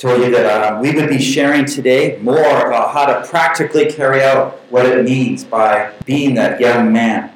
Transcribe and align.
Told 0.00 0.22
you 0.22 0.30
that 0.30 0.46
uh, 0.46 0.80
we 0.80 0.92
would 0.92 1.10
be 1.10 1.20
sharing 1.20 1.66
today 1.66 2.16
more 2.22 2.66
about 2.66 2.94
how 2.94 3.04
to 3.04 3.28
practically 3.28 3.92
carry 3.92 4.22
out 4.22 4.58
what 4.70 4.86
it 4.86 5.04
means 5.04 5.44
by 5.44 5.92
being 6.06 6.34
that 6.36 6.58
young 6.58 6.90
man. 6.90 7.30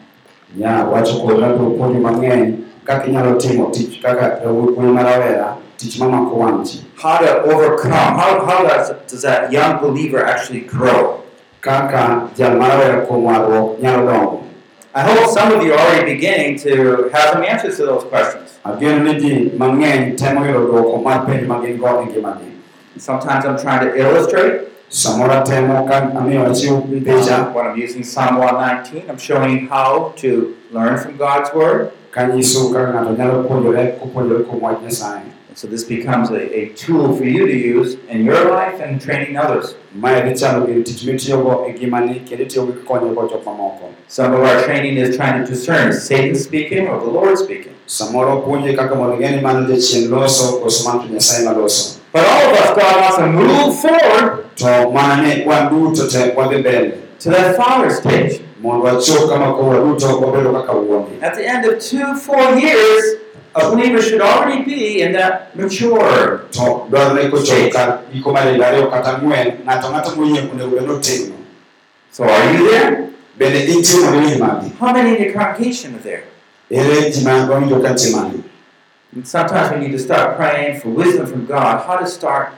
nya 0.56 0.88
wacho 0.88 1.20
koda 1.20 1.52
biro 1.52 1.76
puonjo 1.76 2.00
mang'eny 2.00 2.64
kaka 2.86 3.04
inyalo 3.08 3.36
timo 3.36 3.68
tich 3.68 4.00
kaka 4.00 4.40
wuoyi 4.48 4.94
ma 4.94 5.02
rawera 5.04 5.58
tich 5.76 5.98
mamako 6.00 6.34
wang' 6.40 6.64
ji 6.64 6.80
How 6.96 7.18
to 7.18 7.42
overcome, 7.42 8.16
how, 8.16 8.46
how 8.46 8.62
does, 8.62 8.88
does 9.10 9.20
that 9.20 9.52
young 9.52 9.82
believer 9.82 10.24
actually 10.24 10.60
grow? 10.60 11.20
kaka 11.60 12.30
jal 12.34 12.56
ma 12.56 12.70
rawera 12.70 13.04
kuom 13.04 13.28
warruok 13.28 13.76
nyalo 13.84 14.08
dongo 14.08 14.40
I 14.94 15.02
hope 15.02 15.28
some 15.28 15.52
of 15.52 15.60
you 15.60 15.74
are 15.74 15.80
already 15.80 16.14
beginning 16.14 16.56
to 16.60 17.10
have 17.12 17.34
some 17.34 17.42
answers 17.42 17.76
to 17.78 17.84
those 17.84 18.04
questions. 18.04 18.60
Ageno 22.98 23.20
ni 23.20 23.40
ji 23.40 23.44
mang'eny 23.44 23.44
temo 23.44 23.44
yudo 23.44 23.44
dwoko 23.44 23.44
mar 23.44 23.44
penj 23.44 23.44
ma 23.44 23.44
gin 23.44 23.44
go 23.44 23.44
ngimagi 23.44 23.44
Sometimes 23.44 23.44
I'm 23.44 23.58
trying 23.58 23.80
to 23.80 23.96
illustrate 23.96 24.68
samoro 24.88 25.32
atemo 25.32 25.88
ka 25.88 26.10
amiyo 26.14 26.46
achiw 26.46 26.80
picha 27.04 27.52
when 27.52 27.66
I'm 27.66 27.78
using 27.78 28.04
Psalm 28.04 28.38
119. 28.38 29.10
I'm 29.10 29.18
showing 29.18 29.66
how 29.66 30.12
to 30.16 30.56
learn 30.70 30.98
from 30.98 31.16
God's 31.16 31.52
Word. 31.54 31.92
kanyiso 32.14 32.70
kaka 32.70 32.92
ng'ato 32.92 33.12
nyalo 33.18 33.42
puonjore 33.42 33.86
kopuonjore 33.98 34.44
kuom 34.44 34.62
wach 34.62 34.82
nyasaye 34.82 35.22
so 35.54 35.66
this 35.66 35.84
becomes 35.84 36.30
a, 36.30 36.58
a 36.58 36.68
tool 36.74 37.16
for 37.16 37.24
you 37.24 37.46
to 37.46 37.56
use 37.56 37.96
in 38.08 38.24
your 38.24 38.50
life 38.50 38.80
and 38.80 39.00
training 39.00 39.36
others. 39.36 39.74
mae 39.94 40.22
dhi 40.22 40.34
chalo 40.34 40.66
gir 40.66 40.84
tich 40.84 41.04
mitiyogo 41.04 41.66
ngimani 41.74 42.20
kendo 42.20 42.44
itiyogo 42.44 42.72
kikonyogo 42.72 43.28
jok 43.28 43.44
mamoko 43.46 43.90
Some 44.06 44.34
of 44.34 44.40
our 44.42 44.62
training 44.62 44.96
is 44.98 45.16
trying 45.16 45.44
to 45.44 45.50
discern 45.50 45.92
Satan 45.92 46.34
speaking 46.34 46.88
or 46.88 47.00
the 47.00 47.10
Lord 47.10 47.38
speaking. 47.38 47.72
Samoro 52.14 52.44
puonje 52.44 52.54
kaka 52.54 52.54
mondo 52.54 52.54
ing'e 52.54 52.54
ni 52.54 52.54
mano 52.54 52.54
jachien 52.54 52.54
loso 52.54 52.54
koso 52.54 52.54
mano 52.54 52.54
to 52.54 52.54
nyasaye 52.54 52.54
maloso 52.54 52.54
But 52.54 52.54
all 52.54 52.54
of 52.54 52.60
us, 52.60 52.70
God 52.78 52.96
wants 53.00 53.16
to 53.16 53.26
move 53.26 53.74
forward 53.82 54.56
to 54.56 54.90
mana 54.92 55.22
ni 55.22 55.44
wan 55.44 55.68
duto 55.70 56.06
te 56.10 56.30
wadhi 56.36 56.56
mbele 56.58 56.92
to 57.18 57.30
that 57.30 57.56
Father 57.56 57.90
stage. 57.90 58.40
mondo 58.62 58.86
wachop 58.86 59.28
kama 59.28 59.52
koro 59.54 59.68
waduto 59.70 60.20
wabedo 60.20 60.52
kaka 60.52 60.72
wuondi 60.72 61.22
At 61.22 61.34
the 61.34 61.44
end 61.46 61.64
of 61.66 61.78
two, 61.80 62.14
four 62.14 62.54
years, 62.58 63.04
a 63.54 63.70
believer 63.70 64.02
should 64.02 64.20
already 64.20 64.62
be 64.64 65.02
in 65.02 65.12
that 65.12 65.56
mature. 65.56 66.40
to 66.50 66.86
dwarore 66.90 67.28
kochopo 67.30 67.70
kar 67.72 67.98
giko 68.12 68.32
mar 68.32 68.42
higa 68.52 68.66
ariyo 68.68 68.86
kata 68.90 69.10
ang'wen 69.18 69.52
ng'ato 69.66 69.88
ang'ata 69.88 70.10
moyie 70.16 70.40
onego 70.52 70.70
bed 70.76 70.86
notegno 70.86 71.34
So 72.12 72.24
are 72.24 72.52
you 72.54 72.70
there? 72.70 73.08
bende 73.38 73.64
intie 73.66 74.00
mondo 74.00 74.28
iwe 74.28 74.38
magi 74.38 74.70
How 74.80 74.92
many 74.92 75.16
in 75.16 75.22
the 75.22 75.32
congregation 75.32 75.94
are 75.94 76.02
there? 76.02 76.24
Sometimes 79.22 79.70
we 79.72 79.86
need 79.86 79.92
to 79.92 79.98
start 79.98 80.36
praying 80.36 80.80
for 80.80 80.88
wisdom 80.88 81.26
from 81.26 81.46
God, 81.46 81.86
how 81.86 81.96
to 81.98 82.06
start 82.06 82.52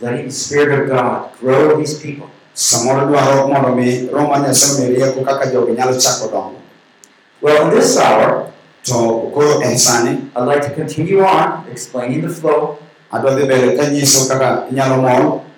letting 0.00 0.26
the 0.26 0.32
Spirit 0.32 0.80
of 0.80 0.88
God 0.88 1.30
grow 1.40 1.76
these 1.76 1.98
people. 2.00 2.26
Well, 7.40 7.68
in 7.68 7.70
this 7.70 7.96
hour, 7.96 8.50
to 8.84 8.94
I'd 10.34 10.44
like 10.48 10.62
to 10.62 10.74
continue 10.74 11.22
on 11.22 11.64
explaining 11.70 12.22
the 12.22 12.28
flow, 12.28 12.78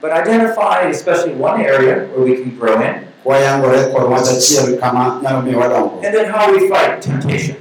but 0.00 0.10
identify 0.12 0.88
especially 0.90 1.34
one 1.34 1.60
area 1.60 2.06
where 2.12 2.24
we 2.24 2.34
can 2.42 2.56
grow 2.58 2.80
in, 2.80 3.06
and 6.04 6.14
then 6.14 6.26
how 6.32 6.52
we 6.52 6.68
fight 6.68 7.00
temptation. 7.00 7.56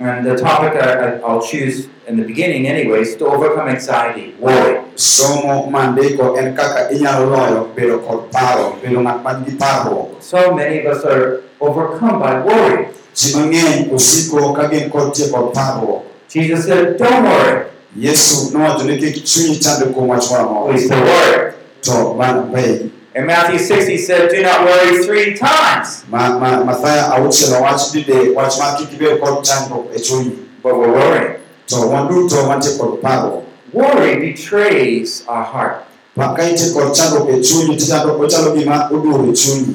And 0.00 0.24
the 0.24 0.34
topic 0.36 0.72
I, 0.80 0.88
I- 0.96 1.20
I'll 1.20 1.42
choose 1.44 1.86
in 2.08 2.16
the 2.16 2.24
beginning, 2.24 2.66
anyways, 2.66 3.16
to 3.16 3.26
overcome 3.26 3.68
anxiety, 3.68 4.34
worry. 4.40 4.80
somo 4.96 5.68
mandiko 5.70 6.36
en 6.38 6.56
kaka 6.56 6.88
inyalo 6.92 7.30
loyo 7.30 7.60
bedo 7.76 7.98
kod 8.04 8.30
paro 8.32 8.76
bedo 8.82 9.00
ng'at 9.04 9.22
man 9.22 9.44
gi 9.44 9.56
parruok 9.56 10.20
So 10.22 10.54
many 10.56 10.80
of 10.84 10.96
us 10.96 11.04
are 11.04 11.40
overcome 11.60 12.18
by 12.20 12.40
worry. 12.40 12.88
ji 13.14 13.32
mang'eny 13.36 13.88
osiko 13.92 14.52
ka 14.56 14.68
gin 14.68 14.90
kod 14.90 15.12
tie 15.14 15.28
kod 15.30 15.52
parruok 15.54 16.02
Jesus 16.28 16.64
said, 16.66 16.96
Don't 16.98 17.24
worry. 17.24 17.66
yesu 17.96 18.52
nowacho 18.56 18.84
ni 18.88 18.96
kik 18.98 19.24
chunyi 19.24 19.56
chande 19.60 19.92
kuom 19.92 20.08
wach 20.08 20.24
moro 20.30 20.72
amora 20.72 21.54
to 21.82 22.14
man 22.14 22.52
be 22.52 22.90
In 23.14 23.26
Matthew 23.26 23.58
6, 23.58 23.88
he 23.88 23.98
said, 23.98 24.30
Do 24.30 24.40
not 24.42 24.64
worry 24.64 25.02
three 25.04 25.34
times. 25.36 26.04
ma, 26.08 26.38
ma, 26.38 26.62
Mathayo 26.62 27.10
auchiel 27.10 27.58
owach 27.58 27.90
dide 27.92 28.34
wach 28.34 28.54
mar 28.58 28.78
kik 28.78 28.90
ibed 28.94 29.20
kod 29.20 29.44
chandruok 29.44 29.90
chunyi 29.98 30.46
But 30.62 30.78
we're 30.78 30.92
worrying. 30.92 31.40
to 31.66 31.76
wan 31.88 32.06
duto 32.08 32.46
wantie 32.46 32.78
kod 32.78 33.02
parruok 33.02 33.44
Worry 33.72 34.20
betrays 34.20 35.26
our 35.26 35.42
heart. 35.42 35.84
Ma 36.14 36.34
ka 36.36 36.42
intie 36.42 36.72
kod 36.72 36.94
chandruok 36.94 37.42
chunyi 37.42 37.74
tichando 37.74 38.14
ochalo 38.18 38.54
gima 38.54 38.88
oduro 38.90 39.34
chunyi 39.34 39.74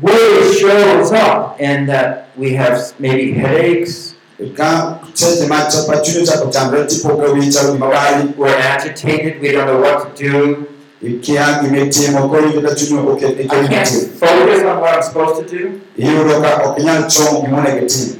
Worry 0.00 0.54
shows 0.54 1.10
up 1.10 1.58
in 1.60 1.86
that 1.86 2.28
we 2.36 2.52
have 2.54 2.78
maybe 3.00 3.32
headaches, 3.32 4.14
ka 4.54 5.00
seche 5.12 5.48
ma 5.48 5.66
chapa 5.66 5.98
chunyi 6.06 6.22
ochako 6.22 6.52
chandore 6.54 6.86
tipo 6.86 7.18
ka 7.18 7.32
wiyi 7.34 7.50
chalo 7.50 7.74
gima 7.74 7.90
wali 7.90 8.30
we're 8.38 8.54
agitated, 8.54 9.40
we 9.40 9.50
don't 9.50 9.66
know 9.66 9.80
what 9.80 10.14
to 10.14 10.22
do, 10.22 10.68
ikia 11.02 11.60
gimitimo 11.62 12.28
koro 12.28 12.48
iyudo 12.48 12.68
ka 12.68 12.74
chunyi 12.74 13.08
oket 13.08 13.40
I 13.40 13.46
can't 13.46 13.88
focus 14.20 14.62
on 14.64 14.80
what 14.80 14.94
I'm 14.96 15.02
supposed 15.02 15.36
to 15.48 15.58
do. 15.58 15.80
iyudo 15.98 16.40
ka 16.42 16.50
ok 16.64 16.80
inyal 16.80 17.02
chomo 17.10 17.40
gimonego 17.42 17.78
itim 17.86 18.16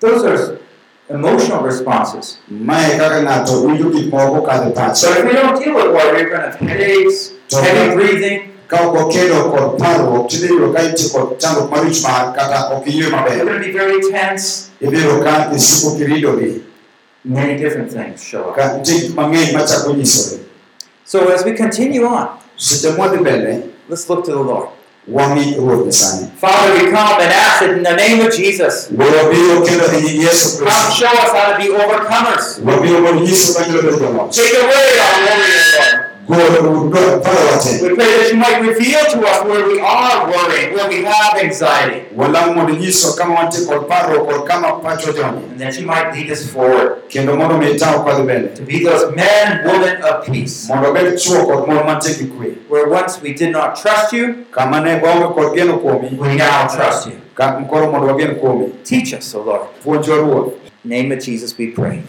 Those 0.00 0.24
are 0.24 0.58
emotional 1.10 1.62
responses. 1.62 2.38
mae 2.50 2.96
kaka 2.98 3.22
ng'ato 3.22 3.62
winjo 3.62 3.90
gik 3.94 4.10
moko 4.10 4.42
kadho 4.42 4.94
So 4.96 5.10
if 5.12 5.24
we 5.24 5.32
don't 5.32 5.58
deal 5.58 5.74
with 5.74 5.92
worry, 5.94 6.24
we're 6.24 6.30
going 6.30 6.40
to 6.42 6.50
have 6.50 6.58
headaches, 6.58 7.32
heavy 7.52 7.94
breathing, 7.94 8.40
ka 8.66 8.76
ok 8.88 8.98
okedo 9.02 9.50
kod 9.50 9.78
parruok 9.78 10.28
tidhi 10.30 10.48
yudo 10.48 10.72
ka 10.74 10.80
intie 10.82 11.10
kod 11.14 11.38
chandruok 11.38 11.70
mar 11.70 11.84
wich 11.84 12.02
bar 12.02 12.32
kata 12.34 12.74
ok 12.74 12.86
iywe 12.90 13.06
we're 13.06 13.10
maber 13.10 13.44
going 13.44 13.60
to 13.60 13.66
be 13.66 13.72
very 13.72 13.98
tense. 14.10 14.70
ibiro 14.80 15.22
ka 15.22 15.50
isiko 15.54 15.94
kiridori 15.98 16.62
Many 17.24 17.56
different 17.60 17.92
things 17.92 18.24
show 18.24 18.50
up. 18.50 18.56
ka 18.56 18.78
nitie 18.78 18.94
gik 18.98 19.14
mang'eny 19.14 19.52
machako 19.52 19.92
nyisore 19.94 20.39
So 21.10 21.18
as 21.34 21.44
we 21.44 21.52
continue 21.54 22.04
on, 22.06 22.28
seche 22.56 22.90
mwadhi 22.90 23.16
mbele 23.18 23.60
let's 23.88 24.08
look 24.10 24.24
to 24.24 24.30
the 24.32 24.38
Lord. 24.38 24.68
wang'i 25.08 25.54
ruoth 25.58 25.86
nyasaye 25.86 26.26
Father, 26.40 26.72
we 26.74 26.80
come 26.92 27.20
and 27.22 27.32
ask 27.32 27.62
it 27.62 27.70
in 27.70 27.82
the 27.82 27.96
name 27.96 28.26
of 28.26 28.36
Jesus. 28.36 28.88
wuoro 28.98 29.30
biro 29.30 29.60
kendo 29.66 29.88
nying 29.88 30.20
yesu 30.22 30.58
Come 30.58 30.94
show 30.94 31.06
us 31.24 31.32
how 31.32 31.52
to 31.52 31.58
be 31.58 31.68
overcomers. 31.68 32.60
wabiro 32.64 33.00
mondo 33.00 33.20
nyiso 33.24 33.54
ka 33.58 33.66
nyalo 33.66 33.82
bedo 33.82 33.96
joloch 33.98 34.30
Take 34.30 34.54
away 34.54 35.00
our 35.02 35.20
worry, 35.26 35.52
Lord. 35.74 36.09
Gol 36.30 37.20
parowa 37.20 37.58
te 37.62 37.82
We 37.82 37.94
pray 37.94 38.06
that 38.18 38.28
you 38.32 38.38
might 38.38 38.60
reveal 38.60 39.04
to 39.12 39.18
us 39.26 39.44
where 39.44 39.66
we 39.66 39.80
are 39.80 40.26
worrying, 40.28 40.74
where 40.74 40.88
we 40.88 41.04
have 41.04 41.38
anxiety, 41.38 42.06
walamo 42.14 42.54
mondo 42.54 42.74
nyiso 42.74 43.12
kama 43.16 43.34
wantie 43.34 43.66
kod 43.66 43.88
parruok 43.88 44.28
kod 44.28 44.46
kama 44.48 44.80
pacho 44.82 45.12
joni 45.12 45.42
and 45.50 45.60
that 45.60 45.78
you 45.78 45.86
might 45.86 46.12
lead 46.14 46.30
us 46.30 46.46
forward. 46.50 47.02
Kendo 47.08 47.36
mondo 47.36 47.58
mi 47.58 47.70
itaw 47.70 48.04
kwadhi 48.04 48.22
mbele 48.22 48.48
to 48.54 48.62
be 48.62 48.84
those 48.84 49.14
men 49.16 49.52
and 49.52 49.66
women 49.66 50.02
of 50.02 50.26
peace. 50.26 50.68
mondo 50.68 50.90
obed 50.90 51.18
chuo 51.18 51.46
kod 51.46 51.68
mon 51.68 51.84
mantie 51.86 52.14
gi 52.14 52.58
Where 52.68 52.88
once 52.88 53.20
we 53.22 53.32
did 53.32 53.52
not 53.52 53.76
trust 53.76 54.12
you, 54.12 54.44
kama 54.52 54.80
ne 54.80 55.00
waonge 55.00 55.34
kod 55.34 55.54
geno 55.54 55.78
kuomi 55.78 56.16
we 56.18 56.36
now 56.36 56.68
trust 56.68 57.06
you. 57.08 57.20
ka 57.34 57.60
koro 57.68 57.90
mondo 57.90 58.06
wagen 58.06 58.36
kuomi. 58.36 58.72
Teach 58.84 59.14
us, 59.14 59.34
O 59.34 59.42
Lord. 59.42 59.62
puonjwa 59.84 60.16
ruoth. 60.16 60.54
In 60.84 60.90
the 60.90 61.02
name 61.02 61.12
of 61.12 61.22
Jesus 61.22 61.58
we 61.58 61.66
pray. 61.72 62.02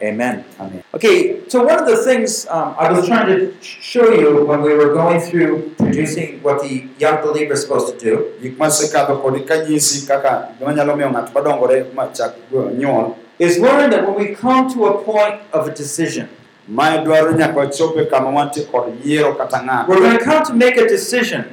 Nying 0.00 0.12
yesu 0.12 0.44
kristo 0.44 0.44
walamo 0.44 0.44
Amen. 0.44 0.44
amen 0.58 0.82
Okay, 0.94 1.40
so 1.48 1.62
one 1.64 1.78
of 1.78 1.86
the 1.86 1.96
things 2.04 2.46
um, 2.50 2.74
I 2.78 2.92
was 2.92 3.06
trying 3.06 3.26
to 3.26 3.52
show 3.62 4.12
you 4.12 4.44
when 4.46 4.62
we 4.62 4.74
were 4.74 4.92
going 4.94 5.20
through 5.20 5.70
producing 5.78 6.40
what 6.42 6.62
the 6.62 6.84
young 6.98 7.22
believer 7.22 7.54
is 7.54 7.62
supposed 7.62 7.98
to 7.98 8.04
do 8.04 8.24
gik 8.42 8.58
masekadho 8.58 9.16
kodi 9.16 9.40
kanyisi 9.40 10.06
kaka 10.06 10.48
gima 10.58 10.74
nyalo 10.74 10.96
miyo 10.96 11.10
ng'ato 11.10 11.32
madongore 11.34 11.84
machak 11.94 12.34
nyuol 12.78 13.14
is 13.38 13.58
learn 13.58 13.90
that 13.90 14.06
when 14.06 14.16
we 14.16 14.34
come 14.34 14.68
to 14.74 14.86
a 14.86 15.02
point 15.02 15.40
of 15.52 15.68
a 15.68 15.74
decision, 15.74 16.28
mae 16.68 16.98
dwaro 17.04 17.32
nyaka 17.32 17.58
wachope 17.60 18.04
kama 18.10 18.30
wantie 18.30 18.62
kod 18.62 19.04
yiero 19.04 19.34
kata 19.34 19.56
ng'ado 19.56 19.88
we're 19.88 20.00
going 20.00 20.18
to 20.18 20.24
come 20.24 20.44
to 20.44 20.54
make 20.54 20.76
a 20.76 20.88
decision. 20.88 21.44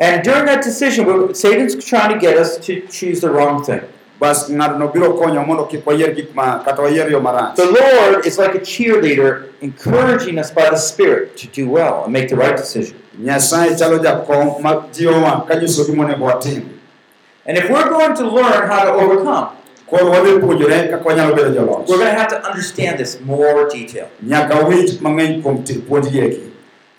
And 0.00 0.24
during 0.24 0.46
that 0.46 0.62
decision, 0.62 1.34
Satan's 1.34 1.84
trying 1.84 2.12
to 2.12 2.18
get 2.18 2.36
us 2.36 2.58
to 2.66 2.86
choose 2.88 3.20
the 3.20 3.30
wrong 3.30 3.64
thing. 3.64 3.80
Bas 4.22 4.46
ng'atno 4.50 4.86
biro 4.94 5.08
konyo 5.18 5.42
mondo 5.46 5.64
kik 5.66 5.82
wayier 5.86 6.14
gik 6.14 6.30
ma 6.34 6.62
kata 6.64 6.82
wayier 6.82 7.10
yo 7.10 7.18
marach 7.20 7.56
The 7.58 7.66
Lord 7.66 8.26
is 8.26 8.38
like 8.38 8.54
a 8.54 8.60
cheerleader 8.62 9.50
encouraging 9.60 10.38
us 10.38 10.50
by 10.54 10.70
the 10.70 10.76
Spirit 10.78 11.36
to 11.42 11.46
do 11.50 11.64
well 11.68 12.04
and 12.04 12.12
make 12.12 12.28
the 12.30 12.36
right 12.36 12.56
decision. 12.56 12.96
nyasaye 13.18 13.74
chalo 13.76 13.98
jakom 13.98 14.62
ma 14.62 14.86
jiwowa 14.94 15.46
ka 15.48 15.54
nyiso 15.58 15.84
gimonego 15.84 16.24
watim 16.24 16.62
And 17.46 17.58
if 17.58 17.66
we're 17.68 17.88
going 17.90 18.14
to 18.22 18.24
learn 18.30 18.68
how 18.70 18.84
to 18.86 18.92
overcome, 19.02 19.48
koro 19.90 20.10
wadhi 20.14 20.38
puonjore 20.38 20.88
kaka 20.90 21.04
wanyalo 21.04 21.34
bedo 21.34 21.50
joloch 21.50 21.88
we're 21.90 21.98
going 21.98 22.14
to 22.14 22.18
have 22.22 22.28
to 22.30 22.38
understand 22.46 22.98
this 23.02 23.18
more 23.20 23.68
detail. 23.68 24.06
nyaka 24.22 24.54
winj 24.68 25.00
mang'eny 25.02 25.42
kuom 25.42 25.64
ti- 25.66 25.82
puonjgi 25.82 26.18
eki 26.20 26.42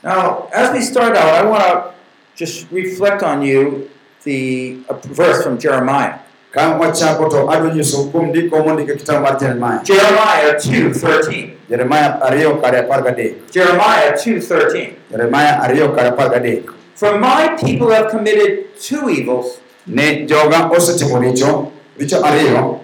Now, 0.04 0.50
as 0.52 0.68
we 0.76 0.82
start 0.84 1.16
out, 1.16 1.32
I 1.40 1.46
want 1.48 1.64
to 1.64 1.94
just 2.36 2.68
reflect 2.72 3.24
on 3.24 3.40
you 3.42 3.88
the 4.28 4.76
verse 5.16 5.40
from 5.48 5.56
Jeremiah. 5.58 6.20
Ka 6.54 6.78
wachako 6.78 7.30
to 7.30 7.50
adwa 7.52 7.74
nyiso 7.74 8.10
ndiko 8.30 8.60
mondike 8.64 8.96
kitabu 8.96 9.22
mar 9.22 9.38
jeremaya 9.40 9.82
Jeremiah 9.84 10.54
2:13. 10.58 11.50
jeremaya 11.70 12.22
ariyo 12.22 12.56
kare 12.62 12.80
apar 12.80 13.04
gadek. 13.04 13.34
Jeremiah 13.52 14.14
2:13. 14.14 14.90
jeremaya 15.12 15.62
ariyo 15.64 15.90
kare 15.96 16.10
apar 16.10 16.30
gadek. 16.30 16.70
For 16.96 17.20
my 17.20 17.48
people 17.58 17.90
have 17.90 18.10
committed 18.12 18.66
two 18.80 19.10
evils. 19.10 19.60
ne 19.88 20.26
joga 20.26 20.70
osetimo 20.70 21.20
richo 21.20 21.72
richo 22.00 22.22
ariyo. 22.24 22.80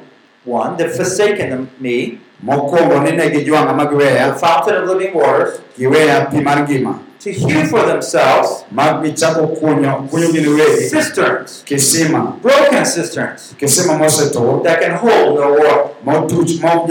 One, 0.45 0.77
they've 0.77 0.95
forsaken 0.95 1.67
me, 1.79 2.17
mokwongo 2.43 3.03
ni 3.03 3.11
ne 3.11 3.29
gijwang'a 3.29 3.75
ma 3.75 3.85
the 3.85 4.35
fountain 4.39 4.75
of 4.81 4.87
living 4.89 5.13
waters, 5.13 5.59
giweya 5.77 6.31
pi 6.31 6.41
mar 6.41 6.63
ngima 6.63 6.99
to 7.19 7.31
hew 7.31 7.65
for 7.67 7.85
themselves. 7.85 8.63
Ma 8.71 9.01
gichako 9.01 9.47
kunyo 9.59 10.07
kunyo 10.09 10.31
gin 10.31 10.45
wegi 10.45 10.89
cisterns, 10.89 11.63
kisima. 11.65 12.41
Broken 12.41 12.85
cisterns. 12.85 13.53
Kisima 13.59 14.63
that 14.63 14.81
can 14.81 14.91
hold 14.97 15.35
no 15.39 15.51
water. 15.53 15.89
motuch 16.05 16.61
ma 16.61 16.81
ok 16.81 16.87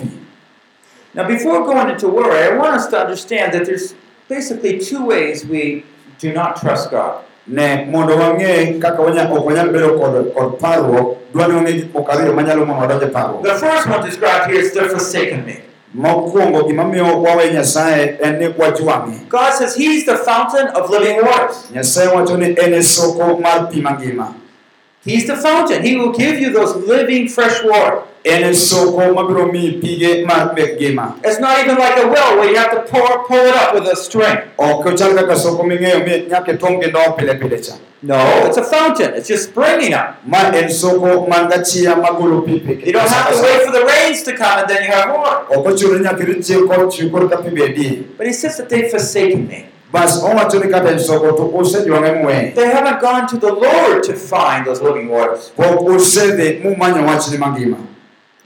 pi. 0.00 0.08
Now, 1.14 1.28
before 1.28 1.64
going 1.64 1.90
into 1.90 2.08
worry, 2.08 2.38
I 2.52 2.56
want 2.56 2.74
us 2.74 2.86
to 2.88 2.98
understand 2.98 3.52
that 3.52 3.66
there's 3.66 3.94
basically 4.28 4.78
two 4.78 5.04
ways 5.04 5.44
we 5.44 5.84
do 6.18 6.32
not 6.32 6.56
trust 6.56 6.90
God. 6.90 7.24
ne 7.46 7.84
mondo 7.90 8.16
wang'e 8.16 8.80
kaka 8.80 9.02
wanya- 9.02 9.26
ok 9.30 9.42
wanyal 9.46 9.68
bedo 9.74 9.98
kod, 9.98 10.32
kod 10.34 10.58
parruok 10.60 11.18
dwa 11.32 11.48
ni 11.48 11.54
wang'e 11.54 11.72
gik 11.72 11.92
moko 11.92 12.12
ariyo 12.12 12.32
manyalo 12.34 12.64
mono 12.66 12.86
parruok. 13.10 13.42
The 13.42 13.54
first 13.58 13.88
one 13.88 14.02
described 14.06 14.46
here 14.50 14.60
is 14.60 14.72
they're 14.72 14.88
forsaken 14.88 15.44
me. 15.44 15.58
Mokwongo 15.94 16.62
wawe 17.22 17.52
nyasaye 17.52 18.18
en 18.22 18.38
ni 18.38 18.46
wajwang'e 18.58 19.12
God 19.28 19.52
says 19.58 19.74
He's 19.76 20.04
the 20.06 20.16
fountain 20.16 20.66
of 20.74 20.90
living 20.90 21.20
waters. 21.22 21.56
nyasaye 21.74 22.08
wacho 22.08 22.36
ni 22.36 22.46
en 22.46 22.74
e 22.74 22.82
soko 22.82 23.36
mar 23.40 23.68
pi 23.70 23.80
mangima 23.80 24.34
He's 25.04 25.26
the 25.26 25.36
fountain. 25.36 25.82
He 25.82 25.96
will 25.96 26.12
give 26.12 26.38
you 26.38 26.52
those 26.52 26.76
living 26.86 27.28
fresh 27.28 27.62
water. 27.64 28.02
en 28.24 28.54
soko 28.54 29.02
mabiro 29.14 29.44
miyi 29.52 29.80
pige 29.82 30.24
mar 30.26 30.54
mek 30.54 30.78
ngima 30.78 31.06
It's 31.24 31.40
not 31.40 31.58
even 31.58 31.76
like 31.76 31.96
a 32.02 32.06
well 32.06 32.36
where 32.38 32.48
you 32.50 32.56
have 32.56 32.70
to 32.70 32.82
pour, 32.90 33.24
pull 33.26 33.36
it 33.50 33.56
up 33.62 33.74
with 33.74 33.88
a 33.94 33.96
string. 33.96 34.38
ok 34.58 34.84
ochal 34.90 35.14
kaka 35.18 35.36
soko 35.36 35.64
ming'eyo 35.70 36.04
mi 36.06 36.12
nyaka 36.30 36.52
itwom 36.54 36.78
gi 36.82 36.86
ndo 36.92 37.02
pile 37.18 37.34
pile 37.40 37.58
cha 37.60 37.74
No, 38.04 38.18
it's 38.46 38.56
a 38.58 38.64
fountain. 38.64 39.14
It's 39.14 39.28
just 39.28 39.44
springing 39.50 39.92
up. 39.94 40.22
ma 40.24 40.38
en 40.60 40.70
soko 40.70 41.26
man 41.26 41.50
gachia 41.50 41.96
magolo 42.04 42.38
pi 42.46 42.60
pi 42.66 42.72
You 42.86 42.92
don't 42.92 43.08
have 43.16 43.34
to 43.34 43.42
wait 43.42 43.60
for 43.66 43.72
the 43.78 43.84
rains 43.90 44.22
to 44.28 44.36
come 44.36 44.56
and 44.62 44.68
then 44.70 44.84
you 44.86 44.92
have 44.92 45.10
water. 45.18 45.42
ok 45.58 45.66
ochuno 45.74 45.98
ni 45.98 46.04
nyaka 46.06 46.22
irit 46.28 46.40
chieng' 46.46 46.68
kod 46.70 46.86
chiw 46.94 47.10
kod 47.10 47.28
ka 47.34 47.42
pi 47.42 47.50
bedie 47.50 48.06
But 48.16 48.26
He 48.30 48.32
says 48.32 48.56
that 48.58 48.68
they've 48.70 48.90
forsaken 48.90 49.48
me. 49.48 49.66
Bas 49.92 50.22
owacho 50.22 50.58
ni 50.64 50.70
kata 50.72 50.90
en 50.90 50.98
soko 50.98 51.32
to 51.32 51.50
osejwang'e 51.58 52.12
muwe 52.22 52.52
They 52.54 52.66
haven't 52.70 53.00
gone 53.00 53.26
to 53.28 53.36
the 53.36 53.52
Lord 53.52 54.02
to 54.04 54.12
find 54.14 54.64
those 54.66 54.80
living 54.82 55.08
waters. 55.10 55.52
pok 55.56 55.80
osedhi 55.88 56.60
mumanyo 56.64 57.06
wachni 57.06 57.38
mangima 57.38 57.76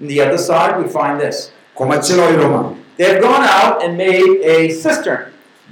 On 0.01 0.09
the 0.09 0.21
other 0.21 0.39
side, 0.39 0.77
we 0.83 0.89
find 0.89 1.21
this. 1.21 1.51
komachielo 1.75 2.25
oyudo 2.27 2.49
ma 2.49 2.73
They've 2.99 3.21
gone 3.21 3.45
out 3.45 3.85
and 3.85 3.97
made 3.97 4.41
a 4.43 4.71
cistern. 4.71 5.19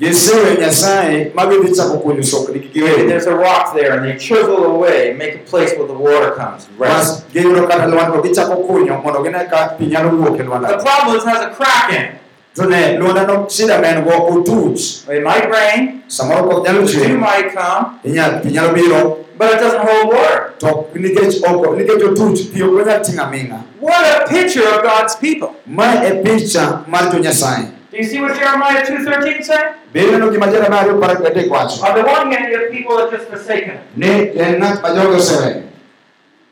gisewe 0.01 0.57
nyasaye 0.61 1.33
ma 1.35 1.47
gidhi 1.47 1.75
chako 1.77 1.99
kunyo 1.99 2.23
sokni 2.23 2.59
gi 2.73 2.81
And 2.87 3.11
there's 3.11 3.27
a 3.27 3.35
rock 3.35 3.75
there, 3.75 3.93
and 3.99 4.05
they 4.05 4.17
chisel 4.19 4.65
away, 4.65 5.15
make 5.15 5.35
a 5.35 5.39
place 5.51 5.73
where 5.79 5.87
the 5.87 5.95
water 5.95 6.31
comes. 6.33 6.67
and 6.69 6.79
rests. 6.81 7.21
bas 7.21 7.25
giyudo 7.33 7.67
kata 7.69 7.87
lwandno 7.87 8.23
gichako 8.23 8.57
kunyo 8.57 9.03
mondo 9.03 9.23
gine 9.23 9.45
ka 9.51 9.69
pi 9.79 9.87
nyalo 9.87 10.11
wuok 10.11 10.37
The 10.39 10.79
problem 10.85 11.17
is 11.17 11.23
it 11.25 11.29
has 11.29 11.43
a 11.47 11.51
crack 11.51 11.91
in 11.91 12.03
it. 12.03 12.11
To 12.55 12.67
ne 12.69 12.99
lwandano 12.99 13.47
shida 13.51 13.81
ma 13.81 13.87
en 13.89 14.05
go 14.05 14.11
otuch 14.31 15.09
It 15.09 15.23
might 15.25 15.51
rain, 15.51 16.03
samoro 16.09 16.49
koth 16.51 16.67
nyalo 16.67 16.87
the 16.87 16.93
dew 16.93 17.05
chwe 17.05 17.19
might 17.19 17.49
come, 17.55 17.99
pi 18.03 18.09
nyalo 18.51 18.73
biro. 18.75 19.21
But 19.37 19.55
it 19.55 19.59
doesn't 19.61 19.83
hold 19.83 20.15
water. 20.15 20.55
to 20.59 20.67
nikech 20.95 21.43
oko 21.43 21.75
nikech 21.75 22.03
otuch 22.09 22.53
pi 22.55 22.63
ok 22.63 22.81
onyal 22.83 23.01
ting'o 23.03 23.23
aming'a 23.27 23.59
What 23.81 24.05
a 24.23 24.29
picture 24.29 24.63
of 24.69 24.83
God's 24.83 25.17
people. 25.17 25.55
ma 25.67 25.89
e 26.05 26.23
picha 26.23 26.87
mar 26.89 27.11
jo-nyasaye 27.11 27.71
Do 27.91 27.99
you 27.99 28.05
see 28.05 28.21
what 28.21 28.35
Jeremiah 28.37 28.83
2.13 28.87 29.43
said? 29.45 29.75
be 29.93 30.01
ineno 30.07 30.31
gima 30.31 30.47
jeremia 30.47 30.81
ariyo 30.81 31.01
par 31.01 31.17
gadek 31.17 31.51
wacho 31.51 31.83
On 31.83 31.95
the 31.99 32.03
one 32.07 32.31
hand, 32.33 32.47
you 32.53 32.59
have 32.61 32.71
people 32.71 32.97
that 32.97 33.07
are 33.13 33.17
just 33.19 33.29
forsaken 33.31 33.79
ni 33.97 34.09
en 34.39 34.61
ng'at 34.61 34.83
ma 34.83 34.89
joge 34.95 35.17
oseweyo 35.19 35.63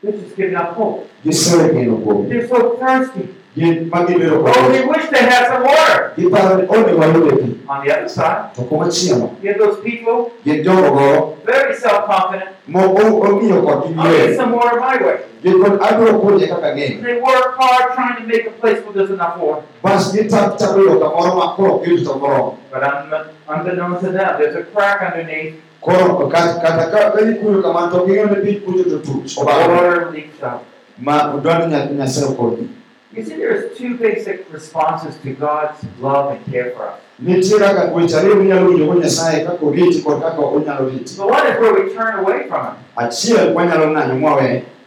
They're 0.03 0.11
just 0.19 0.35
giving 0.35 0.55
up 0.55 0.75
hope. 0.75 1.07
gisewe 1.25 1.69
geno 1.73 1.95
kuome 2.03 2.27
They're 2.29 2.47
so 2.47 2.75
thirsty. 2.79 3.29
Gibiro 3.55 4.43
Oh, 4.45 4.71
they 4.71 4.85
wish 4.85 5.09
they 5.13 5.23
had 5.29 5.45
some 5.47 5.63
water. 5.63 6.13
giparo 6.17 6.57
ni 6.57 6.65
one 6.67 6.83
wayude 6.99 7.31
pi 7.41 7.49
On 7.69 7.79
the 7.85 7.89
other 7.95 8.09
side, 8.09 8.51
you 8.57 9.49
have 9.49 9.57
those 9.57 9.79
people 9.81 10.31
gin 10.45 10.63
jogo 10.63 10.89
go 10.97 11.37
very 11.45 11.73
self-confident. 11.75 12.49
mong'iyo 12.67 13.61
kodgi 13.63 13.93
I'll 13.97 14.11
get 14.11 14.35
some 14.35 14.51
water 14.57 14.79
my 14.79 14.97
way. 15.05 15.17
gin 15.43 15.61
kod 15.63 15.79
abiro 15.81 16.19
kunye 16.19 16.47
kaka 16.49 16.73
ng'eyo 16.75 17.01
They 17.05 17.15
work 17.21 17.55
hard 17.59 17.93
trying 17.95 18.17
to 18.21 18.23
make 18.27 18.45
a 18.47 18.53
place 18.61 18.79
where 18.83 18.93
there's 18.97 19.11
enough 19.11 19.37
water. 19.39 19.63
bas 19.83 20.11
gichako 20.13 20.57
chako 20.59 20.77
yudo 20.79 20.97
kamoro 20.99 21.31
ma 21.39 21.47
koro 21.55 21.71
ok 21.79 21.85
giyud 21.85 22.03
to 22.05 22.13
moromo 22.19 22.57
But 22.73 22.83
un- 22.83 23.29
unbeknownst 23.47 24.01
to 24.03 24.09
them, 24.11 24.29
there's 24.39 24.55
a 24.55 24.63
crack 24.73 24.99
underneath. 25.07 25.55
koro 25.81 26.27
kat- 26.27 26.57
kata 26.61 26.83
ka 26.91 26.99
ka 27.15 27.19
gikuyo 27.21 27.61
kamano 27.61 27.87
to 27.93 27.99
ging'eyo 28.09 28.27
ni 28.33 28.37
pi 28.43 28.51
kucho 28.65 28.83
to 28.91 28.97
tuch 29.05 29.37
Water 29.39 30.09
leaks 30.11 30.41
out. 30.43 30.61
ma 30.99 31.31
dwani 31.37 31.95
nyasaye 31.97 32.27
okonyi 32.33 32.67
You 33.15 33.23
see, 33.23 33.35
there's 33.35 33.77
two 33.77 33.95
basic 33.97 34.51
responses 34.51 35.15
to 35.21 35.33
God's 35.33 35.77
love 35.99 36.31
and 36.35 36.45
care 36.51 36.71
for 36.71 36.87
us. 36.89 36.99
nitie 37.19 37.59
kaka 37.59 37.91
weche 37.93 38.17
ariyo 38.17 38.35
minyalo 38.35 38.67
winjogo 38.69 38.93
nyasaye 38.93 39.45
kaka 39.45 39.65
oriti 39.65 40.01
kod 40.03 40.21
kaka 40.21 40.41
onyalo 40.41 40.89
riti 40.89 41.15
The 41.17 41.25
one 41.27 41.47
is 41.47 41.59
where 41.59 41.73
we 41.73 41.93
turn 41.93 42.19
away 42.19 42.47
from 42.47 42.65
Him. 42.65 42.75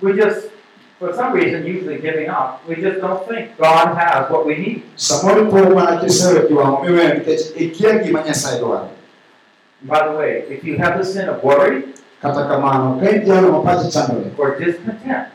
We 0.03 0.13
just, 0.13 0.49
for 0.99 1.15
some 1.15 1.33
reason, 1.33 1.65
usually 1.67 1.99
giving 1.99 2.29
up, 2.29 2.67
we 2.69 2.75
just 2.77 3.01
don't 3.01 3.27
think 3.29 3.57
God 3.59 3.95
has 3.97 4.29
what 4.31 4.45
we 4.45 4.57
need. 4.59 4.83
By 9.83 10.09
the 10.09 10.17
way, 10.19 10.45
if 10.51 10.65
you 10.65 10.77
have 10.79 10.99
the 10.99 11.05
sin 11.05 11.29
of 11.29 11.43
worry 11.45 11.85
kata 12.21 12.43
kamano 12.49 12.99
or 14.39 14.59
discontent, 14.59 15.29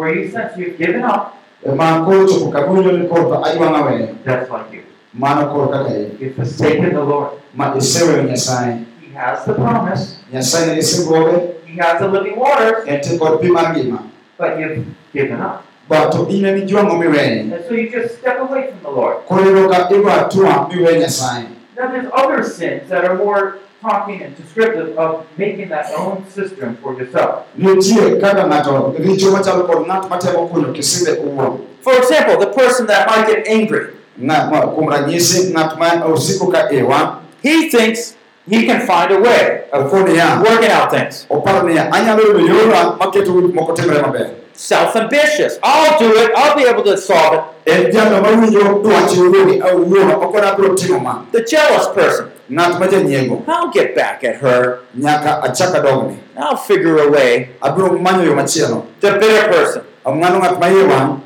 where 0.00 0.14
you 0.16 0.30
sense 0.32 0.56
you've 0.56 0.78
given 0.78 1.04
up, 1.04 1.36
ema 1.66 2.04
koro 2.04 2.26
chopo 2.26 2.48
kamiwinjo 2.50 2.92
ni 2.98 3.08
koro 3.08 3.22
to 3.28 3.44
ajwang'a 3.44 3.82
weye 3.86 4.08
that's 4.24 4.50
like 4.50 4.72
you. 4.72 4.82
mano 5.14 5.46
koro 5.52 5.68
kaka 5.68 5.94
in 5.94 6.16
You've 6.20 6.34
forsaken 6.36 6.94
the 6.94 7.04
Lord. 7.04 7.30
He 7.52 9.12
has 9.14 9.44
the 9.44 9.54
promise. 9.54 10.16
nyasaye 10.32 10.66
nigi 10.66 10.82
singruoge 10.82 11.40
He 11.66 11.76
has 11.78 12.00
the 12.00 12.08
living 12.08 12.36
waters, 12.38 12.86
entie 12.88 13.18
kod 13.18 13.40
pi 13.40 13.48
mar 13.48 13.74
ngima 13.74 13.98
but 14.38 14.58
you've 14.58 14.84
given 15.12 15.40
up. 15.40 15.64
ba 15.88 16.08
to 16.10 16.26
in 16.28 16.44
emi 16.44 16.62
jwang'o 16.66 16.96
miweye 16.98 17.40
And 17.52 17.64
so 17.68 17.74
you 17.74 17.90
just 17.90 18.18
step 18.18 18.38
away 18.40 18.70
from 18.70 18.80
the 18.82 18.90
Lord. 18.90 19.16
koro 19.28 19.68
ka 19.68 19.88
igo 19.90 20.10
atua 20.10 20.68
miweye 20.72 20.98
nyasaye 21.00 21.44
Now 21.76 21.88
there's 21.92 22.08
other 22.14 22.42
sins 22.44 22.88
that 22.88 23.04
are 23.04 23.14
more 23.16 23.58
talking 23.80 24.22
and 24.22 24.36
descriptive 24.36 24.96
of 24.98 25.26
making 25.38 25.68
that 25.68 25.86
own 25.96 26.24
cistern 26.28 26.76
for 26.82 26.94
yourself. 27.00 27.46
nitie 27.56 28.20
kaka 28.20 28.44
ng'ato 28.46 28.94
richo 28.98 29.32
machalo 29.32 29.64
kod 29.66 29.86
ng'at 29.88 30.08
matemo 30.10 30.48
kunyo 30.48 30.72
kisimbe 30.72 31.16
owuon 31.24 31.60
For 31.82 31.96
example, 31.96 32.36
the 32.36 32.52
person 32.52 32.84
that 32.92 33.08
might 33.08 33.24
get 33.26 33.48
angry. 33.48 33.96
Ng'at 34.20 34.52
ma- 34.52 34.68
kuom 34.68 34.84
ranyisi 34.92 35.48
ng'at 35.56 35.78
ma 35.80 36.04
osiko 36.12 36.52
ka 36.52 36.68
iwa 36.68 37.24
He 37.42 37.70
thinks 37.72 38.16
he 38.44 38.66
can 38.68 38.84
find 38.84 39.08
a 39.12 39.20
way 39.20 39.64
of 39.72 39.88
working 39.92 40.68
out 40.70 40.90
things. 40.92 41.24
oparo 41.30 41.64
niya 41.64 41.88
anyalo 41.88 42.20
yudo 42.36 42.40
yora 42.44 42.96
maketo 43.00 43.32
gik 43.32 43.54
moko 43.56 43.72
timre 43.72 44.02
maber 44.02 44.36
Self-ambitious. 44.60 45.56
I'll 45.64 45.96
do 45.98 46.12
it. 46.20 46.32
I'll 46.36 46.52
be 46.54 46.64
able 46.68 46.84
to 46.84 46.98
solve 47.00 47.32
it. 47.32 47.42
en 47.64 47.88
jalo 47.92 48.20
mawinjo 48.20 48.84
dwach 48.84 49.08
owuon 49.16 49.56
awuon 49.64 50.10
ok 50.20 50.32
onabiro 50.36 50.74
timo 50.76 51.00
ma 51.00 51.24
The 51.32 51.40
jealous 51.48 51.88
person. 51.96 52.28
Ng'at 52.50 52.78
ma 52.80 52.86
janyiego 52.86 53.44
I'll 53.46 53.70
get 53.70 53.94
back 53.94 54.24
at 54.24 54.36
her. 54.42 54.80
nyaka 54.98 55.42
achak 55.46 55.70
adogni 55.74 56.18
I'll 56.36 56.56
figure 56.56 56.98
a 56.98 57.08
way. 57.10 57.50
abiro 57.62 57.94
manyo 57.98 58.24
yo 58.26 58.34
machielo 58.34 58.86
The 59.00 59.12
bitter 59.18 59.48
person. 59.48 59.82
ng'ano 60.04 60.38
ng'at 60.42 60.58
ma 60.58 60.66
wang' 60.90 61.22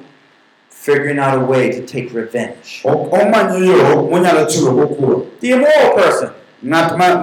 Figuring 0.69 1.19
out 1.19 1.39
a 1.39 1.41
way 1.41 1.71
to 1.73 1.81
take 1.87 2.13
revenge. 2.13 2.83
omanyo 2.85 3.57
yo 3.65 4.05
monyalo 4.05 4.45
chiwogo 4.47 4.85
kuor 4.95 5.27
The 5.41 5.51
immoral 5.57 5.91
person. 5.97 6.31
ng'at 6.63 6.93
ng'at 6.97 7.17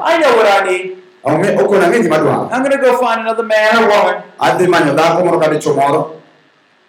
I 0.00 0.18
know 0.22 0.32
what 0.38 0.46
I 0.46 0.60
need. 0.70 0.96
Ong'e- 1.26 1.58
okon 1.58 1.82
ang'e 1.82 1.98
gima 2.06 2.18
dwaro 2.22 2.46
I'm 2.54 2.62
going 2.62 2.70
to 2.70 2.78
go 2.78 2.94
find 3.02 3.20
another 3.26 3.42
man 3.42 3.82
or 3.82 3.88
woman. 3.90 4.22
adhi 4.38 4.66
manyo 4.70 4.94
dhako 4.94 5.24
moro 5.26 5.40
kata 5.42 5.58
dichuo 5.58 5.74
moro 5.74 6.22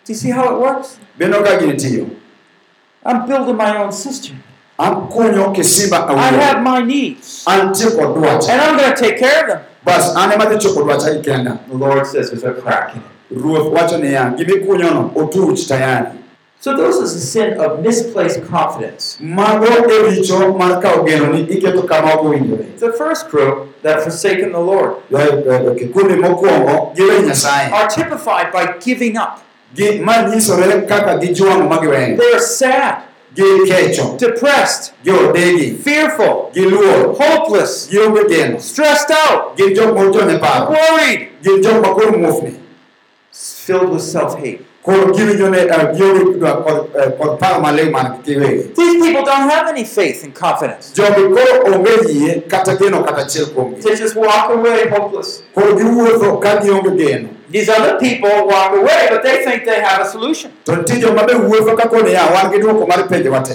Do 0.05 0.13
you 0.13 0.15
see 0.15 0.29
how 0.29 0.45
it 0.53 0.61
works? 0.61 0.99
bendo 1.17 1.41
ka 1.41 1.57
gini 1.57 1.73
tiyo 1.73 2.05
I'm 3.03 3.25
building 3.25 3.55
my 3.57 3.71
own 3.81 3.91
system. 3.91 4.43
Akunyo 4.77 5.51
kisimba 5.51 6.07
I 6.09 6.31
have 6.37 6.61
my 6.63 6.81
needs. 6.83 7.43
antie 7.47 7.89
kod 7.91 8.15
dwacha 8.15 8.49
And 8.51 8.61
I'm 8.61 8.77
going 8.77 8.93
to 8.93 9.01
take 9.01 9.17
care 9.19 9.41
of 9.41 9.47
them. 9.47 9.59
bas 9.83 10.15
an 10.15 10.31
ema 10.31 10.45
dhi 10.45 10.57
chopo 10.57 10.83
dwacha 10.83 11.13
gi 11.15 11.21
kenda 11.29 11.57
The 11.67 11.73
Lord 11.77 12.05
says 12.07 12.29
there's 12.31 12.43
a 12.43 12.53
crack 12.61 12.95
in 12.95 13.01
it. 13.01 13.41
ruoth 13.43 13.71
wacho 13.73 13.97
niya 13.97 14.33
gimikunyono 14.37 15.11
otuch 15.15 15.67
tayari 15.67 16.11
So 16.59 16.75
this 16.75 16.95
is 16.97 17.13
a 17.15 17.19
sin 17.19 17.59
of 17.61 17.81
misplaced 17.85 18.41
confidence. 18.49 19.17
mago 19.21 19.65
richo 20.09 20.57
mar 20.57 20.81
kawo 20.81 21.03
geno 21.05 21.31
ni 21.33 21.41
iketo 21.45 21.83
kama 21.87 22.13
ok 22.13 22.27
owinjore 22.27 22.65
The 22.79 22.91
first 22.93 23.29
group 23.29 23.81
that 23.83 23.95
have 23.95 24.03
forsaken 24.03 24.51
the 24.51 24.59
Lord 24.59 24.95
Jo- 25.11 25.41
jo- 25.45 25.75
kikundi 25.79 26.15
mokwongo 26.15 26.91
giwe 26.95 27.21
nyasaye 27.21 27.71
are 27.73 27.87
typified 27.89 28.51
by 28.51 28.65
giving 28.79 29.17
up. 29.17 29.39
Gi- 29.75 29.99
ma 29.99 30.21
nyisore 30.29 30.81
kaka 30.87 31.17
gijwang'o 31.17 31.69
ma 31.69 31.77
giweyo 31.77 32.17
They 32.17 32.33
are 32.33 32.39
sad, 32.39 32.95
depressed, 34.17 34.93
fearful, 35.03 36.51
hopeless, 37.19 37.89
stressed 38.59 39.11
out, 39.11 39.57
worried, 39.57 41.29
gin 41.43 41.61
jok 41.61 41.81
ma 41.81 41.93
koro 41.93 42.11
muofni 42.11 42.59
filled 43.31 43.89
with 43.91 44.01
self-hate. 44.01 44.59
koro 44.59 44.66
giwinjone 45.15 45.65
gionge 45.95 46.23
dwa- 46.39 46.63
kod 46.63 46.77
kod 47.19 47.39
paro 47.39 47.59
maling 47.61 47.91
man 47.91 48.07
giwegi 48.25 48.63
These 48.75 48.95
people 49.03 49.23
don't 49.25 49.49
have 49.49 49.67
any 49.69 49.83
faith 49.83 50.23
and 50.23 50.33
confidence. 50.33 50.93
jogi 50.95 51.23
koro 51.35 51.75
onge 51.75 51.91
yie 52.13 52.41
kata 52.47 52.75
geno 52.75 53.03
kata 53.03 53.21
achiel 53.21 53.45
kuomgi 53.45 53.81
They 53.81 53.95
just 53.95 54.15
walk 54.15 54.49
away 54.49 54.87
hopeless. 54.89 55.43
koro 55.55 55.73
giwuotho 55.75 56.37
ka 56.39 56.57
gionge 56.63 56.91
geno 56.97 57.29
These 57.51 57.69
other 57.69 57.97
people 57.99 58.29
walk 58.51 58.71
away, 58.75 59.07
but 59.09 59.23
they 59.23 59.37
think 59.45 59.63
they 59.63 59.79
have 59.79 60.01
a 60.01 60.05
solution. 60.05 60.51
to 60.65 60.71
nitie 60.75 60.99
joma 60.99 61.23
be 61.25 61.33
wuotho 61.33 61.75
ka 61.77 61.87
koni 61.89 62.13
ya 62.13 62.25
wan 62.33 62.51
gi 62.51 62.59
duoko 62.59 62.87
mar 62.87 63.07
penjewa 63.07 63.41
te 63.43 63.53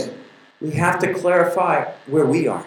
We 0.60 0.70
have 0.78 0.98
to 1.00 1.08
clarify 1.12 1.84
where 2.06 2.24
we 2.24 2.46
are. 2.48 2.62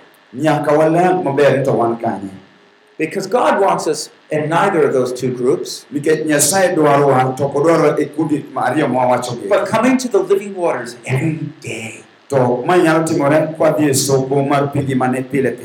Because 2.98 3.28
God 3.28 3.60
wants 3.60 3.88
us 3.88 4.10
in 4.32 4.48
neither 4.50 4.88
of 4.88 4.94
those 4.94 5.14
two 5.14 5.32
groups, 5.32 5.86
but 9.50 9.68
coming 9.70 9.98
to 9.98 10.08
the 10.08 10.20
living 10.20 10.54
waters 10.56 10.96
every 11.06 11.40
day. 11.62 12.04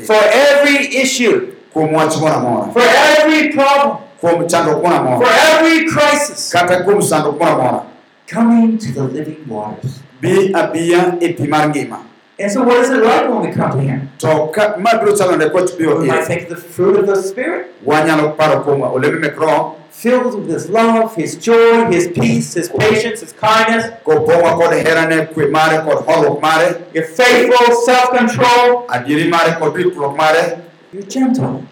For 0.05 0.15
every 0.49 0.77
issue, 1.03 1.47
for 2.73 2.83
every 2.83 3.49
problem, 3.49 3.97
for 5.17 5.31
every 5.51 5.85
crisis, 5.89 6.51
coming 8.27 8.77
to 8.77 8.91
the 8.93 9.03
living 9.17 9.41
waters. 9.49 10.01
Bi 12.41 12.49
abiya 12.49 12.49
pi 12.49 12.49
mar 12.49 12.49
ngima 12.49 12.49
And 12.49 12.51
so, 12.51 12.63
what 12.63 12.77
is 12.77 12.89
it 12.89 13.03
like 13.03 13.29
when 13.29 13.41
we 13.41 13.51
come 13.51 13.71
to 13.71 13.79
Him? 13.79 14.09
to 14.17 14.49
ka 14.53 14.75
ma 14.77 14.89
biro 14.89 15.13
chalo 15.17 15.35
nde 15.35 15.51
koch 15.51 15.77
biro 15.77 15.99
We 15.99 16.07
might 16.07 16.29
of 16.29 16.49
the 16.49 16.55
fruit 16.55 16.99
of 16.99 17.05
the 17.07 17.15
Spirit, 17.15 17.67
wanyalo 17.85 18.35
paro 18.35 18.63
kuom 18.63 18.81
olembe 18.81 19.19
mek 19.19 19.35
roho 19.35 19.75
filled 19.91 20.35
with 20.35 20.49
His 20.49 20.69
love, 20.69 21.15
His 21.15 21.35
joy, 21.35 21.85
His 21.91 22.07
peace, 22.07 22.53
His 22.53 22.69
patience, 22.69 23.21
His 23.21 23.33
kindness. 23.33 23.85
kopong'wa 24.05 24.57
kod 24.57 24.73
herane 24.73 25.27
kwe 25.33 25.49
mare 25.51 25.83
kod 25.83 26.05
horuok 26.05 26.41
mare 26.41 26.81
You're 26.93 27.05
faithful, 27.05 27.75
self 27.75 28.09
control, 28.11 28.87
adieri 28.89 29.29
mare 29.29 29.57
kod 29.59 29.77
you're 30.93 31.03
gentle. 31.03 31.65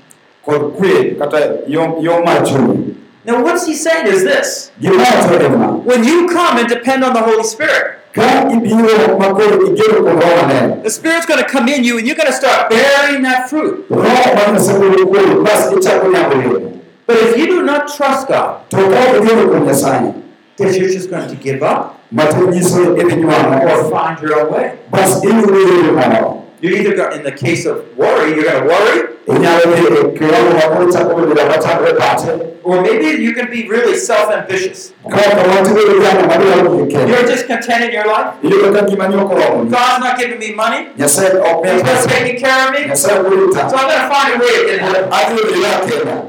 Kod 3.34 3.38
kwe 3.38 3.38
kata 3.38 3.38
yo 3.38 3.38
yo 3.38 3.38
mar 3.38 3.38
chuny 3.38 3.38
Now, 3.38 3.44
what's 3.44 3.66
He 3.66 3.74
saying 3.76 4.08
is 4.08 4.24
this. 4.24 4.72
Gimawacho 4.82 5.40
en 5.40 5.60
ma 5.60 5.72
when 5.74 6.04
you 6.04 6.28
come 6.30 6.58
and 6.58 6.68
depend 6.68 7.04
on 7.04 7.14
the 7.14 7.22
Holy 7.22 7.44
Spirit, 7.44 8.00
ka 8.14 8.50
ibiro 8.50 9.18
makoro 9.18 9.60
igeno 9.68 10.02
kuom 10.02 10.20
roho 10.20 10.48
maler 10.48 10.84
the 10.84 10.90
Spirit's 10.90 11.26
going 11.26 11.40
to 11.40 11.50
come 11.50 11.68
in 11.68 11.84
you 11.84 11.98
and 11.98 12.08
you're 12.08 12.16
going 12.16 12.28
to 12.28 12.34
start 12.34 12.70
bearing 12.70 13.22
that 13.24 13.50
fruit. 13.50 13.90
roho 13.90 14.36
mar 14.36 14.54
nyasaye 14.54 14.80
bedo 14.80 15.06
kuomi 15.06 15.44
bas 15.44 15.72
ichako 15.72 16.08
nyago 16.08 16.36
olemo 16.36 16.80
But 17.06 17.18
if 17.18 17.38
you 17.38 17.48
do 17.48 17.64
not 17.64 17.88
trust 17.98 18.28
God, 18.28 18.70
to 18.70 18.78
ka 18.78 18.84
ok 18.84 19.18
igeno 19.22 19.48
kuom 19.50 19.66
nyasaye 19.66 20.14
then 20.58 20.74
you're 20.74 20.90
just 20.90 21.10
going 21.10 21.30
to 21.30 21.36
give 21.36 21.64
up. 21.64 21.96
Mato 22.12 22.48
nyiso 22.48 22.98
idhi 22.98 23.24
or 23.24 23.92
find 23.92 24.20
your 24.22 24.42
own 24.42 24.52
way. 24.52 24.78
Bas 26.62 26.72
iyudo 26.72 26.90
yore 26.90 26.90
moro 26.90 26.90
You're 26.90 26.92
either 26.92 26.96
going, 26.96 27.18
in 27.20 27.24
the 27.24 27.32
case 27.32 27.66
of 27.66 27.98
worry, 27.98 28.36
you're 28.36 28.44
going 28.44 28.62
to 28.64 28.68
worry, 28.68 29.00
inyalo 29.28 29.66
dhi 29.66 30.18
kiwango 30.18 30.54
makoro 30.56 30.92
chako 30.92 31.16
bedo 31.16 31.46
machakre 31.48 31.98
pache 31.98 32.30
or 32.64 32.82
maybe 32.82 33.24
you 33.24 33.34
can 33.34 33.50
be 33.50 33.68
really 33.70 33.96
self-ambitious. 33.98 34.94
kaka 35.10 35.42
watibedo 35.50 35.94
jamo 36.04 36.28
madwaro 36.28 36.78
gik 36.78 36.90
kende 36.98 37.12
You're 37.12 37.26
discontent 37.28 37.84
in 37.86 37.92
your 37.92 38.08
life. 38.08 38.28
iyudo 38.44 38.74
ka 38.74 38.82
ngimani 38.82 39.16
ok 39.16 39.34
oromoni 39.36 39.70
God's 39.72 40.00
not 40.04 40.18
giving 40.20 40.40
me 40.40 40.54
money. 40.56 40.88
ok 40.90 41.72
He's 41.72 41.84
not 41.84 42.10
taking 42.10 42.38
care 42.40 42.68
of 42.68 42.72
me. 42.76 42.96
So 42.96 43.10
I'm 43.16 43.24
going 43.24 43.52
to 43.52 44.10
find 44.10 44.34
a 44.36 44.38
way 44.44 44.52
to 44.58 44.66
get 44.68 44.96
it. 44.96 45.12
adhi 45.12 45.36
bedo 45.36 45.62
ya 45.62 45.80
kenda 45.88 46.24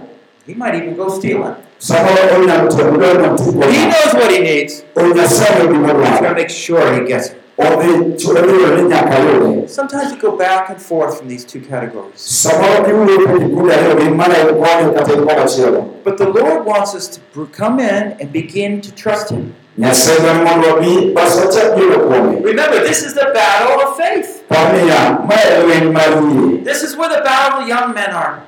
He 0.47 0.55
might 0.55 0.75
even 0.75 0.95
go 0.97 1.09
stealing. 1.09 1.55
samoro 1.79 2.23
onyalo 2.37 2.69
timo 2.69 2.91
dwaro 2.91 3.21
matiko 3.21 3.63
He 3.71 3.87
knows 3.91 4.15
what 4.15 4.31
he 4.31 4.39
needs. 4.39 4.85
o 4.97 5.03
nyasaye 5.09 5.67
gima 5.67 5.89
He's 5.89 6.21
going 6.21 6.35
to 6.35 6.35
make 6.35 6.51
sure 6.51 6.95
he 6.95 7.01
gets 7.07 7.27
it. 7.31 7.37
Odhi 7.69 8.17
chulo 8.17 8.41
ni 8.77 8.83
nyaka 8.83 9.19
yude 9.19 9.69
Sometimes 9.69 10.13
you 10.13 10.19
go 10.19 10.37
back 10.37 10.71
and 10.71 10.81
forth 10.81 11.19
from 11.19 11.29
these 11.29 11.45
two 11.45 11.61
categories. 11.61 12.15
samoro 12.17 12.89
iwuotho 12.91 13.39
kikundi 13.39 13.73
ariyo 13.75 13.95
gi 14.01 14.09
mana 14.11 14.35
en 14.39 14.47
konyo 14.47 14.93
kata 14.95 15.13
en 15.13 15.25
komachielo 15.27 15.81
But 16.05 16.17
the 16.19 16.29
Lord 16.29 16.65
wants 16.67 16.95
us 16.95 17.07
to 17.35 17.47
come 17.61 17.79
in 17.81 18.17
and 18.21 18.33
begin 18.33 18.81
to 18.81 18.91
trust 19.03 19.31
Him. 19.31 19.55
nyasaye 19.79 20.19
dwaro 20.21 20.45
mondo 20.45 20.69
wabi 20.75 21.13
bas 21.15 21.37
wachak 21.41 21.79
yudo 21.79 21.99
kuome 21.99 22.41
Remember, 22.45 22.79
this 22.89 23.03
is 23.03 23.15
the 23.15 23.27
battle 23.35 23.81
of 23.87 23.97
faith. 23.97 24.43
par 24.49 24.73
niya 24.75 25.01
ma 25.29 25.35
en 25.51 25.63
lweny 25.67 25.91
mar 25.93 26.11
yie 26.11 26.65
This 26.65 26.83
is 26.83 26.97
where 26.97 27.09
the 27.09 27.23
battle 27.25 27.63
of 27.63 27.69
young 27.69 27.95
men 27.95 28.11
are. 28.11 28.43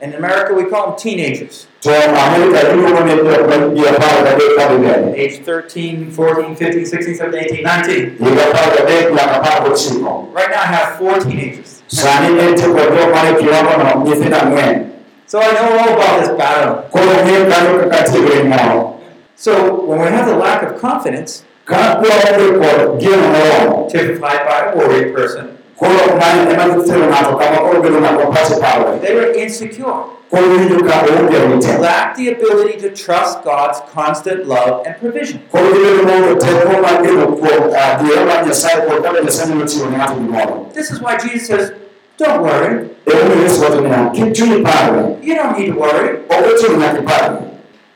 Ma 0.00 0.06
en 0.06 0.12
kama 0.12 0.28
jok 0.28 0.50
mayore 0.50 0.52
warruok 0.52 0.52
nitiere 0.52 0.54
In 0.54 0.54
America, 0.54 0.54
we 0.54 0.64
call 0.70 0.86
them 0.86 0.96
teenagers. 0.96 1.66
to 1.80 1.90
Amerika 1.90 2.72
iluongo 2.72 3.00
ni 3.04 3.12
jok 3.12 3.48
ma 3.48 3.54
hikgi 3.54 3.88
apar 3.88 4.24
gadek 4.24 4.56
kadhi 4.56 4.78
mbele 4.78 5.14
Age 5.24 5.38
13, 5.44 6.10
14, 6.10 6.56
15, 6.56 6.86
16, 6.86 7.14
17, 7.14 7.38
18, 7.38 7.62
19. 7.62 8.18
higa 8.18 8.42
apar 8.50 8.76
gadek 8.76 9.12
nyaka 9.12 9.34
apar 9.42 9.68
gochiko 9.68 10.28
Right 10.34 10.50
now, 10.50 10.62
I 10.62 10.66
have 10.66 10.98
four 10.98 11.18
teenagers. 11.20 11.82
sani 11.88 12.38
entie 12.40 12.66
kod 12.66 12.88
jok 12.96 13.10
mane 13.14 13.34
kiwangono 13.38 14.04
nyithindo 14.04 14.36
ang'wen 14.36 14.84
So 15.26 15.40
I 15.40 15.52
know 15.52 15.78
all 15.78 15.92
about 15.92 16.20
this 16.20 16.30
battle. 16.38 16.88
koro 16.90 17.12
ng'e 17.24 17.50
kanyo 17.50 17.78
kaka 17.90 18.04
tiegre 18.12 18.44
moro 18.48 19.00
So 19.36 19.84
when 19.86 20.00
we 20.00 20.06
have 20.10 20.26
the 20.26 20.36
lack 20.36 20.62
of 20.62 20.80
confidence, 20.80 21.44
ka 21.64 22.00
waonge 22.02 22.58
kod 22.62 23.00
geno 23.00 23.28
moromo 23.34 23.88
typified 23.90 24.40
by 24.48 24.58
a 24.72 24.76
worried 24.76 25.14
person, 25.14 25.57
koro 25.78 26.16
mano 26.20 26.50
ema 26.52 26.64
thiro 26.84 27.06
ng'ato 27.10 27.32
kama 27.40 27.58
koro 27.66 27.78
bedo 27.82 27.98
ng'ato 28.00 28.24
pache 28.34 28.54
parore 28.62 28.98
they 29.00 29.14
were 29.14 29.30
insecure. 29.42 29.94
koro 30.30 30.46
winjo 30.52 30.78
ka 30.88 30.94
oonge 31.06 31.60
They 31.66 31.78
lacked 31.78 32.16
the 32.18 32.28
ability 32.34 32.76
to 32.84 32.90
trust 33.04 33.44
God's 33.44 33.78
constant 33.94 34.46
love 34.46 34.86
and 34.86 34.94
provision. 35.00 35.38
koro 35.52 35.66
gibedo 35.74 36.02
maonge 36.08 36.34
teko 36.44 36.82
mar 36.84 36.96
geno 37.04 37.26
kuom 37.38 37.62
adiera 37.84 38.24
mar 38.30 38.40
nyasaye 38.46 38.86
kod 38.88 39.02
kaka 39.02 39.20
nyasaye 39.22 39.48
nyalo 39.54 39.66
chiwo 39.70 39.86
ne 39.90 39.96
ng'ato 39.96 40.14
gimoro 40.22 40.54
This 40.74 40.90
is 40.90 41.00
why 41.00 41.16
Jesus 41.16 41.46
says, 41.48 41.72
Don't 42.18 42.42
worry. 42.42 42.90
emomiyo 43.06 43.42
yesu 43.42 43.62
wacho 43.62 43.80
niya 43.80 44.10
kik 44.14 44.32
chunyi 44.34 44.62
parre 44.66 45.16
You 45.22 45.34
don't 45.34 45.58
need 45.58 45.70
to 45.72 45.78
worry. 45.80 46.08
ok 46.28 46.42
ochuno 46.52 46.76
nyaka 46.82 46.98
iparre 46.98 47.38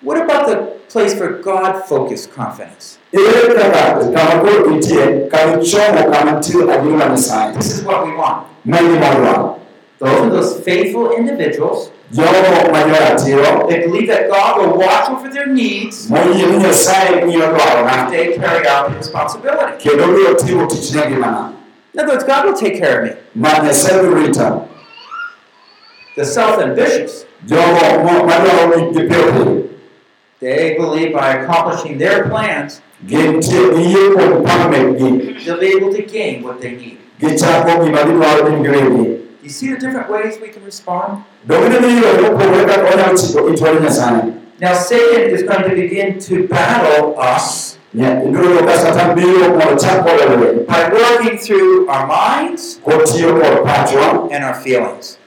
What 0.02 0.18
about 0.22 0.46
the 0.50 0.56
place 0.92 1.14
for 1.14 1.28
God 1.42 1.82
focused 1.90 2.32
confidence? 2.34 2.98
Kama 3.12 4.40
koro 4.40 4.70
nitie 4.70 5.28
kama 5.30 5.56
chomo 5.64 6.10
kama 6.12 6.32
nitie 6.32 6.62
adiera 6.62 6.96
mar 6.96 7.10
nyasaye 7.10 7.52
This 7.54 7.78
is 7.78 7.84
what 7.84 8.06
we 8.06 8.12
want. 8.16 8.46
ma 8.64 8.78
gima 8.78 9.14
dwaro 9.14 9.58
Those 9.98 10.20
are 10.20 10.30
those 10.30 10.60
faithful 10.64 11.12
individuals. 11.12 11.90
jogo 12.12 12.72
ma 12.72 12.80
joratiro 12.82 13.68
They 13.68 13.78
believe 13.86 14.06
that 14.08 14.28
God 14.30 14.58
will 14.60 14.78
watch 14.78 15.10
over 15.10 15.28
their 15.30 15.46
needs 15.46 16.08
moyie 16.10 16.46
ni 16.46 16.56
nyasaye 16.58 17.22
ng'iyo 17.24 17.46
dwarona 17.46 17.92
if 18.04 18.10
they 18.10 18.38
carry 18.38 18.66
out 18.68 18.90
the 18.90 18.96
responsibility. 18.98 19.72
kendo 19.88 20.06
biro 20.06 20.34
timo 20.34 20.66
tichne 20.66 21.10
ngimana 21.10 21.52
In 21.94 22.00
other 22.00 22.12
words, 22.14 22.24
God 22.24 22.44
will 22.46 22.54
take 22.56 22.78
care 22.80 23.02
of 23.02 23.04
me. 23.08 23.14
nyasaye 23.36 24.00
biro 24.02 24.14
rita 24.14 24.60
The 26.16 26.24
self 26.24 26.58
ambitious, 26.60 27.24
jogo 27.46 28.04
mo- 28.04 28.24
madwaro 28.26 28.90
gik 28.92 29.68
they 30.40 30.74
believe 30.76 31.12
by 31.14 31.28
accomplishing 31.38 31.98
their 31.98 32.28
plans, 32.28 32.82
gintie 33.06 33.60
giyie 33.74 34.10
kuom 34.14 34.42
paro 34.46 34.68
mekgi 34.70 35.10
they'll 35.44 35.58
be 35.60 35.66
able 35.76 35.92
to 35.94 36.02
gain 36.02 36.42
what 36.44 36.60
they 36.60 36.70
need. 36.70 36.98
gichako 37.20 37.84
gima 37.84 38.04
gidwaro 38.04 38.46
gin 38.50 38.62
giwegi 38.62 39.18
You 39.42 39.50
see 39.50 39.70
the 39.74 39.78
different 39.80 40.08
ways 40.10 40.38
we 40.40 40.48
can 40.54 40.64
respond? 40.64 41.24
dogine 41.46 41.80
ni 41.80 41.98
yore 42.02 42.22
mopogore 42.22 42.64
kaka 42.64 42.82
wanyalo 42.90 43.16
chiko 43.18 43.48
it 43.48 43.60
mar 43.60 43.74
nyasaye 43.80 44.32
Now, 44.60 44.74
Satan 44.74 45.34
is 45.34 45.42
going 45.42 45.64
to 45.68 45.74
begin 45.74 46.20
to 46.20 46.46
battle 46.46 47.18
us 47.18 47.78
Nya- 47.94 48.22
ibiro 48.24 48.62
ka 48.64 48.76
satan 48.78 49.16
biro 49.18 49.48
mondo 49.58 49.74
chak 49.76 50.06
kode 50.06 50.24
lweny 50.30 50.62
by 50.70 50.86
working 50.94 51.36
through 51.38 51.88
our 51.90 52.06
minds 52.06 52.78
kotiyo 52.84 53.34
kod 53.42 53.66
pachwa 53.66 54.30
and 54.30 54.44
our 54.44 54.54
feelings. 54.54 55.18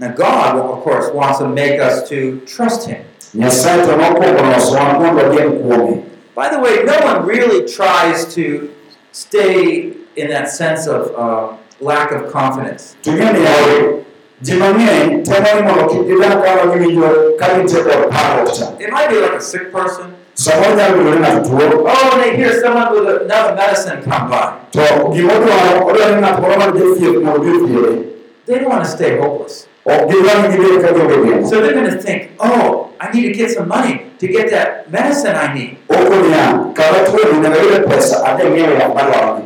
Kod 0.00 0.14
gik 0.14 0.14
mowinjo 0.14 0.14
Now, 0.14 0.14
God, 0.14 0.56
of 0.58 0.82
course, 0.84 1.10
wants 1.12 1.38
to 1.38 1.48
make 1.48 1.80
us 1.80 2.08
to 2.08 2.40
trust 2.46 2.88
Him. 2.88 3.02
nyasaye 3.34 3.84
to 3.84 3.96
nokwongo 3.96 4.42
losowa 4.52 4.98
mondo 5.00 5.22
wagem 5.22 5.52
kuome 5.62 6.02
By 6.34 6.48
the 6.48 6.58
way, 6.60 6.84
no 6.84 6.94
one 7.04 7.26
really 7.26 7.66
tries 7.66 8.32
to 8.34 8.70
stay 9.12 9.92
in 10.16 10.28
that 10.30 10.48
sense 10.48 10.86
of 10.86 11.10
uh, 11.16 11.56
lack 11.80 12.12
of 12.12 12.30
confidence. 12.32 12.96
to 13.02 13.10
ng'e 13.10 13.32
ni 13.32 13.40
yawe 13.44 14.04
ji 14.42 14.52
mang'eny 14.54 15.22
temo 15.26 15.50
ni 15.56 15.62
mondo 15.66 15.84
kik 15.90 16.02
gidag 16.06 16.42
kama 16.44 16.72
giwinjo 16.72 17.10
ka 17.38 17.46
gintie 17.58 17.82
kod 17.82 18.06
parruok 18.10 18.48
cha 18.54 18.66
It 18.78 18.90
might 18.90 19.10
be 19.10 19.18
like 19.20 19.34
a 19.34 19.40
sick 19.40 19.72
person. 19.72 20.14
samoro 20.34 20.74
nyalo 20.78 20.94
bedo 20.98 21.10
ni 21.14 21.20
ng'ato 21.20 21.40
tuo 21.42 21.58
Oh, 21.90 22.10
and 22.14 22.22
they 22.22 22.36
hear 22.38 22.54
someone 22.62 22.88
with 22.94 23.22
another 23.26 23.54
medicine 23.58 23.98
come 24.02 24.30
by. 24.30 24.54
to 24.72 24.82
gimodwaro 25.10 25.90
odwaro 25.90 26.14
ni 26.14 26.20
ng'at 26.22 26.36
moro 26.40 26.54
man 26.58 26.70
jathieth 26.78 27.18
mondo 27.22 27.40
bi 27.42 27.50
othiedhe 27.50 28.04
They 28.46 28.58
don't 28.62 28.70
want 28.72 28.84
to 28.84 28.90
stay 28.90 29.18
hopeless. 29.20 29.66
Ok 29.88 30.00
gidwar 30.10 30.36
ni 30.42 30.48
gibed 30.56 30.82
ka 30.84 30.90
gionge 30.96 31.16
geno 31.24 31.46
So 31.48 31.60
they're 31.62 31.72
going 31.72 31.90
to 31.90 31.96
think, 32.00 32.30
oh, 32.40 32.92
I 33.00 33.10
need 33.12 33.24
to 33.28 33.32
get 33.32 33.50
some 33.50 33.68
money 33.68 34.10
to 34.20 34.26
get 34.28 34.50
that 34.50 34.90
medicine 34.92 35.34
I 35.36 35.54
need. 35.54 35.76
oko 35.88 36.14
niya 36.24 36.44
kama 36.76 36.98
tuo 37.08 37.22
ni 37.32 37.38
nyaka 37.40 37.56
yude 37.62 37.80
pesa 37.88 38.16
adhi 38.26 38.44
ng'iewo 38.52 38.74
yath 38.80 38.94
madwaroni 38.94 39.44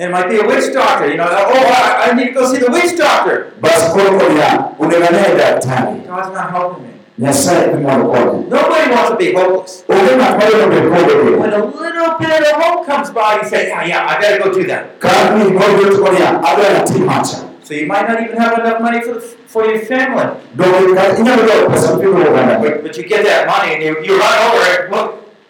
And 0.00 0.08
it 0.08 0.12
might 0.16 0.28
be 0.30 0.36
a 0.40 0.46
witch 0.48 0.72
doctor, 0.72 1.10
you 1.12 1.18
know, 1.20 1.28
oh, 1.28 1.66
I, 1.76 2.08
I 2.08 2.14
need 2.16 2.28
to 2.28 2.32
go 2.32 2.48
see 2.50 2.56
the 2.58 2.70
witch 2.72 2.96
doctor. 2.96 3.52
bas 3.60 3.92
koro 3.92 4.16
ko 4.18 4.24
niya 4.32 4.72
onego 4.80 5.04
ane 5.08 5.36
daktari 5.40 6.06
God's 6.08 6.32
not 6.32 6.50
helping 6.50 6.82
me. 6.84 6.92
nyasaye 7.20 7.68
dhi 7.72 7.78
mondo 7.84 8.08
konye 8.12 8.48
Nobody 8.48 8.86
wants 8.94 9.10
to 9.12 9.16
be 9.20 9.28
hopeless. 9.36 9.84
onge 9.88 10.12
ng'at 10.16 10.32
madwaro 10.40 10.66
bed 10.72 10.84
kode 10.92 11.12
geno 11.24 11.36
When 11.42 11.52
a 11.52 11.62
little 11.64 12.12
bit 12.20 12.42
of 12.48 12.56
hope 12.62 12.80
comes 12.86 13.10
by, 13.12 13.30
you 13.42 13.48
say, 13.48 13.68
yeah, 13.68 13.84
yeah, 13.84 14.08
I 14.10 14.20
better 14.20 14.38
go 14.44 14.48
do 14.52 14.64
that. 14.72 14.82
ka 15.04 15.12
ni 15.36 15.52
koro 15.52 15.72
bet 15.80 15.92
ko 16.00 16.08
niya 16.16 16.30
adwaro 16.40 16.80
atim 16.80 17.04
macha 17.04 17.38
So 17.62 17.74
you 17.78 17.86
might 17.86 18.08
not 18.08 18.18
even 18.24 18.36
have 18.40 18.56
enough 18.58 18.80
money 18.82 19.00
for, 19.04 19.14
the, 19.20 19.22
for 19.52 19.62
your 19.66 19.80
family. 19.90 20.26
donge 20.56 20.94
ka 20.96 21.02
inyalo 21.18 21.42
dwaro 21.46 21.66
pesa 21.70 21.96
pimo 22.00 22.18
oganda 22.28 22.54
But, 22.62 22.82
but 22.84 22.96
you 22.96 23.04
get 23.12 23.24
that 23.24 23.46
money 23.50 23.74
and 23.74 23.82
you, 23.82 23.92
you 24.06 24.14
run 24.18 24.38
over 24.46 24.64
it, 24.74 24.90
look, 24.90 25.08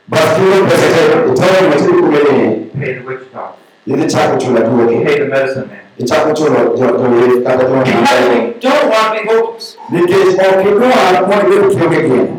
bas 0.09 0.27
kiyudo 0.37 0.65
pesa 0.71 0.87
te 0.95 1.03
itoro 1.33 1.57
ni 1.61 1.69
matiri 1.69 1.93
kumedeni 2.03 2.47
pay 2.81 2.95
the 2.95 3.03
witch 3.09 3.25
doctor, 3.33 3.61
idhi 3.87 4.07
chako 4.13 4.35
chulo 4.43 4.61
duogi 4.69 5.05
pay 5.05 5.19
the 5.19 5.27
medicine 5.35 5.67
man. 5.69 5.85
ichako 5.99 6.33
chulo 6.39 6.61
joweth 6.77 7.45
kata 7.45 7.63
You 7.63 7.75
joma 7.75 8.03
probably 8.07 8.61
don't 8.61 8.91
want 8.91 9.09
to 9.19 9.23
be 9.23 9.29
hopeless. 9.35 9.77
nikech 9.93 10.33
ok 10.49 10.63
idwar 10.71 11.15
mondo 11.29 11.57
ibed 11.57 11.71
kionge 11.77 12.01
geno 12.09 12.37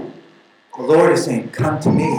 The 0.77 0.84
Lord 0.88 1.12
is 1.13 1.25
saying, 1.25 1.50
come 1.51 1.80
to 1.82 1.89
me. 1.91 2.10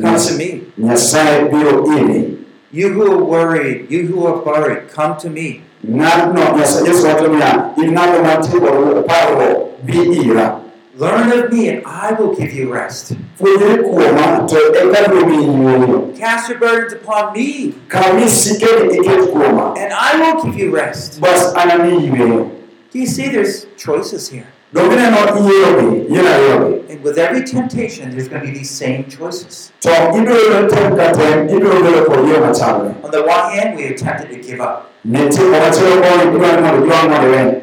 Come 0.00 0.16
to 0.26 0.32
me. 0.38 0.48
nyasaye 0.78 1.48
biro 1.50 1.82
iri 1.98 2.38
You 2.72 2.92
who 2.92 3.02
are 3.12 3.24
worried, 3.24 3.90
you 3.90 4.06
who 4.06 4.26
are 4.26 4.38
worried, 4.44 4.88
come 4.94 5.16
to 5.24 5.30
me. 5.30 5.62
Ng'atno 5.84 6.56
Nyasaye 6.56 6.86
Yesu 6.88 7.06
wacho 7.06 7.28
niya 7.28 7.72
in 7.78 7.90
ng'ato 7.94 8.22
mantie 8.22 8.60
kod 8.60 9.06
parruok 9.06 9.84
bi 9.84 9.98
ira 10.24 10.60
Learn 10.98 11.30
of 11.30 11.52
me, 11.52 11.68
and 11.68 11.82
I 11.86 12.12
will 12.12 12.34
give 12.34 12.54
you 12.54 12.72
rest. 12.72 13.12
puonjri 13.38 13.84
kuoma 13.84 14.48
to 14.48 14.56
eka 14.56 15.08
biro 15.12 15.26
miyi 15.28 15.44
yueyo 15.44 16.16
Cast 16.18 16.48
your 16.48 16.58
burdens 16.58 16.94
upon 16.94 17.34
me, 17.34 17.74
iket 17.90 19.28
kuoma 19.32 19.76
and 19.76 19.92
I 19.92 20.16
will 20.32 20.42
give 20.44 20.56
you 20.56 20.70
rest. 20.74 21.20
bas 21.20 21.52
anamiyi 21.54 22.06
yueyo 22.08 22.50
Do 22.90 22.98
you 22.98 23.06
see 23.06 23.28
there's 23.28 23.66
choices 23.76 24.30
here? 24.30 24.46
donge 24.72 24.96
neno 24.96 25.18
iyierogi 25.36 26.12
yien 26.14 26.26
ariyogi 26.26 26.90
And 26.90 27.02
with 27.04 27.18
every 27.18 27.44
temptation, 27.44 28.10
there's 28.10 28.28
going 28.28 28.40
to 28.40 28.46
be 28.48 28.56
these 28.58 28.70
same 28.70 29.04
choices. 29.04 29.72
to 29.80 29.90
ibiro 29.90 30.34
yudo 30.48 30.68
tem 30.72 30.96
ka 30.96 31.12
tem 31.12 31.46
ibiro 31.48 31.76
bedo 31.84 32.06
kod 32.08 32.24
yo 32.28 32.40
machalre 32.40 32.94
On 33.04 33.10
the 33.10 33.20
one 33.22 33.50
hand, 33.52 33.76
we 33.76 33.84
are 33.84 33.94
tempted 33.94 34.30
to 34.32 34.38
give 34.40 34.60
up, 34.62 34.90
nitie 35.12 35.44
komachielo 35.44 35.96
koni 36.02 36.22
idwani 36.36 36.62
mondo 36.62 36.84
idwar 36.84 37.08
mondo 37.10 37.28
iwe 37.28 37.62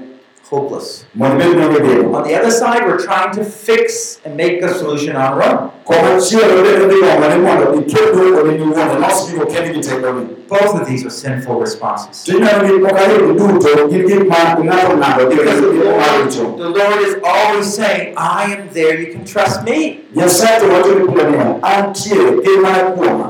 hopeless. 0.50 1.06
mondo 1.16 1.36
ibed 1.46 1.58
nionge 1.58 1.80
geno 1.88 2.14
On 2.18 2.24
the 2.24 2.36
other 2.40 2.52
side, 2.52 2.82
we're 2.88 3.04
trying 3.08 3.32
to 3.34 3.44
fix 3.44 4.20
and 4.26 4.38
make 4.38 4.62
a 4.62 4.70
solution 4.74 5.16
on 5.16 5.22
our 5.34 5.44
own. 5.44 5.70
komachielo 5.86 6.64
bende 6.64 6.86
dhi 6.92 7.00
gombo 7.02 7.28
ni 7.30 7.38
mondo 7.46 7.74
iket 7.80 8.14
duoko 8.16 8.42
ni 8.48 8.56
iwuon 8.56 8.98
ilos 8.98 9.30
gigo 9.32 9.46
kendi 9.46 9.74
gi 9.74 9.82
tekoni 9.90 10.26
Both 10.48 10.74
of 10.82 10.88
these 10.88 11.04
are 11.06 11.10
sinful 11.24 11.56
responses. 11.60 12.24
tineno 12.24 12.60
gik 12.68 12.82
moko 12.84 12.96
ariyo 12.96 13.34
duto 13.40 13.90
gin 13.90 14.08
gik 14.08 14.24
ma 14.30 14.42
ng'ato 14.64 14.94
ng'ado 14.98 15.30
gi 15.30 15.36
Because 15.36 15.62
the 15.62 15.68
Lord, 15.68 16.00
maricho 16.00 16.58
the 16.58 16.70
Lord 16.80 17.00
is 17.08 17.16
always 17.34 17.68
saying, 17.80 18.14
I 18.18 18.44
am 18.56 18.70
there, 18.74 19.00
you 19.02 19.10
can 19.14 19.26
trust 19.26 19.64
me. 19.64 19.78
nyasaye 20.16 20.60
to 20.60 20.66
wacho 20.74 20.92
ni 21.00 21.06
kulo 21.08 21.24
niya 21.32 21.60
antie 21.64 22.16
gin 22.44 22.62
mana 22.62 22.92
kuoma 22.96 23.28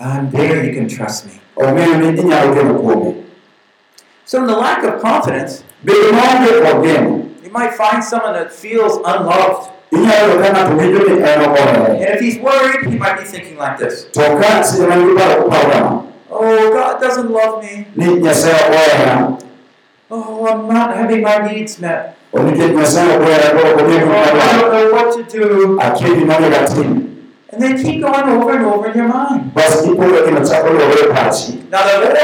I'm 0.00 0.30
there, 0.30 0.64
you 0.64 0.72
can 0.78 0.88
trust 0.88 1.26
me. 1.26 1.32
ong'eyo 1.56 1.94
ni 2.00 2.18
inyalo 2.20 2.54
geno 2.54 2.74
kuome 2.74 3.14
So, 4.26 4.38
in 4.40 4.46
the 4.46 4.56
lack 4.56 4.82
of 4.84 5.00
confidence, 5.02 5.64
bedo 5.84 6.10
maonge 6.12 6.62
kod 6.64 6.84
geno 6.84 7.10
you 7.44 7.50
might 7.52 7.74
find 7.74 8.02
someone 8.02 8.32
that 8.32 8.52
feels 8.52 8.96
unloved. 9.04 9.70
inyalo 9.92 10.32
yudo 10.32 10.42
ka 10.42 10.48
ng'ato 10.52 10.72
winjo 10.80 11.00
ni 11.08 11.22
en 11.22 11.40
ok 11.44 11.56
ohere 11.60 11.90
And 12.02 12.10
if 12.16 12.20
he's 12.20 12.38
worried, 12.40 12.80
he 12.90 12.96
might 12.98 13.18
be 13.20 13.24
thinking 13.24 13.56
like 13.58 13.76
this 13.78 14.04
to 14.16 14.20
ka 14.40 14.62
seche 14.64 14.88
man 14.88 15.00
gi 15.06 15.12
paro 15.18 15.34
koparo 15.44 15.70
kama 15.72 15.92
Oh, 16.34 16.72
God 16.72 16.98
doesn't 17.00 17.30
love 17.30 17.62
me. 17.62 17.86
ni 17.96 18.06
nyasaye 18.24 18.54
ok 18.54 18.74
ohera 18.74 19.38
Oh, 20.10 20.46
I'm 20.50 20.66
not 20.68 20.96
having 20.96 21.22
my 21.22 21.36
needs 21.46 21.78
met. 21.78 22.16
o 22.32 22.38
nikech 22.42 22.72
nyasaye 22.74 23.12
ok 23.16 23.22
ohera 23.28 23.48
koro 23.54 23.68
ok 23.76 23.80
ong'eyo 23.84 24.06
Oh, 24.08 24.24
I 24.34 24.52
don't 24.58 24.72
know 24.72 24.86
what 24.96 25.08
to 25.16 25.22
do. 25.30 25.78
akia 25.78 26.08
gima 26.18 26.34
onego 26.40 26.58
atim 26.64 26.90
And 27.54 27.62
they 27.62 27.72
keep 27.82 28.02
going 28.02 28.26
over 28.34 28.50
and 28.56 28.66
over 28.66 28.88
in 28.90 28.98
your 28.98 29.06
mind. 29.08 29.54
bas 29.54 29.84
ipodho 29.86 30.24
gino 30.26 30.40
chako 30.42 30.68
luwore 30.74 31.06
pachi 31.14 31.62
Now, 31.70 31.86
the 31.86 32.02
more 32.02 32.18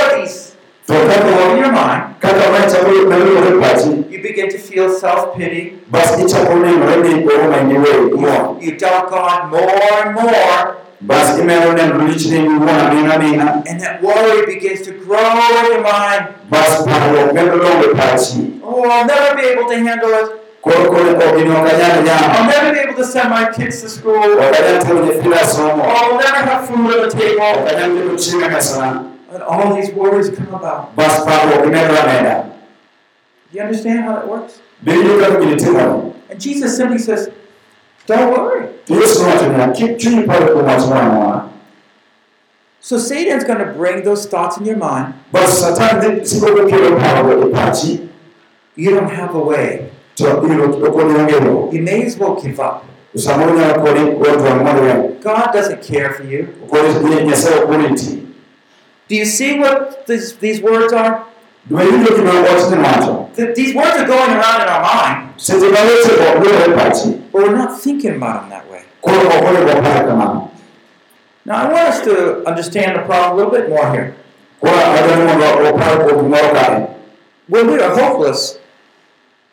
these 0.90 1.14
to 1.14 1.20
go 1.22 1.30
kaka 1.30 1.44
over 1.46 1.56
your 1.56 1.72
mind, 1.72 2.02
kaka 2.20 2.44
mae 2.52 2.66
chako 2.70 2.90
luwore 2.90 3.52
pachi 3.62 3.90
you 4.12 4.18
begin 4.22 4.48
to 4.50 4.58
feel 4.58 4.88
self 4.92 5.36
pity. 5.36 5.78
bas 5.90 6.18
ichako 6.20 6.54
nenore 6.54 6.96
ni 6.96 7.24
oroma 7.26 7.56
in 7.60 7.70
iweyo 7.70 8.08
iwuon 8.10 8.60
You 8.62 8.72
doubt 8.76 9.10
God 9.10 9.50
more 9.50 9.82
and 10.02 10.14
more. 10.14 10.76
bas 11.00 11.38
imedo 11.38 11.72
neno 11.72 12.04
lich 12.08 12.26
ni 12.26 12.36
iwuon 12.38 12.68
amina 12.68 13.14
amina 13.14 13.62
And 13.66 13.80
that 13.80 14.02
worry 14.02 14.46
begins 14.46 14.80
to 14.82 14.92
grow 14.92 15.18
in 15.20 15.64
your 15.72 15.80
mind. 15.82 16.22
bas 16.50 16.84
parruok 16.86 17.32
medo 17.32 17.58
dongo 17.58 17.86
Oh, 18.62 18.84
I'll 18.88 19.06
never 19.06 19.34
be 19.36 19.42
able 19.48 19.68
to 19.68 19.76
handle 19.78 20.10
it. 20.20 20.28
koro 20.62 20.84
koro 20.92 21.10
ok 21.16 21.22
gini 21.36 21.50
ok 21.56 21.68
anyal 21.72 22.18
I'll 22.36 22.46
never 22.52 22.72
be 22.74 22.80
able 22.80 22.94
to 22.96 23.04
send 23.04 23.30
my 23.30 23.44
kids 23.56 23.80
to 23.82 23.88
school. 23.88 24.16
ok 24.16 24.42
anyal 24.58 24.82
tero 24.84 24.98
nyithinda 25.06 25.44
somo 25.44 25.82
Oh, 25.84 25.96
I'll 25.96 26.18
never 26.18 26.40
have 26.50 26.66
food 26.68 26.90
on 26.94 27.08
the 27.08 27.10
table. 27.10 27.50
Anyal 29.30 29.38
keto 29.38 29.38
chiemo 29.38 29.38
mesana 29.38 29.38
And 29.38 29.42
all 29.42 29.74
these 29.76 29.90
worries 29.94 30.30
come 30.30 30.54
about. 30.54 30.96
bas 30.96 31.24
parruok 31.24 31.64
imedo 31.66 31.96
ameda 31.96 32.50
Do 33.52 33.58
you 33.58 33.62
understand 33.64 34.00
how 34.00 34.12
that 34.14 34.28
works? 34.28 34.60
gini 34.84 35.56
timore 35.56 36.14
And 36.30 36.40
Jesus 36.40 36.76
simply 36.76 36.98
says, 36.98 37.30
Don't 38.06 38.30
worry. 38.32 38.68
to 38.86 38.94
yesu 38.94 39.22
nowacho 39.22 39.48
niya 39.52 39.72
kik 39.74 39.98
chunyi 39.98 40.26
paro 40.26 40.46
kuom 40.54 40.64
wach 40.66 40.86
moro 40.88 41.00
amora 41.00 41.50
So 42.82 42.96
Satan's 42.98 43.44
going 43.44 43.58
to 43.58 43.72
bring 43.74 44.04
those 44.04 44.26
thoughts 44.26 44.56
in 44.56 44.64
your 44.64 44.76
mind. 44.76 45.14
bas 45.32 45.60
satan 45.60 46.00
dhi 46.00 46.24
siko 46.26 46.46
kokelo 46.56 46.96
parogo 46.98 47.48
e 47.48 47.52
pachi 47.52 48.08
You 48.76 48.90
don't 48.90 49.10
have 49.10 49.34
a 49.34 49.38
way. 49.40 49.90
to 50.16 50.24
iro 50.24 50.68
okoni 50.88 51.14
ong'eyo 51.14 51.72
You 51.72 51.82
may 51.82 52.04
as 52.06 52.16
well 52.18 52.40
give 52.40 52.58
up. 52.60 52.84
samoro 53.16 53.52
nyalo 53.58 53.84
koni 53.84 54.14
wedwang 54.16 55.20
God 55.20 55.52
doesn't 55.52 55.82
care 55.82 56.14
for 56.14 56.24
you. 56.24 56.48
okoni 56.66 57.24
nyasaye 57.26 57.62
ok 57.62 57.68
oriti 57.74 58.26
Do 59.10 59.16
you 59.16 59.24
see 59.26 59.58
what 59.58 60.06
these, 60.06 60.36
these 60.38 60.62
words 60.62 60.92
are? 60.92 61.26
dwe 61.70 61.84
winjo 61.84 62.12
gima 62.16 62.32
wachni 62.32 62.76
wacho 62.84 63.28
Th- 63.36 63.54
these 63.54 63.74
words 63.74 63.96
are 64.00 64.06
going 64.06 64.30
around 64.38 64.60
in 64.62 64.68
our 64.74 64.82
mind, 64.82 65.18
seche 65.36 65.68
ma 65.74 65.80
weche 65.88 66.12
ok 66.14 66.38
luwore 66.40 66.76
but 66.76 66.96
we're 67.32 67.54
not 67.56 67.80
thinking 67.80 68.14
about 68.16 68.40
them 68.42 68.50
that 68.50 68.64
way. 68.70 68.82
koro 69.02 69.18
ok 69.28 69.46
onego 69.48 69.72
opar 69.78 70.06
kamano 70.06 70.50
Now, 71.44 71.56
I 71.64 71.72
want 71.72 71.88
us 71.88 72.00
to 72.04 72.44
understand 72.46 72.96
the 72.96 73.02
problem 73.02 73.32
a 73.32 73.36
little 73.36 73.50
bit 73.58 73.68
more 73.68 73.86
here. 73.92 74.14
koro 74.60 74.72
adwani 74.72 75.24
mondo 75.26 75.68
opar 75.74 75.92
kuom 76.04 76.16
gimoro 76.24 76.50
kae 76.54 76.86
When 77.48 77.66
we 77.66 77.78
are 77.82 77.92
hopeless, 78.00 78.58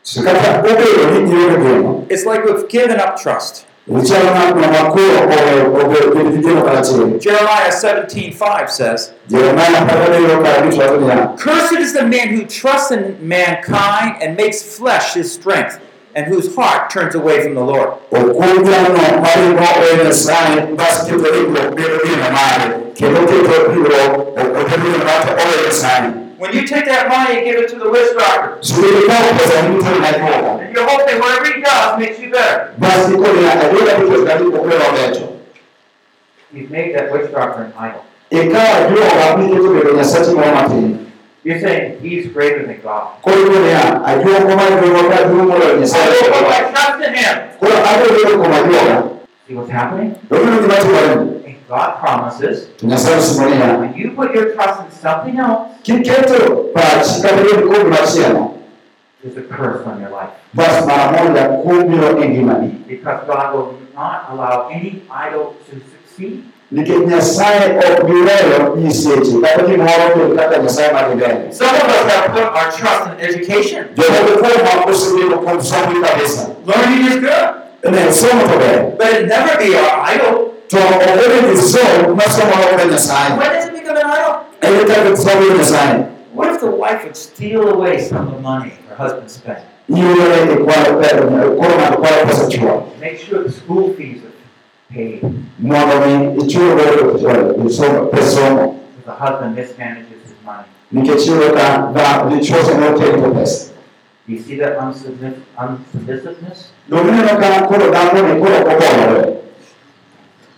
So 0.03 0.23
kata 0.23 0.59
obedo 0.63 0.85
ni 1.11 1.31
ionge 1.31 1.57
geno 1.63 2.05
it's 2.09 2.25
like 2.25 2.45
we've 2.45 2.67
given 2.69 2.99
up 2.99 3.17
trust. 3.23 3.66
Ichalo 3.87 4.29
ng'atno 4.35 4.67
ma 4.67 4.91
koro 4.91 5.17
oweyo 5.23 5.65
obedo 5.79 6.07
bedo 6.15 6.31
gi 6.31 6.41
geno 6.43 6.61
karachiel 6.61 7.19
Jeremiah 7.19 7.71
17:5 7.71 8.69
says, 8.69 9.13
jeremia 9.29 9.79
apar 9.79 9.97
gabiriyo 10.03 10.43
kar 10.43 10.59
abich 10.59 10.77
wacho 10.79 10.97
niya 10.99 11.37
Cursed 11.37 11.79
is 11.79 11.93
the 11.93 12.03
man 12.03 12.27
who 12.35 12.45
trusts 12.45 12.91
in 12.91 13.15
mankind 13.21 14.21
and 14.21 14.35
makes 14.35 14.61
flesh 14.77 15.13
his 15.13 15.31
strength, 15.31 15.79
and 16.15 16.25
whose 16.27 16.53
heart 16.55 16.89
turns 16.89 17.15
away 17.15 17.43
from 17.43 17.53
the 17.55 17.61
Lord. 17.61 17.93
Okwong 26.37 26.77
jalno 26.77 27.07
maringo 27.07 27.07
nyasaye 27.07 27.07
bas 27.07 27.07
keto 27.07 27.07
ringruok 27.07 27.07
bedo 27.07 27.07
gino 27.07 27.07
mare 27.07 27.07
kendo 27.07 27.07
keto 27.07 27.07
ringruok 27.07 27.07
obedo 27.07 27.07
gino 27.07 27.07
mare 27.07 27.07
to 27.07 27.07
oweyo 27.07 27.07
nyasaye 27.07 27.07
When 27.07 27.07
you 27.07 27.07
take 27.07 27.07
that 27.07 27.07
money 27.09 27.37
and 27.37 27.45
give 27.45 27.57
it 27.57 27.69
to 27.69 27.79
the 27.79 27.89
witch 27.89 28.13
doctor, 28.13 28.57
so 28.61 28.77
ikawo 28.77 29.29
pesa 29.37 29.57
mitero 29.65 29.97
ne 29.97 30.11
duoko 30.21 30.61
and 30.61 30.69
you're 30.75 30.85
hoping 30.85 31.17
whatever 31.19 31.49
he 31.49 31.61
does 31.61 31.97
makes 31.99 32.19
you 32.19 32.29
better. 32.29 32.73
bas 32.77 33.09
ikoni 33.09 33.43
ya 33.43 33.53
ayuda 33.61 33.93
duto 33.97 34.25
kadi 34.25 34.43
okelo 34.43 34.85
obecho 34.89 35.25
You've 36.53 36.69
made 36.71 36.93
that 36.95 37.11
witch 37.11 37.31
doctor 37.33 37.63
an 37.65 37.73
idol. 37.79 38.03
ikawa 38.29 38.89
juoga 38.89 39.37
miketo 39.37 39.69
bedo 39.73 39.91
nyasachi 39.97 40.31
moro 40.35 40.51
matin 40.55 41.03
You're 41.43 41.59
saying 41.59 41.99
he's 42.03 42.27
greater 42.33 42.65
than 42.67 42.81
God. 42.83 43.07
koro 43.21 43.35
iluongo 43.35 43.59
niya 43.65 44.05
ajuogo 44.05 44.51
maduong' 44.55 45.09
ka 45.09 45.17
duong' 45.25 45.47
moloyo 45.47 45.73
I 45.73 45.79
will 45.79 45.87
put 45.87 46.43
my 46.49 46.61
trust 46.69 47.01
in 47.07 47.13
him. 47.17 47.35
koro 47.59 47.75
abiro 47.89 48.09
bedo 48.13 48.33
kuom 48.37 48.53
ajuoga 48.53 48.97
See 49.47 49.55
what's 49.55 49.71
happening? 49.71 50.11
Dobiro 51.67 51.67
gima 51.67 51.67
timoreni 51.67 51.67
And 51.67 51.69
God 51.69 51.99
promises 51.99 52.67
to 52.77 52.85
nyasaye 52.87 53.15
osimo 53.17 53.49
niya 53.49 53.79
when 53.79 53.93
you 53.93 54.11
put 54.11 54.33
your 54.35 54.53
trust 54.55 54.81
in 54.85 54.91
something 54.91 55.39
else, 55.39 55.71
kiketo 55.83 56.71
pachi 56.73 57.21
kata 57.21 57.35
bedo 57.35 57.67
kuom 57.67 57.83
gimachielo 57.83 58.53
there's 59.23 59.37
a 59.37 59.41
curse 59.41 59.85
on 59.87 59.99
your 60.01 60.11
life. 60.11 60.29
bas 60.53 60.85
mara 60.85 61.11
moja 61.11 61.63
kum 61.63 61.83
biro 61.89 62.13
ngimani 62.15 62.87
Because 62.87 63.27
God 63.27 63.53
will 63.55 63.73
not 63.95 64.25
allow 64.31 64.69
any 64.71 65.01
idol 65.11 65.55
to 65.69 65.75
succeed. 65.79 66.43
nikech 66.71 67.05
nyasaye 67.07 67.77
ok 67.79 68.03
bi 68.03 68.13
weyo 68.13 68.75
nyiseche 68.75 69.41
kata 69.41 69.63
gimoro 69.63 70.15
bed 70.15 70.35
kaka 70.37 70.57
nyasaye 70.63 70.91
madhi 70.93 71.15
mbele 71.15 71.51
Some 71.53 71.67
of 71.69 71.83
us 71.83 72.11
have 72.13 72.31
put 72.33 72.43
our 72.43 72.71
trust 72.71 73.07
in 73.11 73.19
education. 73.19 73.85
jomoko 73.95 74.39
kuomwa 74.39 74.85
osebedo 74.91 75.37
kuom 75.37 75.61
somo 75.61 76.01
kabisa 76.01 76.47
Learning 76.65 77.07
is 77.07 77.15
good, 77.15 77.91
ne 77.91 78.11
somo 78.11 78.41
to 78.51 78.57
ber 78.59 78.95
but 78.97 79.07
it 79.13 79.27
never 79.27 79.57
be 79.57 79.75
our 79.75 80.03
idol. 80.15 80.46
To 80.69 80.77
obedo 80.77 81.47
gi 81.47 81.55
somo 81.71 82.15
ma 82.15 82.23
somo 82.35 82.53
ok 82.73 82.85
nyasaye 82.91 83.29
When 83.39 83.49
does 83.53 83.65
it 83.67 83.73
become 83.73 83.97
an 83.97 84.05
idol? 84.05 84.33
kaka 84.61 85.15
somo 85.17 85.43
nyasaye 85.57 86.05
What 86.33 86.53
if 86.53 86.59
the 86.61 86.69
wife 86.69 87.03
would 87.03 87.15
steal 87.17 87.63
away 87.73 87.97
some 87.99 88.27
of 88.27 88.33
the 88.35 88.41
money 88.41 88.71
her 88.89 88.95
husband 88.95 89.29
spent? 89.31 89.59
e 89.89 90.55
pesa 90.99 91.23
koro 91.59 91.73
ng'ato 91.79 91.97
kwalo 92.01 92.21
pesa 92.27 92.45
chuo 92.51 92.73
Make 93.01 93.17
sure 93.19 93.43
the 93.43 93.51
school 93.51 93.93
fees 93.97 94.19
are 94.27 94.35
paid. 94.93 95.23
mondo 95.59 95.95
mi 96.05 96.13
ichul 96.43 96.75
godo 96.75 97.69
somo 97.69 98.05
pes 98.11 98.33
somo 98.35 98.75
Because 98.75 99.05
the 99.05 99.15
husband 99.23 99.55
mismanages 99.55 100.19
his 100.27 100.35
money. 100.45 100.67
iyudo 101.27 101.49
ka 101.55 101.67
dha- 101.95 102.27
dichuo 102.29 102.59
samoro 102.67 102.97
tero 102.99 103.31
pesa 103.33 103.71
Do 104.27 104.33
you 104.35 104.39
see 104.43 104.57
that 104.59 104.75
unsubmiss- 104.77 105.39
unsubmissiveness? 105.55 106.59
domineno 106.91 107.33
ka 107.39 107.49
koro 107.71 107.85
dhano 107.91 108.19
ni 108.27 108.33
koro 108.43 108.55
obolore 108.59 109.23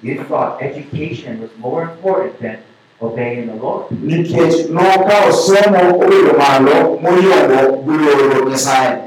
You 0.01 0.23
thought 0.23 0.61
education 0.61 1.41
was 1.41 1.49
more 1.57 1.83
important 1.83 2.39
than 2.39 2.57
obeying 3.01 3.47
the 3.47 3.55
Lord. 3.55 3.87
nikech 3.91 4.69
nokawo 4.69 5.31
somo 5.31 5.79
obedo 5.99 6.33
malo 6.37 6.97
moyombo 7.01 7.83
luoro 7.85 8.49
nyasaye 8.49 8.97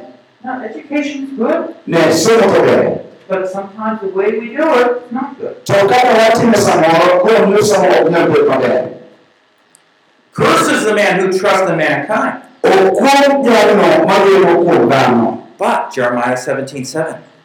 Now, 0.45 0.61
education's 0.65 1.39
good, 1.39 1.75
ne 1.87 1.99
somo 2.13 2.43
to 2.55 2.61
ber 2.63 2.99
but 3.29 3.49
sometimes 3.49 4.01
the 4.01 4.09
way 4.09 4.33
we 4.39 4.57
do 4.57 4.65
it 4.81 5.03
is 5.07 5.13
not 5.13 5.39
good. 5.39 5.65
to 5.65 5.73
kaka 5.73 6.13
watime 6.19 6.57
samoro 6.57 7.21
koro 7.23 7.47
miyo 7.47 7.63
somo 7.65 7.89
ok 7.89 8.11
nyal 8.11 8.27
bet 8.33 8.47
maber 8.49 8.89
Cursed 10.33 10.85
the 10.87 10.95
man 10.95 11.21
who 11.21 11.39
trusts 11.39 11.69
in 11.71 11.77
mankind. 11.77 12.43
okwong 12.65 13.45
jalno 13.45 13.89
mageno 14.09 14.51
kuom 14.65 14.89
dhano 14.89 15.39
But 15.59 15.93
Jeremiah 15.95 16.37
17 16.37 16.85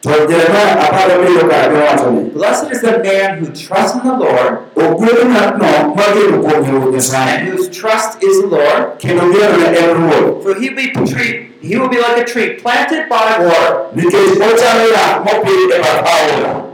7. 0.02 0.26
to 0.26 0.32
jeremia 0.32 0.80
apar 0.80 1.08
gabiriyo 1.08 1.48
kara 1.48 1.68
giwacho 1.68 2.10
ni 2.10 2.30
Blessed 2.30 2.70
is 2.72 2.80
the 2.80 2.98
man 2.98 3.38
who 3.38 3.46
trusts 3.46 3.94
in 3.96 4.02
the 4.08 4.16
Lord, 4.16 4.58
ogwedh 4.76 5.24
ng'atno 5.26 5.94
mageno 5.94 6.38
kuom 6.42 6.70
ruoth 6.70 6.94
nyasaye 6.94 7.38
and 7.38 7.48
whose 7.48 7.68
trust 7.68 8.22
is 8.22 8.40
the 8.42 8.46
Lord, 8.46 8.98
kendo 8.98 9.22
genone 9.32 9.66
en 9.76 9.96
ruoth 9.96 10.42
for 10.42 10.54
he 10.54 10.70
will 10.70 10.76
be 10.76 10.90
tree, 11.12 11.52
he 11.60 11.76
will 11.76 11.88
be 11.88 11.98
like 11.98 12.18
a 12.18 12.24
tree 12.24 12.54
planted 12.54 13.08
by 13.08 13.38
water. 13.38 13.90
nikech 13.94 14.38
ochalo 14.48 14.84
yath 14.92 15.24
mopidh 15.24 15.80
bath 15.82 16.64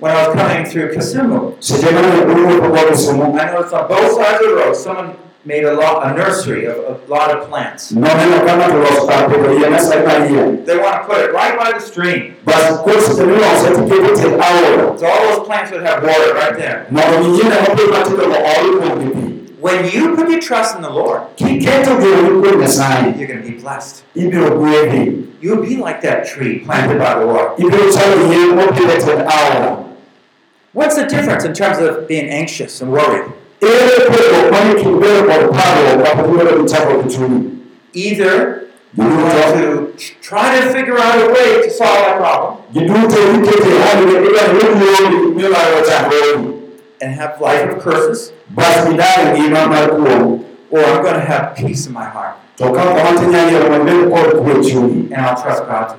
When 0.00 0.10
I 0.12 0.26
was 0.26 0.34
coming 0.36 0.66
through 0.66 0.92
Kisumu, 0.94 1.54
seche 1.62 1.90
mane 1.94 2.08
owuotho 2.26 2.68
go 2.74 2.90
Kisumu 2.90 3.38
I 3.40 3.52
noticed 3.52 3.72
on 3.74 3.88
both 3.88 4.12
sides 4.12 4.42
of 4.42 4.50
the 4.50 4.54
road. 4.56 4.76
Someone 4.76 5.16
made 5.44 5.64
a 5.64 5.74
lot 5.74 6.06
a 6.06 6.14
nursery 6.16 6.64
of 6.66 6.76
a 6.78 6.98
lot 7.12 7.30
of 7.30 7.48
plants. 7.48 7.92
noneno 7.92 8.38
ka 8.46 8.52
ng'ato 8.56 8.76
oloso 8.80 9.06
kar 9.08 9.28
pidho 9.28 9.50
yien 9.60 9.72
asai 9.78 10.00
mar 10.06 10.20
yien 10.28 10.64
They 10.64 10.78
want 10.78 11.02
to 11.02 11.06
put 11.08 11.18
it 11.24 11.32
right 11.32 11.58
by 11.58 11.72
the 11.72 11.80
stream. 11.80 12.36
bas 12.44 12.78
koro 12.80 12.98
seche 13.00 13.24
milose 13.28 13.68
tiketo 13.76 14.12
tie 14.16 14.32
aora 14.40 14.98
So 14.98 15.06
all 15.06 15.22
those 15.28 15.46
plants 15.46 15.70
would 15.72 15.82
have 15.84 16.02
water 16.02 16.32
right 16.34 16.56
there. 16.56 16.86
mondo 16.90 17.20
mi 17.22 17.38
yiende 17.38 17.58
mopidh 17.66 17.90
matindogo 17.92 18.38
ol 18.54 18.66
kuom 18.80 18.98
gi 19.04 19.10
pi 19.14 19.30
When 19.64 19.86
you 19.92 20.14
put 20.14 20.28
your 20.28 20.40
trust 20.40 20.76
in 20.76 20.82
the 20.82 20.90
Lord, 20.90 21.22
kiketo 21.36 21.92
genoni 22.00 22.32
kuom 22.42 22.60
nyasaye 22.62 23.16
you're 23.18 23.28
going 23.28 23.42
to 23.42 23.48
be 23.50 23.56
blessed. 23.58 24.04
You'll 25.44 25.62
be 25.62 25.76
like 25.76 26.00
that 26.02 26.26
tree 26.26 26.58
planted 26.60 26.98
by 26.98 27.18
the 27.20 27.26
water. 27.26 27.50
ibiro 27.62 27.86
chalo 27.92 28.28
yien 28.32 28.56
mopidh 28.60 28.90
e 28.96 28.98
tiend 29.06 29.22
aora 29.38 29.84
What's 30.72 30.96
the 30.96 31.06
difference 31.06 31.44
in 31.44 31.52
terms 31.54 31.78
of 31.78 32.08
being 32.08 32.28
anxious 32.28 32.80
and 32.82 32.90
worried? 32.90 33.30
Ere 33.66 33.96
pogruok 34.10 34.46
manie 34.52 34.74
kind 34.82 34.96
bedo 35.02 35.20
kod 35.28 35.42
parruok 35.56 36.04
kata 36.04 36.22
bedo 36.22 36.52
gi 36.58 36.64
chandruok 36.72 37.04
e 37.04 37.08
chunyi 37.12 37.40
Either 37.94 38.66
you 38.96 39.04
to 39.04 39.92
try 40.20 40.60
to 40.60 40.72
figure 40.72 40.98
out 40.98 41.18
a 41.22 41.32
way 41.32 41.62
to 41.62 41.70
solve 41.70 41.98
that 42.06 42.16
problem. 42.18 42.58
Giduto 42.74 43.18
ikete 43.34 43.70
hali 43.84 44.04
ne 44.06 44.16
idwaro 44.26 44.74
ni 45.10 45.34
milayo 45.34 45.78
chandruogi 45.88 46.60
and 47.00 47.14
have 47.14 47.40
life 47.40 47.70
of 47.70 47.82
curses, 47.82 48.32
bas 48.50 48.86
idag 48.86 49.34
ngima 49.36 49.68
mar 49.68 49.88
kuom 49.88 50.44
or 50.70 50.80
I'm 50.84 51.02
going 51.02 51.14
to 51.14 51.20
have 51.20 51.54
peace 51.56 51.86
in 51.86 51.92
my 51.92 52.04
heart. 52.04 52.36
To 52.56 52.72
ka 52.72 52.82
kama 52.94 53.18
tinyalo 53.18 53.50
yiero 53.50 53.70
mondo 53.70 53.92
ibed 53.92 54.10
kod 54.14 54.28
kwe 54.42 54.54
chunyi 54.62 55.12
and 55.12 55.20
I'll 55.26 55.36
trust 55.42 55.62
God. 55.66 55.98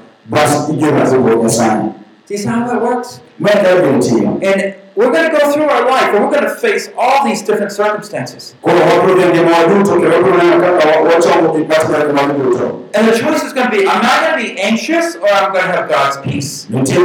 asibuok 1.04 1.44
nyasaye 1.44 2.05
Do 2.28 2.34
you 2.34 2.40
see 2.40 2.48
how 2.50 2.66
that 2.68 2.82
works? 2.82 3.22
e 3.40 3.46
And 3.46 4.76
we're 4.96 5.12
going 5.12 5.30
to 5.30 5.38
go 5.38 5.52
through 5.52 5.66
our 5.66 5.86
life 5.86 6.10
and 6.16 6.24
we're 6.24 6.32
going 6.32 6.44
to 6.50 6.56
face 6.56 6.90
all 6.98 7.26
these 7.26 7.42
different 7.44 7.72
circumstances. 7.72 8.56
koro 8.62 8.80
wabiro 8.80 9.16
dhi 9.20 9.24
e 9.24 9.30
ngimawa 9.34 9.66
duto 9.70 9.92
kendo 10.00 10.16
wabiro 10.18 10.38
neno 10.38 10.58
kaka 10.64 10.88
wa- 10.88 11.04
wachomo 11.10 11.54
gik 11.54 11.68
matimore 11.68 12.02
e 12.02 12.06
ngimagi 12.08 12.34
duto 12.42 12.66
And 12.96 13.08
the 13.10 13.16
choice 13.20 13.44
is 13.44 13.52
going 13.54 13.68
to 13.70 13.76
be 13.78 13.82
I'm 13.88 14.02
not 14.02 14.18
going 14.24 14.36
to 14.40 14.54
be 14.54 14.62
anxious 14.62 15.16
or 15.16 15.28
I'm 15.28 15.52
going 15.52 15.66
to 15.66 15.72
have 15.78 15.90
God's 15.90 16.18
peace. 16.28 16.66
nitie 16.70 16.96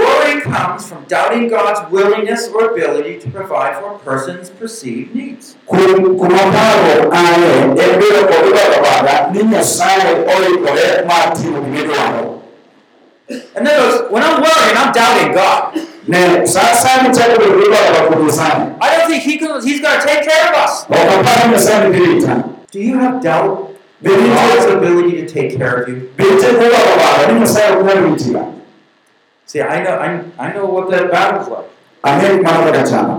Worry 0.00 0.40
comes 0.40 0.88
from 0.88 1.04
doubting 1.04 1.48
God's 1.48 1.90
willingness 1.92 2.48
or 2.48 2.72
ability 2.72 3.18
to 3.20 3.30
provide 3.30 3.76
for 3.80 3.94
a 3.94 3.98
person's 3.98 4.48
perceived 4.50 5.14
needs. 5.14 5.56
Gimidwaro 11.64 12.40
And 13.56 13.66
then 13.66 14.10
when 14.12 14.22
I'm 14.22 14.40
worrying, 14.40 14.76
I'm 14.76 14.92
doubting 14.92 15.32
God. 15.34 15.74
I 18.80 18.96
don't 18.96 19.08
think 19.10 19.22
he 19.22 19.36
can, 19.38 19.62
He's 19.62 19.80
going 19.80 20.00
to 20.00 20.06
take 20.06 20.24
care 20.24 20.48
of 20.48 20.54
us. 20.54 20.84
Do 22.70 22.80
you 22.80 22.98
have 22.98 23.22
doubt 23.22 23.76
in 24.02 24.10
God's 24.10 24.64
ability 24.72 25.20
to 25.20 25.28
take 25.28 25.56
care 25.56 25.82
of 25.82 25.88
you? 25.88 26.10
See, 29.50 29.60
I 29.60 29.82
know, 29.82 29.96
I, 29.98 30.08
I 30.38 30.52
know 30.52 30.66
what 30.66 30.88
that 30.90 31.10
battle's 31.10 31.48
like. 31.48 31.66
ang'e 32.06 32.40
mano 32.40 32.70
kaka 32.70 32.86
chama 32.86 33.16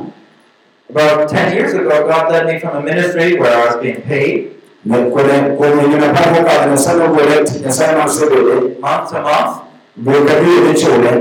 About 0.88 1.28
10 1.28 1.56
years 1.56 1.74
ago, 1.74 2.08
God 2.08 2.32
led 2.32 2.48
me 2.48 2.58
from 2.58 2.78
a 2.78 2.82
ministry 2.82 3.38
where 3.38 3.52
I 3.52 3.66
was 3.66 3.76
being 3.84 4.00
paid 4.02 4.56
ne 4.86 5.12
kuom 5.12 5.58
kuom 5.58 5.82
higni 5.82 6.00
apar 6.08 6.32
mokadho 6.36 6.70
nyasaye 6.72 6.96
nogole 7.02 7.44
tich 7.44 7.60
nyasaye 7.66 7.98
nosebede 7.98 8.80
month 8.80 9.12
to 9.12 9.20
month 9.28 9.58
dwe 10.06 10.22
ka 10.30 10.38
dwe 10.40 10.56
dhi 10.68 10.74
chule 10.84 11.12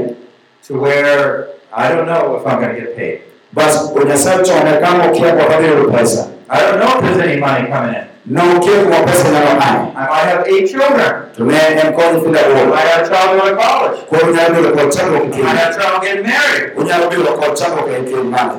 to 0.68 0.78
where 0.78 1.48
I 1.72 1.88
don't 1.90 2.06
know 2.06 2.36
if 2.36 2.46
I'm 2.46 2.62
going 2.62 2.76
to 2.76 2.80
get 2.80 2.94
paid. 2.96 3.18
bas 3.52 3.90
nyasaye 3.90 4.46
chone 4.46 4.78
kama 4.78 5.10
okia 5.10 5.34
kaka 5.34 5.58
dhi 5.58 6.30
I 6.48 6.60
don't 6.60 6.78
know 6.78 6.92
if 6.94 7.02
there's 7.02 7.18
any 7.18 7.40
money 7.40 7.66
coming 7.66 7.98
in. 7.98 8.09
Nokia 8.26 8.82
kuma 8.84 8.96
pesa 9.06 9.28
nyalo 9.28 9.50
ae 9.60 9.80
I 9.96 10.06
might 10.08 10.28
have 10.32 10.44
eight 10.48 10.66
children. 10.70 11.12
en 11.38 11.92
kod 11.94 12.14
nyithindo 12.14 12.38
I 12.38 12.64
might 12.66 12.88
have 12.88 13.06
a 13.06 13.08
child 13.08 13.40
going 13.40 13.56
to 13.56 13.62
college. 13.62 13.98
koro 14.10 14.32
nyalo 14.32 14.54
bedo 14.54 14.70
kod 14.76 14.92
chandruok 14.92 15.24
e 15.24 15.40
I 15.40 15.42
might 15.42 15.56
have 15.56 15.74
a 15.76 15.82
child 15.82 16.02
getting 16.02 16.22
married. 16.26 16.76
onyalo 16.76 17.10
bedo 17.10 17.32
kod 17.40 17.56
chandruok 17.56 17.88
e 17.88 18.10
keny 18.10 18.30
mare 18.30 18.58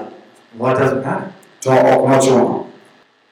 Well, 0.57 0.75
it 0.75 0.79
doesn't 0.79 1.03
matter. 1.05 1.31
to 1.61 1.69
ok 1.71 2.07
nochuno 2.09 2.65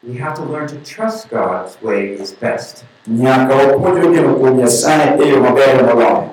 We 0.08 0.16
have 0.18 0.34
to 0.36 0.44
learn 0.44 0.68
to 0.68 0.76
trust 0.78 1.30
God's 1.30 1.78
way 1.82 2.14
is 2.24 2.32
best. 2.32 2.84
nyaka 3.08 3.56
wapuonjre 3.56 4.14
geno 4.14 4.34
kuom 4.36 4.58
nyasaye 4.58 5.30
yo 5.30 5.40
maber 5.40 5.84
moloyo 5.84 6.30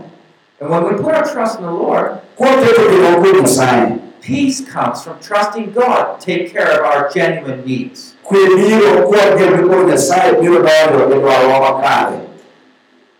And 0.60 0.70
when 0.70 0.84
we 0.84 0.90
put 1.02 1.14
our 1.14 1.26
trust 1.32 1.58
in 1.58 1.64
the 1.66 1.72
Lord, 1.72 2.10
kwaketo 2.36 2.82
geno 2.90 3.20
kuom 3.22 3.40
nyasaye 3.40 3.96
peace 4.26 4.60
comes 4.60 5.04
from 5.04 5.20
trusting 5.20 5.72
God 5.72 6.18
to 6.20 6.26
take 6.26 6.52
care 6.52 6.80
of 6.80 6.84
our 6.84 7.08
genuine 7.14 7.64
needs. 7.64 8.14
kwe 8.24 8.38
biro 8.46 9.08
kwageno 9.08 9.68
kuom 9.68 9.86
nyasaye 9.86 10.32
biro 10.32 10.58
donjo 10.62 11.20
dwarowa 11.20 11.60
makare 11.60 12.20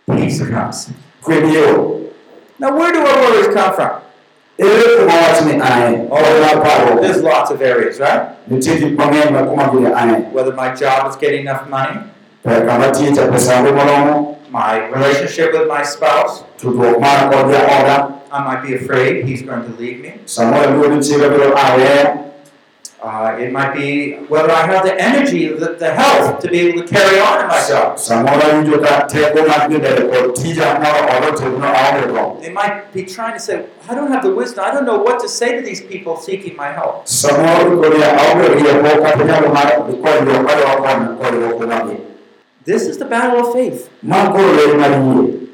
Peace 0.07 0.39
comes. 0.39 0.89
Now, 2.59 2.75
where 2.77 2.91
do 2.93 2.99
our 2.99 3.17
worries 3.21 3.53
come 3.53 3.73
from? 3.75 4.01
ere 4.59 4.97
kuma 4.97 5.13
wach 5.13 5.41
ni 5.45 5.53
ae 5.61 6.07
ore 6.09 6.39
mar 6.41 6.55
oh, 6.55 6.61
paro 6.65 7.01
There's 7.01 7.21
lots 7.23 7.51
of 7.51 7.61
areas, 7.61 7.99
right? 7.99 8.21
nitie 8.49 8.79
gik 8.79 8.97
mang'eny 8.97 9.31
ma 9.31 9.45
kuma 9.45 9.69
gini 9.71 9.91
ae 9.93 10.31
Whether 10.31 10.53
my 10.53 10.73
job 10.75 11.09
is 11.09 11.15
getting 11.15 11.41
enough 11.41 11.69
money, 11.69 11.99
kama 12.43 12.91
tiye 12.91 13.15
cha 13.15 13.27
pesa 13.27 13.59
onge 13.59 13.71
moromo 13.71 14.37
my 14.51 14.87
relationship 14.87 15.53
with 15.53 15.67
my 15.67 15.83
spouse. 15.83 16.43
Tudruok 18.31 18.45
mara 18.45 18.61
kod 18.61 18.67
jaoda 18.67 18.67
I 18.67 18.67
might 18.67 18.67
be 18.67 18.75
afraid 18.75 19.25
he's 19.25 19.41
going 19.41 19.63
to 19.63 19.81
leave 19.81 19.99
me. 20.01 20.13
samoro 20.25 20.71
luoro 20.71 20.95
nitie 20.95 21.17
bedo 21.17 21.53
aweyo 21.55 22.23
Uh, 22.99 23.37
it 23.39 23.51
might 23.51 23.75
be 23.75 24.15
whether 24.27 24.49
I 24.51 24.65
have 24.65 24.83
the 24.83 24.99
energy, 24.99 25.47
the, 25.49 25.75
the 25.77 25.93
health 25.93 26.39
to 26.41 26.47
be 26.49 26.61
able 26.61 26.81
to 26.81 26.87
carry 26.87 27.19
on 27.19 27.41
in 27.41 27.47
myself. 27.47 27.99
samoro 27.99 28.41
awinjo 28.41 28.81
ka 28.81 29.05
teko 29.07 29.47
mar 29.47 29.69
dhi 29.69 29.77
mbele 29.77 30.01
kod 30.09 30.33
tija 30.35 30.79
moro 30.81 31.01
oro 31.17 31.31
tegno 31.37 31.67
aonge 31.67 32.07
go 32.11 32.37
They 32.41 32.49
might 32.51 32.91
be 32.93 33.03
trying 33.05 33.33
to 33.33 33.39
say, 33.39 33.65
I 33.87 33.93
don't 33.93 34.11
have 34.11 34.23
the 34.23 34.33
wisdom. 34.33 34.65
I 34.65 34.71
don't 34.73 34.85
know 34.85 34.97
what 34.97 35.19
to 35.19 35.29
say 35.29 35.55
to 35.55 35.61
these 35.61 35.81
people 35.81 36.17
seeking 36.17 36.55
my 36.57 36.71
help. 36.73 37.05
samoro 37.05 37.77
ikoria 37.77 38.17
aonge 38.17 38.47
rieko 38.57 39.01
kata 39.03 39.23
nyalo 39.23 39.53
mar 39.53 39.67
konyruok 39.77 40.41
madwa 40.49 40.75
konyo 40.81 41.17
konyruok 41.21 41.57
kumagi 41.61 41.97
This 42.65 42.87
is 42.87 42.97
the 42.97 43.05
battle 43.05 43.45
of 43.45 43.53
faith. 43.53 43.89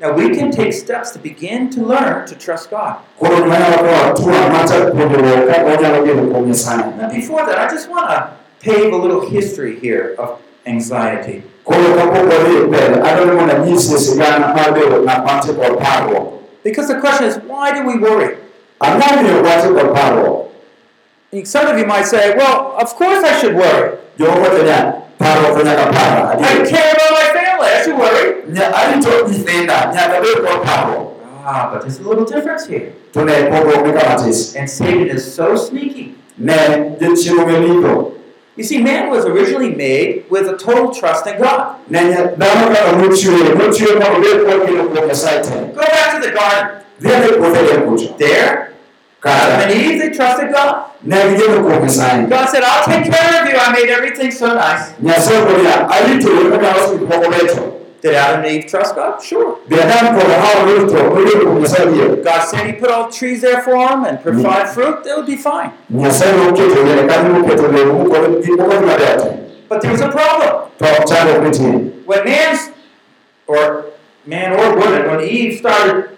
Ma 0.03 0.09
koro 0.09 0.17
ler 0.17 0.29
mar 0.29 0.29
yie 0.29 0.29
Now 0.29 0.29
we 0.29 0.35
can 0.35 0.51
take 0.51 0.73
steps 0.73 1.11
to 1.11 1.19
begin 1.19 1.69
to 1.71 1.81
learn 1.85 2.27
to 2.27 2.35
trust 2.35 2.69
God. 2.69 2.97
koro 3.19 3.35
manyalo 3.45 3.77
kawo 3.77 4.11
atua 4.11 4.49
machak 4.51 4.91
puonjruok 4.91 5.47
ka 5.47 5.63
onyalo 5.63 6.05
geno 6.05 6.23
kuom 6.31 6.47
nyasaye 6.47 6.97
Now 6.97 7.09
before 7.09 7.45
that, 7.45 7.57
I 7.59 7.69
just 7.69 7.89
want 7.89 8.09
to 8.09 8.33
pave 8.59 8.93
a 8.93 8.97
little 8.97 9.21
history 9.29 9.79
here 9.79 10.15
of 10.19 10.41
anxiety. 10.65 11.43
koro 11.63 11.95
kapok 11.95 12.29
wadhi 12.29 12.67
mbele 12.67 13.01
adwani 13.01 13.31
mondo 13.31 13.55
anyisi 13.55 13.97
sigana 13.99 14.53
mar 14.55 14.73
bedo 14.73 15.03
ng'at 15.03 15.25
mantie 15.25 16.29
Because 16.63 16.87
the 16.87 16.99
question 16.99 17.27
is, 17.27 17.37
why 17.47 17.71
do 17.75 17.83
we 17.87 17.99
worry? 17.99 18.37
ang'o 18.81 19.21
miyo 19.23 19.43
wati 19.43 19.67
kod 19.73 19.93
parruok 19.95 20.39
Some 21.45 21.65
of 21.67 21.79
you 21.79 21.85
might 21.87 22.05
say, 22.05 22.35
well, 22.37 22.75
of 22.77 22.93
course 22.95 23.23
I 23.23 23.39
should 23.39 23.55
worry. 23.55 23.97
jomoko 24.19 24.41
wacho 24.43 24.63
niya 24.63 24.93
parruok 25.17 25.57
to 25.57 25.63
nyaka 25.63 25.85
para 25.91 26.37
I 26.39 26.61
care 26.67 26.91
about 26.93 27.11
my 27.17 27.32
family. 27.57 27.67
I 27.67 27.81
should 27.83 27.97
worry. 27.97 28.41
Nya- 28.51 28.71
arito 28.73 29.27
nyithinda 29.27 29.91
nyaka 29.93 30.21
bed 30.21 30.37
kod 30.45 30.63
parruok 30.65 31.09
Ah, 31.45 31.69
but 31.73 31.81
there's 31.81 31.99
a 31.99 32.03
little 32.03 32.25
difference 32.25 32.65
here. 32.67 32.93
to 33.13 33.25
ne 33.25 33.33
pogruok 33.49 33.85
ni 33.85 33.91
kamatis 33.91 34.55
And 34.55 34.69
Satan 34.69 35.07
is 35.09 35.33
so 35.35 35.55
sneaky. 35.55 36.15
ne 36.37 36.53
jochiemo 36.99 37.45
gelito 37.45 38.09
You 38.55 38.63
see, 38.63 38.77
man 38.83 39.09
was 39.09 39.25
originally 39.25 39.73
made 39.73 40.25
with 40.29 40.47
a 40.47 40.55
total 40.57 40.93
trust 40.93 41.25
in 41.27 41.37
God. 41.41 41.75
ne 41.89 41.99
nya- 41.99 42.35
dhano 42.37 42.73
kaka 42.73 42.91
nochwe 42.97 43.55
nochwe 43.55 43.99
mondo 43.99 44.17
obed 44.17 44.45
kod 44.45 44.67
geno 44.67 44.83
kuom 44.89 45.07
nyasaye 45.07 45.41
te 45.43 45.73
Go 45.73 45.81
back 45.81 46.21
to 46.21 46.27
the 46.27 46.33
garden. 46.33 46.67
dhi 47.01 47.09
ane 47.13 47.27
puothe 47.39 47.61
len 47.69 47.81
kucho 47.87 48.17
There, 48.17 48.69
Adam 49.25 49.61
and 49.61 49.71
Eve, 49.71 49.99
they 49.99 50.09
trusted 50.09 50.51
God. 50.51 50.91
ne 51.03 51.15
gigeno 51.15 51.61
kuom 51.63 51.81
nyasaye 51.81 52.29
God 52.29 52.49
said, 52.49 52.63
I'll 52.63 52.85
take 52.85 53.11
care 53.11 53.41
of 53.43 53.49
you. 53.49 53.57
I 53.57 53.71
made 53.71 53.89
everything 53.89 54.31
so 54.31 54.53
nice. 54.53 54.91
nyasaye 55.01 55.39
koniya 55.45 55.87
aritori 55.89 56.51
kaka 56.51 56.67
aloso 56.73 56.97
gik 56.99 57.07
moko 57.09 57.29
beto 57.31 57.69
Did 58.03 58.15
Adam 58.15 58.43
and 58.43 58.51
Eve 58.51 58.65
trust 58.69 58.95
God? 58.95 59.21
Sure. 59.23 59.59
be 59.69 59.79
adam 59.79 60.19
kod 60.19 60.27
hawa 60.31 60.65
norito 60.67 60.97
nobedo 61.03 61.39
kuom 61.45 61.59
nyasaye 61.63 61.85
adier 61.87 62.23
God 62.23 62.41
said 62.49 62.65
He 62.67 62.73
put 62.73 62.89
all 62.91 63.09
trees 63.11 63.41
there 63.41 63.61
for 63.61 63.77
them 63.87 64.03
and 64.05 64.19
provide 64.21 64.67
fruit, 64.69 65.03
they 65.05 65.13
would 65.13 65.25
be 65.25 65.37
fine. 65.37 65.71
nyasaye 65.89 66.31
noketo 66.33 66.83
yene 66.87 67.07
kanyo 67.07 67.29
noketo 67.39 67.67
lemo 67.71 68.03
kod 68.09 68.43
gik 68.43 68.57
moko 68.59 68.81
maber 68.89 69.17
te 69.23 69.29
But 69.69 69.81
there 69.81 69.91
was 69.91 70.01
a 70.01 70.09
problem. 70.09 70.69
to 70.79 70.85
chandruok 71.07 71.41
nitie 71.47 72.05
When 72.05 72.25
man's, 72.25 72.69
or 73.47 73.85
man 74.25 74.51
or 74.59 74.75
woman, 74.77 75.07
when 75.09 75.21
Eve 75.21 75.57
started 75.59 76.09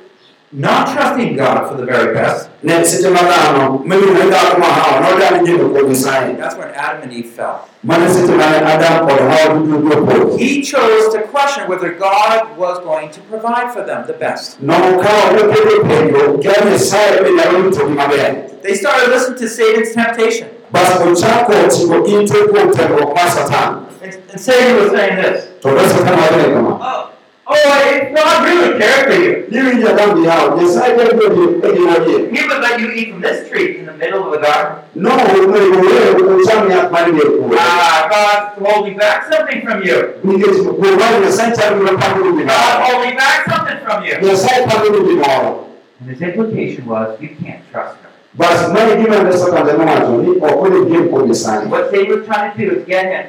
not 0.58 0.88
trusting 0.94 1.36
God 1.36 1.68
for 1.68 1.76
the 1.76 1.86
very 1.86 2.14
best, 2.14 2.50
ne 2.64 2.84
seche 2.84 3.10
ma 3.12 3.20
dhano 3.30 3.84
miluongo 3.84 4.30
dhako 4.32 4.60
ma 4.60 4.66
hawa 4.66 5.02
nodani 5.06 5.46
geno 5.46 6.38
that's 6.38 6.56
when 6.56 6.70
Adam 6.70 7.04
and 7.04 7.14
Eve 7.14 7.30
fell. 7.32 7.68
mane 7.84 8.08
seche 8.10 8.32
mane 8.42 8.64
adam 8.74 9.08
kod 9.08 9.20
hawa 9.20 9.60
duto 9.60 9.96
opodho 9.98 10.38
He 10.40 10.62
chose 10.62 11.14
to 11.14 11.22
question 11.24 11.68
whether 11.68 11.92
God 11.94 12.58
was 12.58 12.80
going 12.80 13.12
to 13.12 13.22
provide 13.22 13.74
for 13.74 13.84
them 13.86 14.08
the 14.08 14.14
best. 14.14 14.62
nokawo 14.62 15.32
noketo 15.36 15.84
penjo 15.90 16.44
ka 16.44 16.62
nyasaye 16.66 17.24
be 17.24 17.30
nyalo 17.38 17.64
ritogi 17.70 17.94
maber 18.02 18.62
They 18.62 18.76
started 18.76 19.10
listening 19.10 19.40
to 19.40 19.48
Satan's 19.50 19.94
temptation. 19.94 20.48
bas 20.72 20.90
ochako 21.02 21.54
ting'o 21.74 22.00
ite 22.22 22.40
kuom 22.52 22.72
temruok 22.72 23.14
mar 23.16 23.30
satan. 23.30 23.86
And, 24.02 24.14
and 24.32 24.40
Satan 24.42 24.76
was 24.82 24.90
saying 24.92 25.16
this. 25.22 25.46
To 25.62 25.72
ne 25.76 25.84
satan 25.92 26.18
wachone 26.22 26.54
kama 26.54 26.74
Oh, 26.82 27.10
oh 27.48 27.54
I- 27.54 28.12
God 28.16 28.46
really 28.48 28.80
cared 28.80 29.04
for 29.08 29.20
you. 29.24 29.34
niwinjo 29.52 29.88
adam 29.90 30.22
gi 30.22 30.28
hawa 30.30 30.62
nyasaye 30.62 30.94
bedodi 30.98 31.44
e 31.68 31.72
gima 31.74 31.96
adier 31.96 32.22
He 32.36 32.48
would 32.48 32.62
let 32.62 32.80
you 32.80 32.90
eat 32.92 33.10
from 33.12 33.22
this 33.22 33.50
tree 33.50 33.78
in 33.80 33.86
the 33.86 33.94
middle 33.94 34.24
of 34.26 34.32
the 34.32 34.40
garden. 34.46 34.76
nonego 34.96 35.52
weyo 35.52 36.38
ocham 36.38 36.70
yath 36.72 36.92
mar 36.92 37.06
dier 37.12 37.30
puodho 37.38 37.58
Ah, 37.60 38.08
God's 38.14 38.70
holding 38.70 38.98
back 38.98 39.20
something 39.32 39.62
from 39.66 39.84
you. 39.84 39.98
nikech 40.24 40.58
kuom 40.80 40.98
mano 41.02 41.20
nyasaye 41.26 41.52
chalo 41.58 41.78
gima 41.80 41.94
pando 42.02 42.20
ni 42.26 42.32
God 42.32 42.38
gimoro 42.40 42.84
holding 42.90 43.16
back 43.24 43.40
something 43.54 43.80
from 43.86 44.00
you. 44.08 44.16
nyasaye 44.28 44.60
pando 44.68 44.90
ni 44.90 45.00
gimoro 45.10 45.62
And 46.02 46.10
his 46.12 46.22
implication 46.22 46.86
was, 46.88 47.22
you 47.22 47.30
can't 47.42 47.62
trust 47.72 47.96
God. 48.04 48.12
bas 48.40 48.60
mano 48.74 48.96
gima 49.02 49.24
ne 49.24 49.32
satan 49.32 49.66
temo 49.68 49.86
wacho 49.92 50.18
ni 50.24 50.30
ok 50.42 50.56
onego 50.66 50.86
gem 50.92 51.06
kuom 51.10 51.28
nyasaye 51.30 51.68
What 51.70 51.92
Satan 51.92 52.10
was 52.18 52.26
trying 52.28 52.52
to 52.58 52.58
do 52.66 52.72
is 52.80 52.86
get 52.88 53.06
him, 53.14 53.26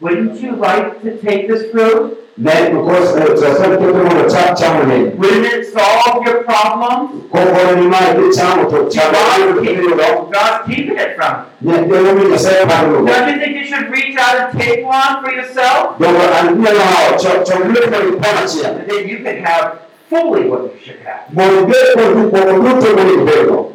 wouldn't 0.00 0.40
you 0.40 0.52
like 0.56 1.00
to 1.02 1.10
take 1.26 1.48
this 1.48 1.70
fruit? 1.72 2.18
Ne 2.36 2.70
because 2.70 3.16
eh, 3.16 3.36
satan 3.36 3.78
keto 3.78 4.02
mondo 4.04 4.28
cham 4.28 4.54
chamo 4.56 4.84
ne 4.88 4.98
Wouldn't 5.14 5.46
it 5.46 5.72
solve 5.72 6.24
your 6.26 6.42
problems? 6.44 7.30
kokoro 7.30 7.74
ni 7.80 7.86
mae 7.86 8.14
kichamo 8.18 8.68
to 8.70 8.78
chamo 8.90 9.18
yudo 9.62 10.30
God's 10.32 10.66
keeping 10.66 10.98
it 10.98 11.14
from 11.16 11.46
Nyademomi 11.62 12.24
Nyasaye 12.30 12.66
pando 12.68 12.98
you. 13.00 13.06
Don't 13.06 13.28
you 13.30 13.38
think 13.40 13.56
you 13.56 13.64
should 13.64 13.88
reach 13.90 14.16
out 14.18 14.36
and 14.50 14.60
take 14.60 14.84
one 14.84 15.22
for 15.24 15.30
yourself? 15.32 15.98
Dogo 15.98 16.18
anyalo 16.18 16.80
hawo 16.80 17.44
chomlek 17.46 17.90
mar 17.90 18.02
ipon 18.02 18.36
achiel. 18.42 18.80
And 18.80 18.90
then 18.90 19.08
you 19.08 19.18
can 19.22 19.44
have 19.44 19.80
fully 20.10 20.48
what 20.48 20.62
you 20.74 20.80
should 20.84 20.98
have. 21.06 21.32
Mondo 21.32 21.66
ibed 21.66 21.94
kod 21.94 22.10
gik 22.16 22.28
moko 22.34 22.52
duto 22.66 22.88
monego 22.98 23.22
ibedgo. 23.26 23.72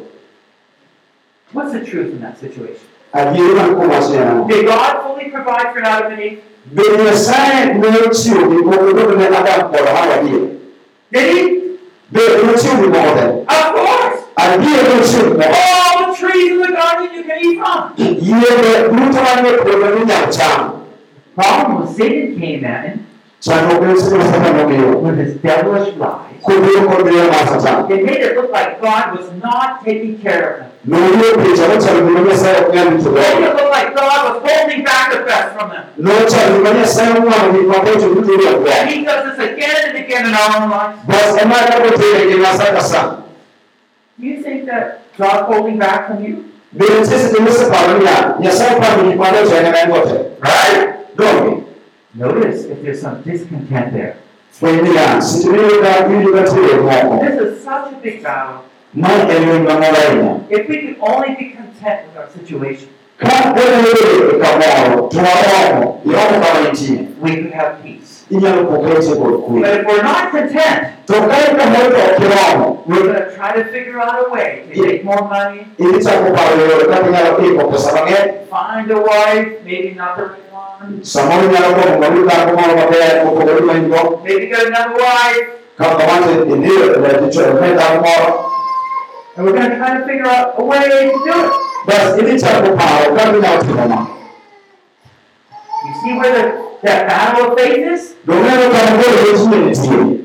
What's 1.52 1.72
the 1.72 1.84
truth 1.84 2.12
in 2.12 2.20
that 2.20 2.38
situation? 2.38 2.86
Adieri 3.14 3.54
man 3.56 3.74
kuom 3.74 3.88
wachni 3.90 4.16
en 4.20 4.28
ang'o? 4.28 4.48
Did 4.48 4.66
God 4.66 5.02
fully 5.02 5.30
provide 5.30 5.72
for 5.72 5.82
Adam 5.82 6.12
and 6.12 6.22
Eve? 6.22 6.44
Bende 6.66 7.04
Nyasaye 7.04 7.74
ne 7.74 7.88
ochiwo 7.88 8.48
gik 8.50 8.64
moko 8.64 8.92
duto 8.92 9.16
ne 9.16 9.26
Adam 9.26 9.72
kod 9.72 9.86
Hawa 9.86 10.14
adier? 10.20 10.58
Did 11.12 11.34
he? 11.34 11.40
Bende 12.12 12.42
nochiwo 12.46 12.74
gik 12.82 12.90
moko 12.94 13.10
te? 13.16 13.24
Of 13.48 13.66
course! 13.74 14.18
Gik 14.60 15.36
moko. 15.38 15.54
All 15.54 16.12
the 16.12 16.18
trees 16.18 16.52
in 16.52 16.60
the 16.60 16.68
garden 16.68 17.14
you 17.14 17.22
can 17.24 17.38
eat 17.40 17.58
from. 17.58 17.94
Yiende 17.96 18.88
duto 18.88 19.20
manie 19.22 19.52
puodho 19.58 19.88
minyalo 19.96 20.28
cham. 20.36 20.86
Problem 21.34 21.80
was 21.80 21.96
Satan 21.96 22.38
came 22.38 22.64
in 22.64 22.64
Chandruok 22.64 23.09
seche 23.40 24.16
ma 24.16 24.24
Satan 24.24 24.56
nomiyo. 24.56 25.00
with 25.00 25.16
his 25.18 25.34
devilish 25.40 25.96
lies. 25.96 26.40
Kodhiyo 26.42 26.86
kod 26.88 27.06
riyo 27.06 27.24
mar 27.32 27.46
Satan. 27.60 27.90
It 27.90 28.04
made 28.04 28.20
it 28.20 28.36
look 28.36 28.50
like 28.52 28.80
God 28.80 29.16
was 29.16 29.32
not 29.42 29.84
taking 29.84 30.18
care 30.18 30.44
of 30.50 30.60
him. 30.60 30.70
Nomiyo 30.86 31.34
picha 31.40 31.68
nochalo 31.68 32.00
gima 32.06 32.20
Nyasaye 32.20 32.56
ok 32.60 32.72
nyal 32.76 32.88
rito 32.90 33.10
It 33.10 33.14
made 33.14 33.44
it 33.48 33.56
look 33.56 33.70
like 33.70 33.94
God 33.96 34.18
was 34.28 34.36
holding 34.44 34.84
back 34.84 35.12
the 35.12 35.24
best 35.24 35.56
from 35.56 35.70
them. 35.70 35.84
Nochalo 35.98 36.56
gima 36.56 36.70
Nyasaye 36.70 37.08
ong'wano 37.16 37.52
gik 37.52 37.66
mabecho 37.72 38.06
duto 38.14 38.32
And 38.68 38.90
he 38.90 39.04
does 39.04 39.24
this 39.24 39.38
again 39.48 39.88
and 39.88 39.96
again 40.04 40.26
in 40.28 40.34
our 40.34 40.62
own 40.62 40.70
lives. 40.70 41.00
Bas 41.08 41.42
ema 41.42 41.54
kaka 41.54 41.90
tere 41.96 42.20
ngima 42.28 42.52
sa 42.56 42.64
ka 42.76 42.80
sa. 42.80 43.00
Do 44.20 44.26
you 44.26 44.42
think 44.42 44.66
that 44.66 45.00
God's 45.16 45.48
holding 45.48 45.78
back 45.78 46.08
from 46.08 46.24
you? 46.24 46.44
Bende 46.72 47.00
nitie 47.00 47.18
seche 47.18 47.40
miseparo 52.14 52.34
niya, 52.34 52.50
Nyasaye 52.50 52.50
pando 52.50 52.50
gik 52.50 52.50
mabecho 52.50 52.50
en 52.50 52.50
ema 52.50 52.50
en 52.50 52.50
go 52.50 52.50
te. 52.50 52.50
Right? 52.50 52.50
Donge? 52.50 52.50
Notice 52.50 52.64
if 52.64 52.82
there's 52.82 53.00
some 53.00 53.22
discontent 53.22 53.92
there. 53.92 54.16
Fweny 54.52 54.82
niya, 54.82 55.22
seche 55.22 55.48
miyudo 55.48 55.80
ka 55.82 56.06
iwinjo 56.06 56.32
ka 56.34 56.40
nitie 56.42 56.62
yore 56.62 56.82
moko, 56.82 57.20
This 57.20 57.40
is 57.40 57.64
such 57.64 57.92
a 57.92 57.96
big 58.02 58.22
battle. 58.22 58.64
ma 58.94 59.08
en 59.08 59.26
lweny 59.28 59.64
mamoro 59.66 59.96
ahinya. 59.96 60.40
If 60.50 60.68
we 60.68 60.76
could 60.82 60.96
only 61.00 61.34
be 61.38 61.50
content 61.54 62.06
with 62.06 62.16
our 62.16 62.28
situation, 62.30 62.88
Ka 63.18 63.28
wanyalo 63.28 63.82
bedo 63.94 64.40
kamoro, 64.42 65.08
to 65.10 65.16
waromo, 65.18 66.00
iromo 66.04 66.36
kama 66.42 66.68
intie, 66.68 67.14
we 67.20 67.36
could 67.36 67.52
have 67.52 67.82
peace. 67.82 68.24
inyalo 68.30 68.66
po 68.66 68.80
weche 68.82 69.14
kod 69.14 69.44
kwe. 69.46 69.60
But 69.62 69.70
if 69.80 69.86
we're 69.86 70.02
not 70.02 70.30
content, 70.30 71.06
To 71.06 71.12
ka 71.14 71.36
in 71.46 71.56
kamoro 71.56 71.90
to 71.90 72.00
ok 72.10 72.86
we're 72.86 73.02
going 73.06 73.14
to 73.14 73.36
try 73.36 73.52
to 73.54 73.64
figure 73.70 74.00
out 74.00 74.26
a 74.26 74.30
way 74.30 74.66
to 74.74 74.82
make 74.86 75.04
more 75.04 75.22
money, 75.28 75.66
idhi 75.78 76.02
chako 76.04 76.34
paro 76.34 76.56
yore 76.58 76.86
kaka 76.90 77.06
inyalo 77.06 77.38
iko 77.38 77.70
pesa 77.70 77.92
mang'eny, 77.94 78.46
find 78.50 78.90
a 78.90 78.98
wife, 79.00 79.62
maybe 79.64 79.94
not 79.94 80.16
the 80.16 80.34
right 80.80 80.88
one, 80.88 81.00
samoro 81.02 81.44
inyalo 81.44 81.74
gombo 81.74 81.98
mondo 82.00 82.22
dhako 82.28 82.52
moro 82.56 82.74
maber 82.76 83.24
mopogore 83.24 83.60
ma 83.64 83.72
in 83.74 83.88
go, 83.90 84.20
maybe 84.24 84.46
get 84.46 84.66
another 84.66 84.94
wife, 84.94 85.48
kaka 85.78 86.04
wacho 86.06 86.30
idhiyo 86.44 86.94
e 86.94 87.20
dichwo 87.20 87.60
ne 87.60 87.74
dhako 87.74 88.00
moro, 88.00 88.50
and 89.36 89.46
we're 89.46 89.52
going 89.52 89.70
to 89.70 89.76
try 89.76 89.98
to 89.98 90.06
figure 90.06 90.26
out 90.26 90.54
a 90.58 90.62
way 90.64 90.80
to 90.80 90.88
do 90.88 90.96
it. 90.98 91.52
But 91.86 91.96
bas 91.96 92.18
idhi 92.18 92.40
chako 92.40 92.76
paro 92.76 93.16
kaka 93.16 93.36
inyalo 93.38 93.62
timo 93.62 93.88
ma. 93.88 94.06
You 95.84 95.94
see 96.02 96.12
where 96.18 96.32
the, 96.32 96.42
that 96.82 97.08
battle 97.08 97.52
of 97.52 97.58
faith 97.58 97.92
is? 97.92 98.14
Dong'eyo 98.26 98.70
kama 98.72 99.02
koro 99.02 99.16
wechni 99.24 99.56
nitie. 99.64 100.16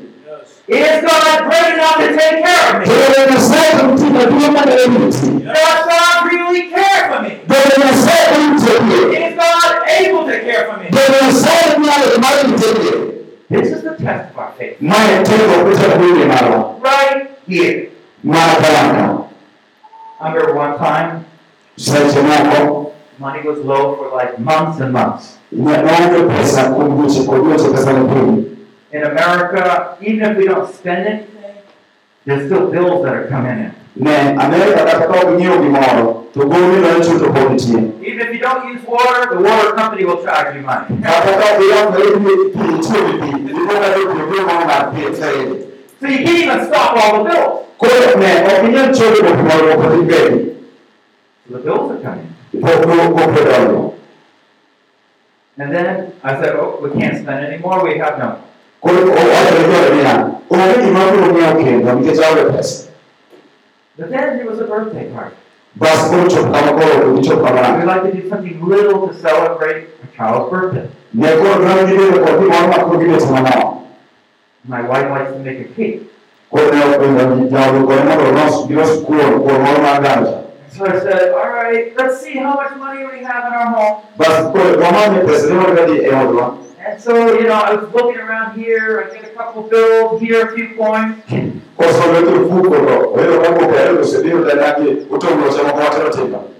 Is 0.68 1.00
God 1.06 1.46
great 1.46 1.74
enough 1.74 1.96
to 1.96 2.08
take 2.16 2.42
care 2.44 2.64
of 2.68 2.80
me? 2.80 2.86
Bende 2.86 3.20
Nyasaye 3.30 3.70
nitie 3.86 4.10
maduong' 4.10 4.52
manyalo 4.52 4.84
riti. 4.92 5.30
Does 5.44 5.80
God 5.88 6.16
really 7.26 7.34
care 7.34 7.34
for 7.34 7.34
me? 7.34 7.34
Bende 7.46 7.74
Nyasaye 7.82 8.36
ritogie. 8.42 9.02
Is 9.26 9.34
God 9.36 9.74
able 9.88 10.24
to 10.26 10.34
care 10.40 10.62
for 10.66 10.76
me? 10.80 10.86
Nyalo 10.90 12.18
mar 12.22 12.36
ritogie. 12.44 12.94
This 13.48 13.68
is 13.72 13.82
the 13.82 13.94
test 13.96 14.30
of 14.32 14.38
our 14.38 14.52
faith. 14.58 14.80
Ma 14.80 14.94
budi 14.96 16.26
malo 16.26 16.78
right 16.80 17.30
here. 17.46 17.90
I 18.28 18.30
remember 20.32 20.54
one 20.54 20.78
time, 20.78 21.24
money 23.18 23.42
was 23.46 23.58
low 23.58 23.96
for 23.96 24.08
like 24.16 24.38
months 24.38 24.80
and 24.80 24.92
months. 24.92 25.38
ne 25.52 25.72
onge 25.72 26.26
pesa 26.28 26.62
kuom 26.74 26.96
dweche 26.98 27.26
kod 27.26 27.40
dweche 27.44 27.68
pesa 27.72 27.92
ne 27.92 28.14
piny 28.14 28.46
In 28.92 29.02
America, 29.04 29.96
even 30.00 30.30
if 30.30 30.36
we 30.38 30.44
don't 30.46 30.72
spend 30.74 31.06
anything, 31.06 31.56
there's 32.24 32.46
still 32.46 32.70
bills 32.70 33.02
that 33.04 33.14
are 33.14 33.28
coming 33.28 33.58
in. 33.58 33.72
Ne 33.96 34.16
Amerika 34.38 34.84
kata 34.84 35.06
ka 35.08 35.14
ok 35.22 35.30
nyiewo 35.36 35.56
gimoro 35.62 36.24
to 36.34 36.40
gowi 36.46 36.76
ma 36.84 36.88
ichuto 37.00 37.32
pod 37.32 37.50
nitie 37.52 37.80
Even 38.06 38.28
if 38.28 38.34
you 38.34 38.40
don't 38.40 38.64
use 38.72 38.84
water, 38.86 39.34
the 39.34 39.40
water 39.42 39.72
company 39.74 40.04
will 40.04 40.22
charge 40.24 40.54
you 40.56 40.62
money. 40.62 41.00
kata 41.02 41.32
ka 41.40 41.46
iyangore 41.64 42.06
gi 42.12 42.34
pi 42.54 42.64
itiyo 42.76 43.00
gi 43.08 43.14
pi 43.20 43.28
iboga 43.50 43.88
ni 43.96 44.02
kuonde 44.04 44.40
moro 44.48 44.64
mar 44.70 44.82
pi 44.92 45.00
So 46.00 46.06
you 46.08 46.18
can't 46.24 46.38
even 46.44 46.60
stop 46.68 46.92
all 47.02 47.24
the 47.24 47.30
bills. 47.30 47.66
koro 47.80 48.16
ne 48.20 48.30
ok 48.46 48.58
inyal 48.68 48.88
chodo 48.96 49.18
gik 49.26 49.40
moro 49.48 49.74
pod 49.80 49.92
ibedi 50.02 50.38
So 51.48 51.56
the 51.56 51.62
bills 51.64 51.90
are 51.92 52.00
coming. 52.02 52.32
And 55.58 55.72
then 55.72 56.12
I 56.22 56.40
said, 56.40 56.54
oh, 56.56 56.78
we 56.82 56.90
can't 57.00 57.16
spend 57.16 57.46
anymore, 57.46 57.82
we 57.84 57.96
have 57.98 58.18
no. 58.18 58.42
koro 58.80 58.98
owachore 59.08 59.62
jore 59.72 59.88
niya 59.96 60.14
onge 60.50 60.74
gima 60.84 61.00
biro 61.10 61.26
nyiewo 61.32 61.54
kendo 61.64 61.92
nikech 61.92 62.20
aonge 62.24 62.44
pesa 62.52 62.88
But 63.98 64.10
then 64.10 64.36
there 64.36 64.46
was 64.46 64.58
a 64.60 64.66
birthday 64.66 65.10
party. 65.12 65.36
bas 65.76 66.08
koro 66.10 66.28
chop 66.28 66.52
kama 66.52 66.72
koro 66.80 67.16
gichop 67.16 67.40
We 67.80 67.84
like 67.84 68.02
to 68.04 68.12
do 68.12 68.28
something 68.28 68.64
little 68.64 69.08
to 69.08 69.14
celebrate 69.14 69.88
a 70.04 70.06
child's 70.16 70.50
birthday. 70.50 70.88
ne 71.14 71.28
koro 71.36 71.54
dwaro 71.62 71.82
gibedo 71.88 72.18
kod 72.24 72.34
gimoro 72.40 72.66
ma 72.72 72.78
koro 72.84 72.98
gibet 73.00 73.24
My 74.68 74.82
wife 74.82 75.08
likes 75.10 75.30
to 75.32 75.38
make 75.38 75.60
a 75.60 75.68
cake. 75.76 76.02
koro 76.50 76.70
ne 76.72 76.82
openjo 76.94 77.48
jaodo 77.52 77.80
kode 77.88 78.02
mondo 78.08 78.24
olos 78.32 78.54
gilos 78.68 78.92
kuon 79.06 79.32
kuon 79.44 79.58
moro 79.64 79.80
mar 79.86 80.00
ganja 80.02 80.34
So 80.68 80.84
I 80.84 80.98
said, 81.00 81.32
all 81.32 81.48
right, 81.48 81.96
let's 81.96 82.20
see 82.20 82.36
how 82.36 82.54
much 82.54 82.76
money 82.76 83.06
we 83.06 83.24
have 83.24 83.46
in 83.48 83.52
our 83.54 83.70
home. 83.72 84.02
And 86.86 87.00
so, 87.00 87.34
you 87.38 87.48
know, 87.48 87.54
I 87.54 87.74
was 87.74 87.92
looking 87.92 88.20
around 88.20 88.56
here, 88.56 89.08
I 89.10 89.14
get 89.14 89.24
a 89.24 89.34
couple 89.34 89.64
bills, 89.64 90.20
here 90.20 90.46
a 90.48 90.54
few 90.54 90.76
coins. 90.76 91.20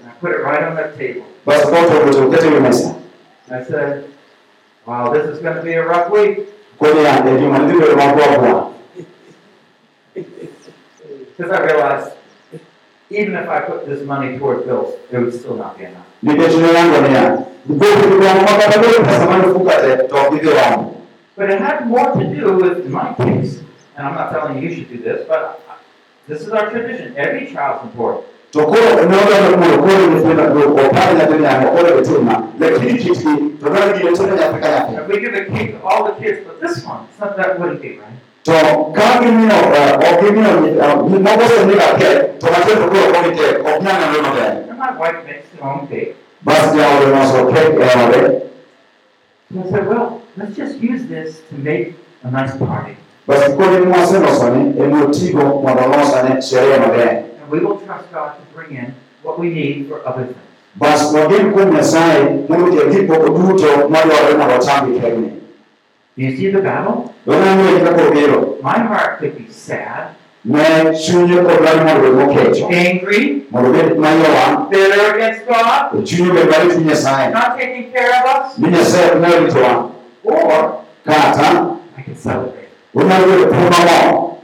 I 0.05 0.09
put 0.19 0.31
it 0.31 0.43
right 0.43 0.63
on 0.63 0.75
the 0.75 0.93
table. 0.97 1.25
I 3.49 3.63
said, 3.63 4.09
wow, 4.85 5.13
this 5.13 5.25
is 5.27 5.39
going 5.39 5.55
to 5.55 5.63
be 5.63 5.73
a 5.73 5.85
rough 5.85 6.11
week. 6.11 6.49
Because 11.37 11.51
I 11.51 11.63
realized, 11.65 12.16
even 13.09 13.35
if 13.35 13.47
I 13.49 13.59
put 13.61 13.85
this 13.85 14.01
money 14.05 14.37
toward 14.37 14.65
bills, 14.65 14.93
it 15.11 15.17
would 15.17 15.33
still 15.33 15.55
not 15.55 15.77
be 15.77 15.85
enough. 15.85 16.05
nikech 16.23 16.55
ne 16.61 16.73
yango 16.73 16.97
niya 17.07 17.23
gikokgidwamo 17.67 18.41
ma 18.41 18.53
kata 18.59 18.79
bedo 18.81 18.99
pesa 19.05 19.25
manifuka 19.25 19.75
te 19.81 20.07
to 20.07 20.15
ok 20.15 20.29
gidhi 20.39 20.49
romo 20.53 20.93
But 21.37 21.51
it 21.51 21.59
had 21.61 21.85
more 21.87 22.13
to 22.13 22.23
do 22.35 22.55
with, 22.57 22.85
in 22.85 22.91
my 22.91 23.13
case, 23.13 23.59
and 23.95 24.07
I'm 24.07 24.15
not 24.15 24.31
telling 24.31 24.57
you 24.57 24.69
you 24.69 24.75
should 24.75 24.89
do 24.89 24.97
this, 24.97 25.27
but 25.27 25.61
this 26.27 26.41
is 26.41 26.49
our 26.49 26.71
tradition. 26.71 27.13
Every 27.15 27.45
child's 27.53 27.83
important. 27.83 28.25
to 28.51 28.63
koro 28.65 29.05
ne 29.09 29.15
odwaro 29.21 29.57
mondo 29.61 29.77
koro 29.77 30.07
nyithindo 30.07 30.43
opar 30.85 31.13
nyathi 31.17 31.37
nyango 31.43 31.67
koro 31.75 31.89
gitima 32.01 32.35
lakini 32.59 32.93
kitgi 32.93 33.35
to 33.59 33.69
dwaro 33.69 33.91
gi 33.97 34.07
otero 34.07 34.35
nyathi 34.35 34.59
ka 34.61 34.67
nyathi 34.73 34.95
And 34.97 35.07
we 35.07 35.19
give 35.19 35.33
a 35.35 35.45
cake 35.45 35.71
to 35.79 35.87
all 35.87 36.03
the 36.09 36.13
kids, 36.21 36.39
but 36.47 36.55
this 36.61 36.83
one, 36.85 37.05
it's 37.09 37.19
not 37.19 37.37
that 37.37 37.59
wouldn't 37.59 37.81
be 37.81 37.99
right. 37.99 38.17
To 38.47 38.55
ka 38.95 39.07
gimiyo 39.21 39.59
eh, 39.79 39.91
ok 40.09 40.19
gimiyo 40.23 40.51
nyi- 40.61 41.19
moko 41.25 41.43
osemiga 41.47 41.87
kek 41.99 42.17
to 42.39 42.45
machielo 42.53 42.79
to 42.81 42.87
koro 42.91 43.05
ok 43.11 43.17
gitek 43.27 43.55
ok 43.69 43.77
nyal 43.83 43.97
neno 44.01 44.19
maber 44.27 44.51
And 44.69 44.79
my 44.79 44.91
wife 45.01 45.19
makes 45.27 45.47
her 45.55 45.63
own 45.69 45.87
cake. 45.91 46.11
bas 46.47 46.63
jaode 46.75 47.05
loso 47.13 47.39
kek 47.53 47.67
e 47.75 47.87
ode 48.05 48.21
So 49.53 49.59
I 49.63 49.71
said, 49.71 49.87
well, 49.87 50.21
let's 50.37 50.55
just 50.59 50.75
use 50.91 51.03
this 51.13 51.29
to 51.49 51.55
make 51.69 51.85
a 52.23 52.29
nice 52.31 52.53
party. 52.61 52.93
bas 53.27 53.43
koro 53.57 53.85
mwaselosoni 53.85 54.63
emotigo 54.83 55.43
mondo 55.63 55.83
olosane 55.91 56.41
sherehe 56.41 56.77
maber 56.79 57.09
And 57.41 57.51
we 57.51 57.59
will 57.65 57.77
trust 57.85 58.07
God 58.13 58.31
to 58.39 58.43
bring 58.55 58.71
in 58.81 58.87
what 59.23 59.35
we 59.39 59.47
need 59.49 59.87
for 59.89 59.97
other 60.09 60.23
things. 60.25 60.43
Bas 66.17 66.37
wagin 66.37 66.57
kuom 66.57 67.77
nyasaye 67.77 67.77
mondo 67.77 67.77
okel 67.77 67.77
gik 67.77 67.77
moko 67.77 67.77
duto 67.77 67.77
madwarore 67.77 67.77
mondo 67.77 67.77
ocham 67.77 67.77
gi 67.77 67.77
kegni 67.77 67.77
Do 67.77 67.77
you 67.77 67.77
see 67.77 67.77
the 67.77 67.77
battle? 67.77 67.77
donang'eyo 67.77 67.79
kaka 67.85 68.01
obiro 68.09 68.37
My 68.63 68.79
heart 68.79 69.19
could 69.19 69.37
be 69.37 69.51
sad, 69.51 70.15
ne 70.45 70.63
chunye 70.97 71.37
kod 71.45 71.59
lweny 71.61 71.81
mondo 71.85 72.07
obed 72.07 72.17
mokecho 72.17 72.65
angry, 72.71 73.45
mondo 73.51 73.69
bitter 73.71 73.95
against 75.15 75.45
God, 75.47 75.91
to 75.91 75.97
chunye 76.01 76.29
obed 76.31 76.49
mar 76.49 76.61
chuny 76.65 76.85
nyasaye 76.89 77.31
not 77.31 77.57
taking 77.57 77.91
care 77.91 78.09
of 78.09 78.25
us, 78.25 78.57
ni 78.57 78.67
nyasaye 78.69 79.11
ok 79.13 79.85
or 80.25 80.83
I 81.05 82.01
can 82.01 82.15
celebrate. 82.15 82.69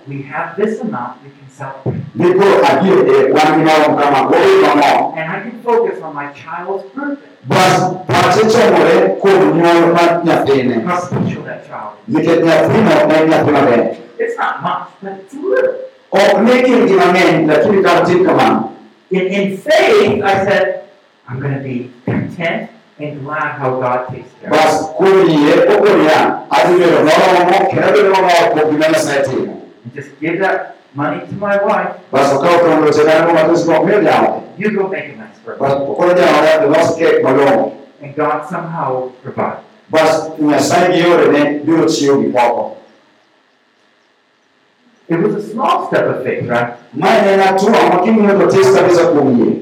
We 0.08 0.22
have 0.24 0.56
this 0.56 0.80
amount, 0.80 1.24
we 1.24 1.30
can 1.30 1.50
celebrate. 1.50 2.03
Ni 2.16 2.34
koro 2.34 2.56
adier 2.70 3.00
e 3.08 3.32
wan 3.34 3.48
gi 3.58 3.62
marom 3.68 3.94
kama 4.00 4.20
wabed 4.30 4.62
mamor 4.64 5.14
And 5.18 5.30
I 5.32 5.40
can 5.44 5.62
focus 5.64 6.02
on 6.02 6.14
my 6.16 6.28
child's 6.34 6.84
birthday. 6.96 7.30
bas 7.48 7.80
pache 8.08 8.42
chomore 8.54 8.96
kuom 9.22 9.58
nyuol 9.58 9.94
mar 9.96 10.22
nyathine 10.26 10.84
How 10.86 11.00
special 11.00 11.42
that 11.50 11.66
child 11.68 11.94
is. 12.08 12.14
nikech 12.16 12.44
nyathino 12.44 12.92
en 13.18 13.30
nyathi 13.30 13.52
maber 13.52 13.82
It's 14.20 14.38
not 14.38 14.62
much, 14.64 14.88
but 15.02 15.14
it's 15.20 15.34
little. 15.34 15.74
ok 16.12 16.42
ne 16.46 16.56
gin 16.66 16.88
gi 16.88 16.94
mang'eny 17.02 17.48
lakini 17.50 17.84
kama 17.84 18.06
tim 18.06 18.26
kamano 18.26 18.70
In, 19.12 19.28
in 19.30 19.58
faith, 19.58 20.24
I 20.26 20.34
said, 20.46 20.90
I'm 21.30 21.40
going 21.40 21.54
to 21.54 21.60
be 21.62 21.92
content 22.06 22.72
and 23.00 23.22
glad 23.24 23.60
how 23.62 23.70
God 23.82 24.08
takes 24.10 24.30
care 24.42 24.50
of 24.50 24.58
us. 24.58 24.66
bas 24.66 24.74
kuom 24.98 25.26
yie 25.30 25.54
okoro 25.74 25.98
ya 26.08 26.20
adhi 26.50 26.74
bedo 26.82 27.00
moromo 27.10 27.58
kendo 27.70 27.88
bedo 27.94 28.10
mamor 28.10 28.44
kuom 28.54 28.72
gima 28.72 28.88
nyasaye 28.94 29.22
timo 29.28 29.54
And 29.84 29.94
just 29.94 30.10
give 30.20 30.40
that 30.40 30.78
money 30.96 31.20
to 31.28 31.34
my 31.36 31.58
wife. 31.64 31.96
bas 32.12 32.34
okawo 32.34 32.58
tongloche 32.60 33.04
kanyo 33.06 33.34
matis 33.34 33.68
ok 33.68 33.86
miyo 33.86 34.02
jaode 34.02 34.42
You 34.58 34.72
go 34.72 34.88
make 34.88 35.06
a 35.06 35.16
nice 35.18 35.40
birthday. 35.46 35.68
bas 35.68 35.74
okoro 35.82 36.14
jaode 36.14 36.70
los 36.70 36.96
kek 36.98 37.24
malong'o 37.24 37.72
And 38.04 38.16
God 38.16 38.46
somehow 38.50 38.94
will 38.94 39.10
provide. 39.24 39.58
bas 39.90 40.30
nyasaye 40.40 40.92
gi 40.94 41.00
yorene 41.04 41.60
biro 41.66 41.86
chiwo 41.86 42.22
gik 42.22 42.34
moko 42.34 42.78
It 45.10 45.20
was 45.20 45.36
a 45.36 45.44
small 45.52 45.88
step 45.88 46.06
of 46.08 46.24
faith, 46.24 46.48
right? 46.48 46.74
mae 46.94 47.34
en 47.34 47.40
atua 47.40 47.72
ma 47.90 48.00
king'iyo 48.06 48.40
to 48.40 48.48
tis 48.48 48.72
kabisa 48.76 49.12
kuom 49.12 49.36
yie 49.40 49.60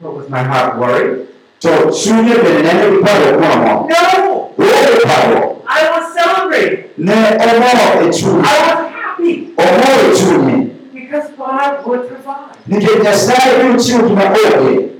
But 0.00 0.12
was 0.16 0.28
my 0.28 0.42
heart 0.42 0.78
worried? 0.78 1.26
to 1.60 1.68
chunye 1.92 2.34
bende 2.42 2.62
ne 2.66 2.72
nigi 2.72 2.98
parruok 3.04 3.40
moro 3.40 3.52
amora 3.52 3.74
No! 3.88 4.52
oonge 4.58 5.04
parruok 5.06 5.46
I 5.70 5.80
was 5.92 6.04
celebrating. 6.18 6.84
ne 6.98 7.14
omor 7.14 8.02
e 8.02 8.08
I 8.42 8.56
was 8.66 8.89
happy 9.20 9.52
omor 9.56 10.12
e 10.12 10.16
chunye 10.16 10.70
because 10.94 11.30
God 11.36 11.86
would 11.86 12.08
provide. 12.08 12.56
nikech 12.66 13.02
nyasaye 13.02 13.62
biro 13.62 13.76
chiwo 13.78 14.08
gima 14.08 14.22
onge 14.24 14.90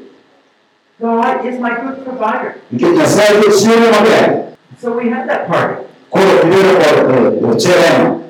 God 1.00 1.46
is 1.46 1.58
my 1.60 1.70
good 1.80 2.04
provider. 2.04 2.54
nikech 2.72 2.96
nyasaye 2.96 3.40
biro 3.40 3.52
chiwo 3.52 3.76
maber 3.90 4.46
So 4.80 4.92
we 4.96 5.10
had 5.10 5.28
that 5.28 5.46
party. 5.46 5.84
koro 6.10 6.42
gibedo 6.42 7.40
kod 7.40 8.20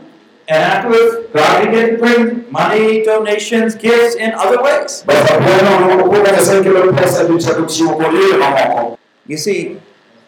And 0.53 0.65
afterwards, 0.65 1.29
God 1.33 1.65
began 1.65 1.91
to 1.91 1.99
bring 1.99 2.51
money, 2.51 3.05
donations, 3.05 3.77
gifts 3.77 4.17
in 4.17 4.33
other 4.35 4.61
ways. 4.63 5.05
bas 5.07 5.31
apoya 5.31 5.63
nono 5.63 6.05
kuoka 6.05 6.33
nyasaye 6.33 6.63
kelo 6.63 6.93
pesa 6.93 7.25
michako 7.29 7.63
chiwo 7.67 7.95
kod 7.97 8.13
yore 8.15 8.39
mamoko 8.39 8.99
You 9.27 9.37
see, 9.37 9.77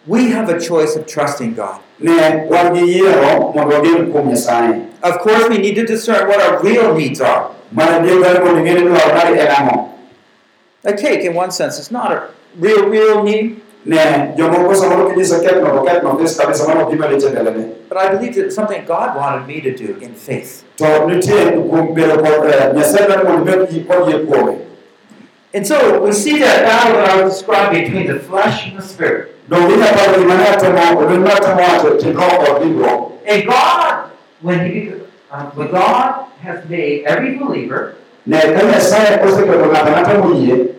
we 0.07 0.31
have 0.31 0.49
a 0.49 0.61
choice 0.61 0.95
of 0.97 1.07
trusting 1.07 1.55
God. 1.55 1.81
Ne 2.03 2.47
wan 2.51 2.75
gi 2.75 2.85
yiero 2.99 3.53
mondo 3.55 3.75
wagen 3.77 4.11
kuom 4.13 4.29
nyasaye 4.29 4.81
Of 5.03 5.19
course, 5.19 5.49
we 5.49 5.59
need 5.59 5.75
to 5.75 5.85
discern 5.85 6.29
what 6.29 6.41
our 6.41 6.63
real 6.63 6.95
needs 6.95 7.21
are. 7.21 7.51
mana 7.73 8.05
dio 8.07 8.21
ber 8.23 8.39
mondo 8.45 8.61
ing'e 8.61 8.75
ni 8.75 8.83
dwaro 8.89 9.15
mari 9.15 9.39
en 9.41 9.49
ang'o 9.49 9.89
A 10.85 10.93
cake, 10.93 11.21
in 11.25 11.35
one 11.35 11.51
sense, 11.53 11.79
is 11.79 11.91
not 11.93 12.11
a 12.11 12.31
real, 12.59 12.89
real 12.89 13.23
need, 13.23 13.61
ne 13.87 14.35
jomoko 14.37 14.75
samoro 14.75 15.11
kinyiso 15.11 15.39
ketno 15.43 15.71
to 15.77 15.83
ketno 15.89 16.19
fis 16.21 16.37
kabisa 16.39 16.67
mano 16.69 16.91
gima 16.91 17.07
lich 17.11 17.23
mbelene 17.25 17.65
but 17.89 17.99
I 17.99 18.09
believe 18.15 18.35
that 18.37 18.47
it's 18.47 18.55
something 18.55 18.85
God 18.87 19.17
wanted 19.17 19.47
me 19.47 19.61
to 19.61 19.73
do 19.77 19.97
in 20.01 20.15
faith. 20.15 20.65
to 20.77 20.85
nitie 21.07 21.51
kuom 21.71 21.95
bedo 21.95 22.17
kod 22.23 22.75
nyasaye 22.77 23.07
dwaro 23.07 23.25
mondo 23.29 23.53
ibed 23.53 23.71
gi- 23.71 23.85
kod 23.91 24.09
yie 24.11 24.19
kuome 24.27 24.59
And 25.55 25.67
so 25.67 26.01
we 26.01 26.13
see 26.13 26.39
that 26.39 26.63
battle 26.65 26.95
that 26.97 27.11
I 27.11 27.23
was 27.23 27.35
describing 27.35 27.85
between 27.85 28.07
the 28.07 28.19
flesh 28.21 28.67
and 28.69 28.79
the 28.79 28.83
spirit. 28.83 29.32
And 33.27 33.47
God, 33.47 34.11
when 34.41 34.59
He, 34.71 34.93
uh, 35.31 35.51
when 35.55 35.71
God 35.71 36.27
has 36.43 36.69
made 36.69 37.05
every 37.07 37.37
believer, 37.39 37.95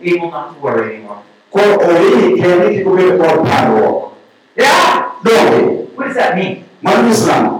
he 0.00 0.14
will 0.18 0.30
not 0.30 0.56
worry 0.62 0.96
anymore. 0.96 1.18
Yeah. 4.56 5.10
What 5.94 6.06
does 6.08 6.16
that 6.16 6.36
mean? 6.36 6.64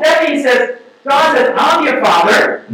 That 0.00 0.28
means 0.28 0.42
that 0.44 0.80
God 1.04 1.36
says, 1.36 1.52
"I'm 1.56 1.84
your 1.84 2.00
father." 2.04 2.64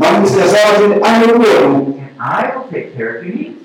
And 1.98 2.14
I 2.18 2.52
will 2.54 2.68
take 2.70 2.94
care 2.96 3.18
of 3.18 3.26
your 3.26 3.34
needs. 3.34 3.58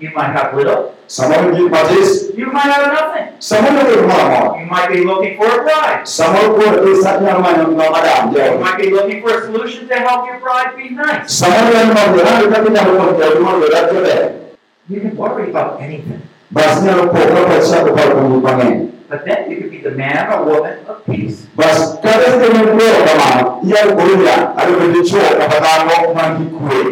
You 0.00 0.10
might 0.16 0.32
have 0.32 0.54
little. 0.56 0.94
Some 1.10 1.32
of 1.32 1.42
them 1.42 1.54
get 1.56 1.72
my 1.72 1.82
this. 1.92 2.30
You 2.36 2.52
might 2.52 2.70
have 2.70 2.92
nothing. 2.92 3.40
Some 3.40 3.66
of 3.66 3.74
them 3.74 3.84
get 3.84 4.06
mama. 4.06 4.60
You 4.60 4.66
might 4.70 4.90
be 4.92 5.02
looking 5.04 5.36
for 5.36 5.44
a 5.44 5.64
bride. 5.64 6.06
Some 6.06 6.36
of 6.36 6.54
them 6.54 7.76
not. 7.76 8.32
You 8.32 8.60
might 8.60 8.78
be 8.78 8.90
looking 8.90 9.20
for 9.20 9.36
a 9.36 9.42
solution 9.42 9.88
to 9.88 9.96
help 9.98 10.26
your 10.26 10.38
bride 10.38 10.76
be 10.76 10.90
nice. 10.90 11.34
Some 11.34 11.50
of 11.52 11.72
them 11.72 11.94
might 11.94 12.12
be 12.12 12.22
looking 12.46 12.76
at 12.76 12.86
what 12.86 13.34
you 13.34 13.42
want 13.44 13.66
to 13.66 13.70
do 13.90 13.98
today. 13.98 14.54
You 14.88 15.00
can 15.00 15.16
worry 15.16 15.50
about 15.50 15.80
anything. 15.82 16.22
But 19.08 19.24
then 19.24 19.50
you 19.50 19.56
could 19.62 19.70
be 19.72 19.78
the 19.78 19.90
man 19.90 20.32
or 20.32 20.44
woman 20.44 20.86
of 20.86 21.04
peace. 21.06 21.48
But 21.56 22.02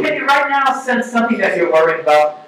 Can 0.02 0.16
you 0.16 0.26
right 0.26 0.50
now 0.50 0.80
sense 0.80 1.06
something 1.06 1.38
that 1.38 1.56
you're 1.56 1.70
worried 1.70 2.00
about? 2.00 2.47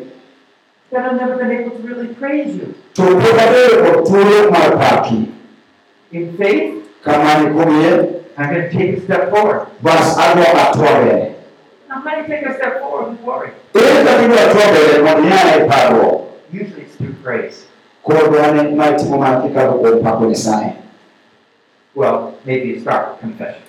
that 0.91 1.05
I've 1.05 1.17
never 1.19 1.37
been 1.37 1.51
able 1.51 1.71
to 1.71 1.83
really 1.87 2.13
praise 2.15 2.55
you. 2.55 2.73
tukutabere 2.93 3.97
otuule 3.97 4.49
my 4.51 4.59
mapaki 4.69 5.27
In 6.11 6.37
faith, 6.37 6.73
kamanyikumiye 7.03 8.21
I'm 8.37 8.49
going 8.53 8.69
to 8.69 8.77
take 8.77 8.97
a 8.97 9.01
step 9.01 9.29
forward. 9.29 9.67
basi 9.81 10.21
alwo 10.21 10.43
I'm 11.89 12.03
going 12.03 12.23
to 12.23 12.27
take 12.27 12.45
a 12.49 12.53
step 12.55 12.79
forward 12.81 13.09
with 13.11 13.21
worry. 13.21 13.51
Usually 16.53 16.81
it's 16.81 16.95
through 16.95 17.13
praise. 17.23 17.65
Well, 21.95 22.33
maybe 22.45 22.69
it's 22.71 22.81
start 22.81 23.07
with 23.11 23.19
confession. 23.19 23.61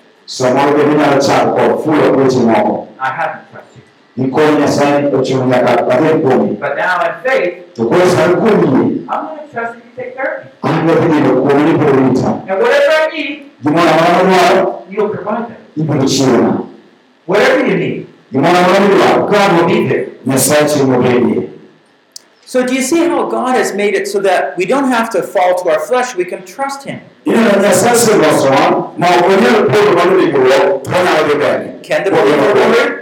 I 2.99 3.11
haven't 3.11 3.51
trusted 3.53 3.77
you 3.77 3.82
inkolina 4.17 4.69
sayini 4.69 5.09
ekyomuyakabateekumi 5.19 6.59
okozesa 7.81 8.27
lukumi 8.27 9.07
angategere 10.63 11.31
kubuli 11.31 11.73
buluyita 11.79 12.31
gimola 13.63 13.93
mulamulwa 13.93 14.81
ibuli 15.77 16.05
kiina 16.05 16.59
God 18.33 19.53
will 19.59 19.67
be 19.67 19.89
there. 19.89 20.07
So, 22.47 22.67
do 22.67 22.75
you 22.75 22.83
see 22.83 23.07
how 23.07 23.29
God 23.29 23.55
has 23.57 23.75
made 23.75 23.95
it 23.95 24.09
so 24.09 24.21
that 24.21 24.57
we 24.57 24.65
don't 24.67 24.89
have 24.89 25.11
to 25.11 25.23
fall 25.23 25.55
to 25.63 25.69
our 25.71 25.81
flesh, 25.81 26.15
we 26.17 26.25
can 26.25 26.45
trust 26.45 26.85
Him? 26.85 27.01
Can 27.25 27.35
the 32.05 32.11
believer 32.11 33.02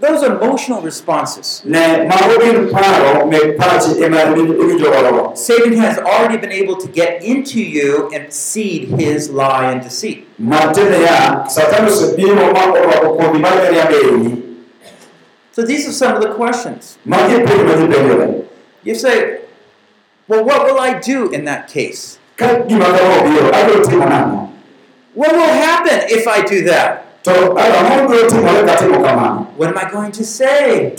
those 0.00 0.22
emotional 0.22 0.82
responses. 0.82 1.62
Satan 5.36 5.72
has 5.78 5.98
already 5.98 6.36
been 6.36 6.52
able 6.52 6.76
to 6.76 6.88
get 6.88 7.22
into 7.22 7.60
you 7.62 8.10
and 8.12 8.32
seed 8.32 8.88
his 8.88 9.30
lie 9.30 9.70
and 9.72 9.82
deceit. 9.82 10.26
So 15.52 15.62
these 15.62 15.88
are 15.88 15.92
some 15.92 16.16
of 16.16 16.22
the 16.22 16.34
questions. 16.34 16.98
You 18.82 18.94
say, 18.94 19.40
well, 20.28 20.44
what 20.44 20.64
will 20.66 20.78
I 20.80 20.98
do 20.98 21.30
in 21.30 21.44
that 21.46 21.68
case? 21.68 22.18
What 25.14 25.32
will 25.32 25.46
happen 25.46 26.00
if 26.10 26.26
I 26.26 26.42
do 26.44 26.64
that? 26.64 27.06
What 29.56 29.68
am 29.70 29.78
I 29.78 29.90
going 29.90 30.12
to 30.12 30.24
say? 30.24 30.94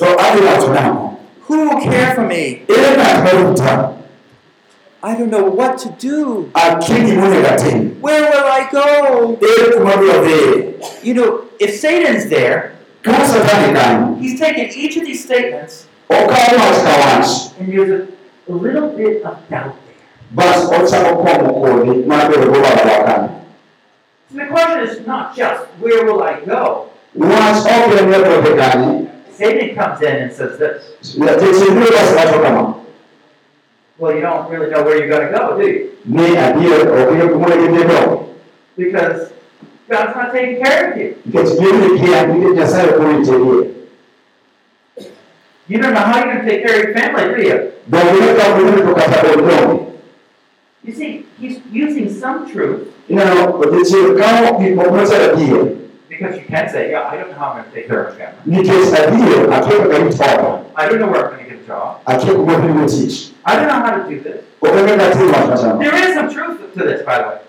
Who 1.42 1.70
will 1.70 1.82
care 1.82 2.16
for 2.16 2.24
me? 2.26 2.64
I 5.04 5.16
don't 5.16 5.30
know 5.30 5.44
what 5.46 5.78
to 5.80 5.90
do. 6.00 6.50
Where 8.02 8.24
will 8.24 8.48
I 8.60 8.68
go? 8.72 9.38
You 11.04 11.14
know, 11.14 11.46
if 11.60 11.76
Satan's 11.80 12.28
there, 12.30 12.74
he's 14.20 14.40
taking 14.40 14.70
each 14.74 14.98
of 14.98 15.06
these 15.06 15.24
statements 15.24 15.86
and 17.60 17.72
there's 17.72 18.10
a 18.50 18.52
little 18.52 18.90
bit 18.98 19.24
of 19.24 19.38
doubt 19.50 19.76
there. 19.88 19.96
So 24.32 24.38
the 24.38 24.46
question 24.48 24.80
is 24.82 25.06
not 25.06 25.36
just 25.36 25.66
where 25.80 26.06
will 26.06 26.24
I 26.24 26.40
go? 26.42 26.90
once 27.16 27.66
all 27.66 27.90
the 27.90 28.04
be 28.44 28.52
kan 28.60 29.10
Satan 29.32 29.76
comes 29.76 30.02
in 30.02 30.16
and 30.16 30.32
says 30.34 30.60
this. 30.60 31.16
ya 31.16 31.36
te 31.40 31.54
se 31.54 31.74
ni 31.74 31.88
ba 31.88 32.04
sa 32.12 32.32
to 32.32 32.40
kama 32.44 32.64
Well, 33.98 34.14
you 34.14 34.20
don't 34.20 34.52
really 34.52 34.70
know 34.70 34.84
where 34.84 34.98
you're 35.00 35.08
going 35.08 35.32
to 35.32 35.38
go, 35.38 35.56
do 35.58 35.64
you? 35.64 35.96
ni 36.04 36.36
a 36.36 36.52
di 36.52 36.68
o 36.68 36.84
ko 36.84 37.16
ko 37.16 37.40
mo 37.40 37.48
ni 37.48 37.68
de 37.78 37.88
do 37.88 38.28
Because 38.76 39.32
God's 39.88 40.16
not 40.16 40.34
taking 40.34 40.60
care 40.64 40.92
of 40.92 40.98
you. 40.98 41.16
Because 41.26 41.56
really 41.62 42.00
can't, 42.00 42.34
we 42.34 42.42
didn't 42.42 42.58
decide 42.58 42.90
according 42.90 43.24
to 43.24 43.32
you. 43.32 43.88
You 45.68 45.78
don't 45.80 45.94
know 45.94 46.02
how 46.02 46.18
you're 46.20 46.34
going 46.34 46.46
to 46.46 46.52
take 46.52 46.66
care 46.66 46.76
of 46.76 46.84
your 46.84 46.94
family, 46.94 47.26
do 47.32 47.42
you? 47.48 47.76
You 50.86 50.94
see, 50.94 51.26
he's 51.40 51.60
using 51.72 52.14
some 52.14 52.52
truth. 52.52 52.94
You 53.08 53.16
know, 53.16 53.54
people. 53.54 54.18
kao 54.20 54.60
mikomoza 54.60 55.34
idea? 55.34 55.76
Because 56.08 56.36
you 56.38 56.46
can 56.46 56.70
say, 56.70 56.92
yeah, 56.92 57.10
I 57.10 57.18
don't 57.18 57.32
know 57.32 57.38
how 57.38 57.54
I'm 57.54 57.62
going 57.62 57.72
to 57.72 57.76
take 57.76 57.88
care 57.88 58.06
of 58.06 58.18
him. 58.18 58.36
Nikesa 58.46 59.12
dio, 59.12 59.50
akiwa 59.52 59.88
kamtoro. 59.90 60.72
I 60.76 60.88
don't 60.88 61.00
know 61.00 61.08
where 61.10 61.26
I'm 61.26 61.36
going 61.38 61.46
to 61.46 61.56
get 61.56 61.64
a 61.64 61.68
job. 61.68 62.02
Akiwa 62.06 62.46
kwa 62.46 62.56
kumutishi. 62.62 63.34
I 63.46 63.56
don't 63.56 63.68
know 63.68 63.82
how 63.86 63.98
to 63.98 64.10
do 64.10 64.20
this. 64.20 64.44
but 64.62 64.72
There 64.74 66.10
is 66.10 66.14
some 66.14 66.30
truth 66.32 66.74
to 66.76 66.84
this, 66.84 67.02
by 67.04 67.18
the 67.18 67.28
way. 67.28 67.40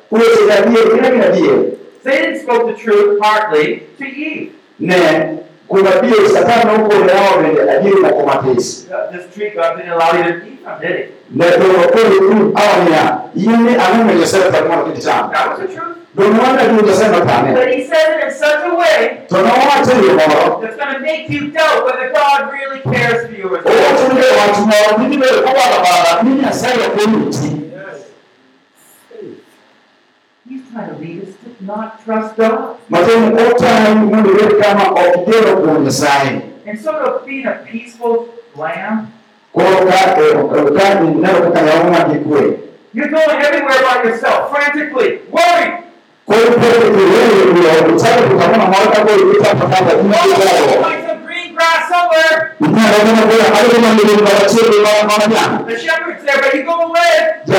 Satan 2.02 2.40
spoke 2.40 2.66
the 2.74 2.82
truth 2.82 3.20
partly 3.20 3.82
to 3.98 4.04
Eve 4.04 4.54
kuna 5.68 5.90
bilioni 5.90 6.28
satano 6.28 6.76
huko 6.82 6.94
nao 6.94 7.36
wamejiajiri 7.36 8.02
na 8.02 8.08
kumatesi 8.08 8.88
letorokolu 11.36 12.52
awamina 12.54 13.20
yini 13.34 13.74
anamwenyesera 13.74 14.50
takumana 14.52 14.82
kiti 14.84 15.02
chama 15.02 15.30
domin 16.14 16.38
wannan 16.40 16.76
duk 16.76 16.86
da 16.86 16.92
sai 16.94 17.10
mata 17.10 17.42
ne 17.42 17.52
tunawa 19.28 19.76
ta 19.84 19.92
yi 19.92 20.10
mawa 20.16 20.46
o 20.46 20.60
tun 23.96 24.16
bai 24.16 24.32
wa 24.38 24.46
tunawa 24.56 24.98
nini 24.98 25.16
bai 25.16 25.28
kowa 25.44 25.66
da 25.72 25.78
bara 25.84 26.22
nini 26.22 26.44
a 26.48 26.52
sai 26.52 26.80
ya 26.80 26.88
koyi 26.90 27.06
mutu 27.06 27.38
He's 30.48 30.62
trying 30.72 30.90
to 30.90 30.96
lead 31.00 31.22
us 31.22 31.34
to 31.42 31.45
not 31.66 32.04
trust 32.04 32.36
God. 32.36 32.76
Matendo 32.88 33.42
okuthanyo 33.42 33.92
umuntu 33.92 34.36
wekama 34.36 34.90
okutera 34.90 35.52
okuwa 35.52 35.80
nyasaye 35.80 36.42
instead 36.66 36.96
of 36.96 37.24
being 37.24 37.46
a 37.46 37.52
peaceful 37.70 38.26
lamb 38.56 39.12
You're 39.54 39.84
going 43.08 43.42
everywhere 43.46 43.82
by 43.82 44.02
yourself 44.04 44.50
frantically 44.50 45.20
worried 45.30 45.84
Some 46.26 46.58
green 51.24 51.54
grass 51.54 51.88
somewhere. 51.88 52.56
The 52.58 52.66
shepherd's 55.78 56.24
there, 56.24 56.40
but 56.42 56.52
you 56.54 56.64
go 56.64 56.80
away. 56.82 57.42
And 57.46 57.54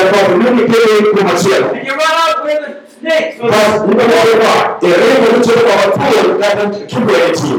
you 1.87 1.93
run 1.93 2.01
out 2.01 2.43
where 2.43 2.59
the 2.61 2.86
snakes. 2.99 3.37
So 3.37 3.43
Basi 3.47 3.87
ndio 3.87 4.05
kwa 4.05 4.77
dereva 4.81 5.37
mtu 5.39 5.49
kwa 5.49 5.75
watu 5.75 6.39
na 6.39 6.69
kibweti. 6.85 7.53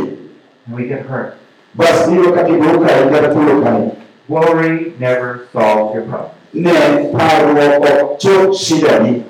and 0.66 0.76
we 0.76 0.82
get 0.84 1.06
hurt. 1.08 1.32
Basi 1.74 2.10
ndio 2.10 2.32
katigeuka 2.32 2.88
ile 3.00 3.28
tulo 3.28 3.62
pale. 3.62 3.90
Worry 4.28 4.92
never 5.00 5.38
solves 5.52 5.94
your 5.94 6.04
problem. 6.04 6.30
Ne 6.54 6.72
paro 7.18 8.14
cho 8.18 8.52
shida 8.52 8.98
ni. 8.98 9.08
And 9.08 9.24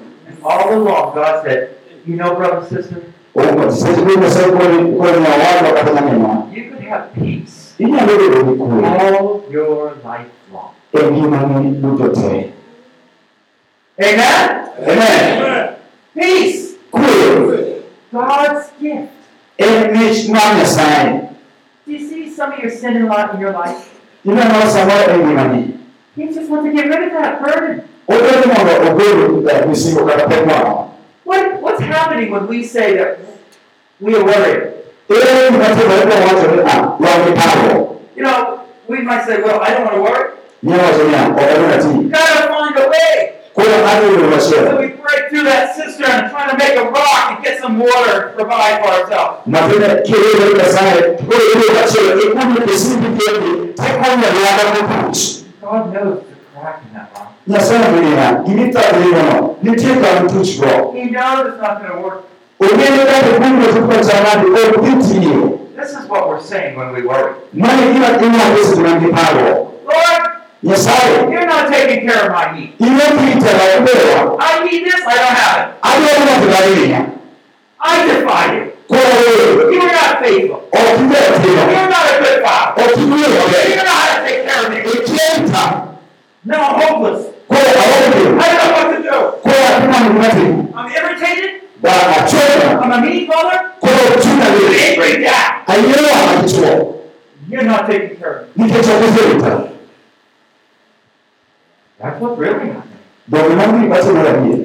all 0.45 0.69
along, 0.73 1.15
God 1.15 1.43
said, 1.45 1.69
you 2.07 2.17
know, 2.17 2.35
brother 2.35 2.57
and 2.59 2.67
sister, 2.69 2.97
Omo 3.35 3.71
sisi 3.73 4.19
kwa 4.19 4.31
sababu 4.31 4.93
kwa 4.97 5.07
kwa 5.13 5.21
na 5.21 5.29
watu 5.29 5.65
wakati 5.65 6.05
mema. 6.05 6.47
you 6.55 6.65
could 6.71 6.85
have 6.89 7.05
peace 7.15 7.53
Ina 7.79 8.03
ndio 8.03 8.17
ni 8.43 8.55
kule. 8.57 8.87
all 8.89 9.41
your 9.51 9.93
life 10.05 10.31
long. 10.53 10.71
Engine 10.93 11.61
ni 11.61 11.87
mtoto. 11.87 12.21
Amen? 13.99 14.21
Amen. 14.87 15.68
Peace. 16.19 16.75
God's 18.13 18.71
gift. 18.81 19.09
Mwana 20.29 20.67
sana. 20.67 21.29
Do 21.87 21.93
you 21.93 21.99
see 22.09 22.31
some 22.31 22.53
of 22.53 22.59
your 22.59 22.71
sin 22.71 22.97
in 22.97 23.07
lot 23.07 23.35
in 23.35 23.41
your 23.41 23.53
life? 23.53 23.95
Ina 24.27 24.45
na 24.49 24.67
sawa 24.67 25.05
engine 25.15 25.49
ni. 25.53 25.75
He 26.17 26.35
just 26.35 26.51
wants 26.51 26.67
to 26.67 26.73
get 26.75 26.87
rid 26.89 27.09
of 27.09 27.13
that 27.13 27.41
burden. 27.43 27.83
Oyo 28.09 28.41
ni 28.41 28.47
mwana 28.47 28.91
obero 28.91 29.41
da 29.41 29.67
misigo 29.67 30.01
kwa 30.05 30.15
kwa. 30.15 30.89
What, 31.25 31.63
what's 31.63 31.81
happening 31.83 32.31
when 32.33 32.47
we 32.49 32.65
say 32.65 32.97
that 32.97 33.19
we 34.01 34.15
are 34.15 34.25
worried? 34.25 34.73
Mtu 35.09 35.59
bado 35.59 36.15
watu 36.27 36.57
na 36.57 37.09
wa 37.11 37.19
mipango. 37.27 38.01
You 38.17 38.23
know, 38.25 38.61
we 38.89 38.99
might 39.03 39.25
say, 39.25 39.41
well, 39.43 39.61
I 39.61 39.71
don't 39.75 39.85
want 39.85 39.97
to 39.97 40.03
worry. 40.03 40.31
Nyawa 40.63 40.93
zonya 40.93 41.31
kwa 41.35 41.45
kwa 41.45 41.79
ti. 41.79 41.89
We've 41.89 42.11
got 42.11 42.29
to 42.29 42.49
find 42.49 42.77
a 42.77 42.89
way. 42.89 43.38
Kwa 43.59 43.89
hadi 43.89 44.07
ni 44.07 44.41
So 44.41 44.57
we 44.79 44.87
break 44.89 45.31
through 45.31 45.43
that 45.51 45.75
cistern, 45.75 46.31
trying 46.31 46.51
to 46.51 46.57
make 46.57 46.77
a 46.79 46.85
rock 46.85 47.31
and 47.31 47.45
get 47.45 47.59
some 47.61 47.77
water 47.81 48.31
to 48.31 48.35
provide 48.39 48.79
for 48.83 48.91
ourselves. 48.95 49.43
Mapenda 49.47 49.95
kile 49.95 50.51
ile 50.53 50.65
sana. 50.65 50.91
Kwa 51.27 51.37
hiyo 51.37 51.81
wachia 51.83 52.31
ikuni 52.31 52.61
kisindi 52.71 53.07
pia. 53.09 53.33
Tekwa 53.75 54.17
na 54.17 54.27
yada 54.27 54.65
kupuchi. 54.79 55.45
God 55.63 55.93
knows 55.93 56.19
the 56.19 56.61
crack 56.61 56.79
in 56.87 56.95
that 56.95 57.09
rock. 57.19 57.29
Nyasana 57.47 57.87
dunia 57.89 58.41
imita 58.47 58.81
dunia 58.93 59.23
no. 59.23 59.57
Niteka 59.63 60.21
mtuchi 60.25 60.59
bro. 60.61 60.93
He 60.97 61.09
knows 61.09 61.49
it's 61.49 61.63
not 61.63 61.79
going 61.81 61.93
to 61.93 62.01
work. 62.09 62.25
Umene 62.61 63.05
kati 63.05 63.31
kungo 63.41 63.67
tuko 63.67 64.03
zamani 64.03 64.51
kwa 64.51 64.81
kuti 64.83 65.15
hiyo. 65.21 65.59
This 65.81 65.91
is 65.91 66.09
what 66.11 66.29
we're 66.29 66.43
saying 66.43 66.77
when 66.79 66.93
we 66.95 67.03
worry. 67.03 67.35
Mali 70.63 70.77
kila 70.77 70.99
kila 70.99 70.99
hizo 70.99 71.19
tuna 71.19 71.19
mipango. 71.19 71.19
Lord, 71.19 71.19
Nyasaye. 71.19 71.33
you're 71.33 71.47
not 71.47 71.71
taking 71.73 72.09
care 72.09 72.27
of 72.27 72.33
my 72.33 72.59
need. 72.59 72.75
Ile 72.81 73.07
pita 73.19 73.53
la 73.53 73.67
kupewa. 73.79 74.37
I 74.41 74.65
need 74.65 74.85
this, 74.85 75.01
I 75.07 75.15
don't 75.15 75.39
have 75.39 75.59
it. 75.63 75.75
Aliyo 75.83 76.19
na 76.25 76.35
tunalia. 76.41 76.97
I 76.97 76.99
mean. 76.99 77.19
I 77.81 78.07
defy 78.07 78.45
you. 78.55 78.73
You're 78.91 79.93
not 79.93 80.19
faithful. 80.21 80.61
Tena. 80.73 81.63
You're 81.71 81.91
not 81.91 82.07
a 82.11 82.19
good 82.19 82.43
father. 82.43 82.83
You 83.01 83.07
wewe. 83.07 83.29
don't 83.77 83.87
know 83.87 83.95
how 83.95 84.19
to 84.19 84.27
take 84.27 84.43
care 84.47 84.67
of 84.67 84.71
me. 84.71 84.79
Ikienta. 84.83 85.65
No, 86.45 86.55
I'm 86.55 86.81
hopeless. 86.83 87.23
I 87.51 87.53
don't 87.55 88.59
know 88.59 88.73
what 88.75 88.87
to 88.97 89.03
do. 89.03 89.17
Kwa 89.43 89.53
hakuna 89.53 89.99
mnati. 90.11 90.47
I'm 90.75 90.89
irritated. 90.91 91.63
I'm 91.85 92.93
a 92.93 93.01
mean 93.01 93.27
tuna 93.27 93.69
I'm 93.81 94.75
angry 94.75 95.23
dad. 95.23 95.63
You're 97.49 97.63
not 97.63 97.87
taking 97.87 98.17
care 98.17 98.35
of 98.41 98.57
me. 98.57 99.78
That's 102.01 102.21
what's 102.21 102.39
really 102.39 102.69
happening. 102.71 102.99
Ndio 103.29 103.49
mimi 103.73 103.89
basi 103.89 104.09
ndio. 104.09 104.65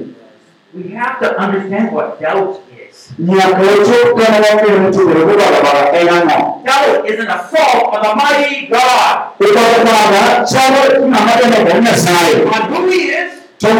We 0.73 0.95
have 0.95 1.19
to 1.19 1.37
understand 1.41 1.91
what 1.93 2.21
doubt 2.21 2.59
is. 2.89 3.09
Nyakacho 3.19 4.15
kama 4.15 4.37
wake 4.37 4.71
mtu 4.71 5.09
ndio 5.09 5.25
baba 5.25 5.99
enano. 5.99 6.61
Doubt 6.65 7.09
is 7.09 7.19
an 7.19 7.27
assault 7.27 7.95
on 7.95 8.01
the 8.01 8.15
mighty 8.15 8.67
God, 8.67 9.17
Ukapata 9.39 10.45
chawe 10.45 10.95
tunamada 10.95 11.47
na 11.47 11.65
bwana 11.65 11.97
sai. 11.97 12.33
on 12.43 12.73
who 12.73 12.89
He 12.89 12.97
is, 12.97 13.33
and 13.63 13.79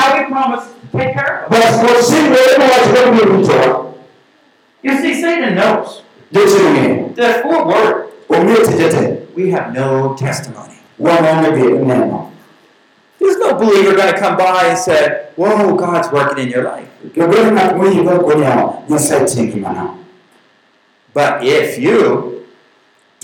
how 0.00 0.16
He 0.18 0.24
promised 0.24 0.68
to 0.92 0.98
take 0.98 1.14
care 1.14 1.44
of 1.46 1.52
us. 1.52 1.58
Basi 1.58 1.86
kwa 1.86 2.02
sisi 2.02 2.22
ndio 2.22 2.40
watu 2.72 2.88
kwa 3.02 3.12
mtu. 3.36 3.92
You 4.82 4.98
see, 4.98 5.14
Satan 5.14 5.54
knows 5.54 6.02
Jesu 6.32 6.58
ni. 6.68 7.14
that 7.16 7.36
if 7.36 7.44
we're 7.44 7.64
worried, 7.64 8.04
Umete 8.28 8.72
jete. 8.72 9.18
We 9.36 9.50
have 9.50 9.72
no 9.80 10.14
testimony. 10.18 10.72
Wanaona 13.22 13.28
bi 13.28 13.28
neno. 13.28 13.28
There's 13.28 13.38
no 13.38 13.54
believer 13.54 13.96
going 13.96 14.14
to 14.14 14.18
come 14.20 14.36
by 14.36 14.66
and 14.66 14.78
say, 14.78 15.26
Whoa, 15.36 15.76
God's 15.76 16.12
working 16.12 16.44
in 16.44 16.50
your 16.50 16.64
life. 16.64 16.88
Kiburi 17.14 17.50
na 17.50 17.72
mwingi 17.74 18.02
kwa 18.02 18.18
kunya 18.18 18.68
nyasai 18.88 19.24
tingi 19.24 19.56
mana. 19.60 19.94
But 21.14 21.42
if 21.42 21.78
you 21.78 22.42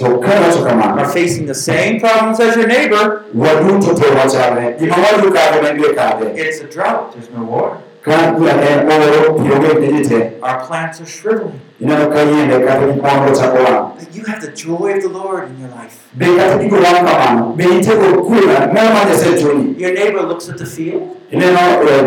are 0.00 1.08
facing 1.12 1.46
the 1.46 1.54
same 1.54 2.00
problems 2.00 2.40
as 2.40 2.56
your 2.56 2.66
neighbor, 2.66 3.24
Wadu 3.34 3.80
toto 3.80 4.14
wachave. 4.14 4.76
Imawadu 4.80 5.32
kave 5.32 5.62
na 5.62 5.72
ndio 5.72 5.94
kave. 5.94 6.36
it's 6.36 6.60
a 6.60 6.64
drought. 6.64 7.12
There's 7.12 7.30
no 7.30 7.44
water. 7.44 7.78
Kan 8.08 8.42
ya 8.42 8.56
ne 8.56 8.94
oro 8.94 9.06
yoge 9.44 9.86
ndite. 9.88 10.32
Our 10.42 10.66
plants 10.66 11.00
are 11.00 11.06
shriveling. 11.06 11.60
Ina 11.80 12.06
kayende 12.06 12.58
kave 12.66 12.86
ni 12.86 13.00
kwambo. 13.00 13.94
But 13.98 14.14
you 14.16 14.24
have 14.24 14.40
the 14.40 14.52
joy 14.52 14.94
of 14.96 15.02
the 15.02 15.08
Lord 15.08 15.50
in 15.50 15.60
your 15.60 15.68
life. 15.70 16.08
Beka 16.16 16.58
tiko 16.58 16.76
wanga 16.76 17.02
mana. 17.02 17.42
Beite 17.56 17.92
ko 17.96 18.22
kula 18.24 18.66
na 18.72 18.82
manya 18.94 19.14
setuni. 19.14 19.78
Your 19.78 19.92
neighbor 19.92 20.22
looks 20.22 20.48
at 20.48 20.58
the 20.58 20.66
field, 20.66 21.16
Ineno 21.30 21.58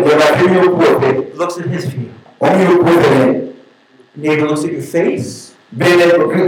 kwa 0.02 0.36
kimyo 0.36 0.70
kuote. 0.76 1.36
looks 1.38 1.58
at 1.58 1.66
his 1.66 1.86
field. 1.86 2.10
Neighbor 4.16 4.46
looks 4.48 4.64
at 4.64 4.72
your 4.72 4.82
face, 4.82 5.52
Bene 5.72 6.02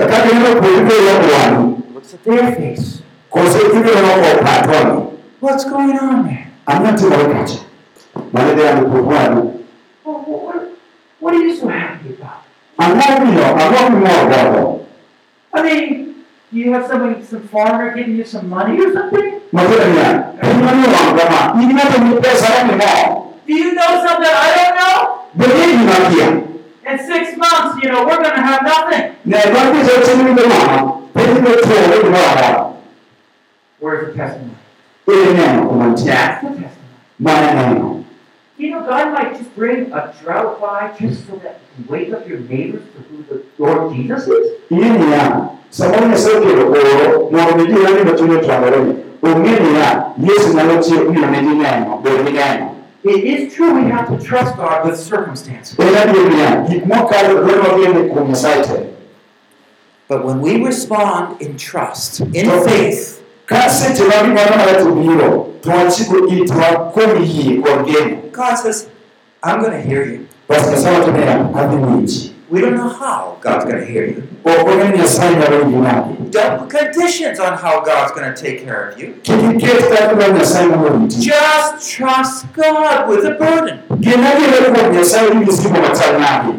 kati 0.09 0.35
neno 0.35 0.61
kuote 0.61 0.95
ya 1.07 1.61
looks 1.95 2.15
at 2.15 2.25
their 2.25 2.53
face. 2.57 3.03
Kose 3.31 3.59
kile 3.59 3.95
neno 3.95 4.09
kwa 4.23 4.45
patoni. 4.45 5.03
What's 5.41 5.65
going 5.65 5.99
on 5.99 6.25
there? 6.25 6.47
Amati 6.67 7.05
Mane 8.33 8.63
ya 8.63 8.77
kukwani. 8.77 9.65
well, 10.05 10.15
what, 10.25 10.69
what 11.21 11.35
are 11.35 11.43
you 11.43 11.55
so 11.57 11.69
happy 11.69 12.15
about? 12.15 12.43
Angapi 12.79 13.33
no, 13.35 13.43
angapi 13.43 13.97
mo 14.01 14.31
babo. 14.31 14.87
I 15.53 15.63
mean, 15.63 16.25
do 16.53 16.59
you 16.59 16.73
have 16.73 16.87
somebody, 16.87 17.23
some 17.25 17.47
foreigner 17.49 17.95
giving 17.95 18.17
you 18.17 18.25
some 18.25 18.49
money 18.49 18.79
or 18.79 18.93
something? 18.93 19.41
Matera 19.53 19.87
ya. 19.95 20.33
Kimani 20.43 20.87
wanga 20.95 21.25
ma. 21.31 21.63
Ini 21.63 21.73
mata 21.75 21.99
ni 21.99 22.17
pesa 22.21 22.55
yangu 22.55 22.77
mo. 22.77 23.35
Do 23.47 23.53
you 23.55 23.75
know 23.75 24.03
something 24.07 24.31
I 24.31 24.51
don't 24.57 24.75
know? 24.79 25.25
Bene 25.35 25.67
ni 25.77 25.85
makia. 25.87 26.29
In 26.91 26.99
six 26.99 27.37
months, 27.37 27.83
you 27.83 27.89
know, 27.91 28.05
we're 28.07 28.17
going 28.23 28.35
to 28.35 28.43
have 28.43 28.63
nothing. 28.63 29.15
Na 29.25 29.39
baki 29.39 29.83
za 29.85 30.03
chini 30.07 30.33
ndo 30.33 30.43
mama. 30.49 30.93
Peni 31.15 31.41
ndo 31.41 31.51
tuwe 31.51 31.99
ndo 31.99 32.11
mama. 32.11 32.75
Where's 33.81 34.07
the 34.07 34.13
testimony? 34.19 34.57
Ile 35.09 35.33
neno 35.35 35.67
kumantia. 35.69 36.15
That's 36.15 36.41
the 36.43 36.49
testimony. 36.49 38.04
Mane 38.59 38.71
neno. 38.71 38.71
You 38.71 38.71
know, 38.71 38.87
God 38.87 39.13
might 39.13 39.39
just 39.39 39.55
bring 39.57 39.93
a 39.93 40.15
drought 40.23 40.61
by 40.61 40.95
just 40.99 41.27
so 41.27 41.37
that 41.37 41.61
you 41.79 41.85
can 41.85 41.93
wake 41.93 42.13
up 42.13 42.29
your 42.29 42.41
neighbors 42.41 42.83
to 42.95 43.03
who 43.03 43.23
the 43.23 43.43
Lord 43.59 43.95
Jesus 43.95 44.29
is. 44.29 44.51
Ini 44.71 45.13
ya. 45.13 45.49
Sababu 45.71 46.11
ya 46.11 46.19
sauti 46.19 46.49
ya 46.49 46.65
oro. 46.65 47.31
Na 47.31 47.49
umejua 47.49 47.91
nani 47.91 48.11
mtunyo 48.13 48.39
tuangalie. 48.39 48.95
Umeni 49.23 49.79
ya. 49.79 50.13
Yesu 50.19 50.57
na 50.57 50.63
lochi 50.63 50.95
uni 50.95 51.19
umejua 51.19 51.53
neno. 51.55 52.71
It 53.05 53.25
is 53.25 53.55
true 53.55 53.75
we 53.75 53.91
have 53.91 54.09
to 54.09 54.25
trust 54.25 54.57
God 54.57 54.87
with 54.87 54.97
circumstances. 54.97 55.79
Ela 55.79 56.05
ndio 56.05 56.23
ya. 56.23 56.65
Mwaka 56.87 57.23
leo 57.23 57.79
ndio 57.79 58.05
kumsaite. 58.05 58.95
But 60.09 60.25
when 60.25 60.41
we 60.43 60.65
respond 60.65 61.41
in 61.41 61.57
trust, 61.57 62.21
in 62.21 62.51
faith, 62.51 63.21
kasi 63.47 63.93
tebali 63.95 64.29
mwana 64.29 64.57
baratubwiro 64.57 65.49
twakiko 65.61 66.19
itwa 66.27 66.65
komiyi 66.95 67.59
kongeni 67.63 68.17
God 68.33 68.57
says, 68.57 68.87
I'm 69.43 69.61
going 69.61 69.73
to 69.73 69.89
hear 69.89 70.03
you. 70.07 70.27
basikasaba 70.49 71.05
tumera 71.05 71.49
adi 71.57 71.77
mwingi 71.77 72.31
We 72.51 72.61
don't 72.61 72.75
know 72.77 72.89
how 72.89 73.37
God's 73.41 73.65
going 73.65 73.81
to 73.81 73.87
hear 73.93 74.07
you. 74.07 74.23
okomeni 74.45 74.99
nyasaye 74.99 75.37
nyabalingi 75.37 75.77
nani 75.77 76.17
Don't 76.31 76.59
put 76.59 76.71
conditions 76.71 77.41
on 77.41 77.53
how 77.59 77.81
God's 77.81 78.13
going 78.13 78.35
to 78.35 78.43
take 78.43 78.65
care 78.65 78.89
of 78.89 78.99
you. 79.03 79.09
kikiketutakuba 79.23 80.29
nyasaye 80.29 80.67
mumuliti 80.67 81.17
Just 81.17 81.97
trust 81.97 82.47
God 82.57 83.09
with 83.09 83.25
a 83.27 83.31
burden. 83.39 83.79
genagireko 84.01 84.93
nyasaye 84.93 85.29
w'imizigo 85.29 85.75
batanabi 85.81 86.53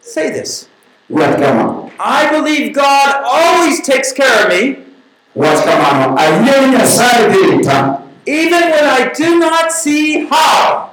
Say 0.00 0.30
this. 0.30 0.68
I 1.14 2.28
believe 2.30 2.74
God 2.74 3.22
always 3.24 3.80
takes 3.82 4.12
care 4.12 4.44
of 4.44 4.48
me, 4.48 4.78
watikamano 5.36 6.18
ayeye 6.18 6.68
nyasaye 6.68 7.28
derita 7.28 7.98
even 8.26 8.62
when 8.70 8.84
I 8.86 9.10
do 9.18 9.38
not 9.38 9.72
see 9.72 10.26
how. 10.30 10.90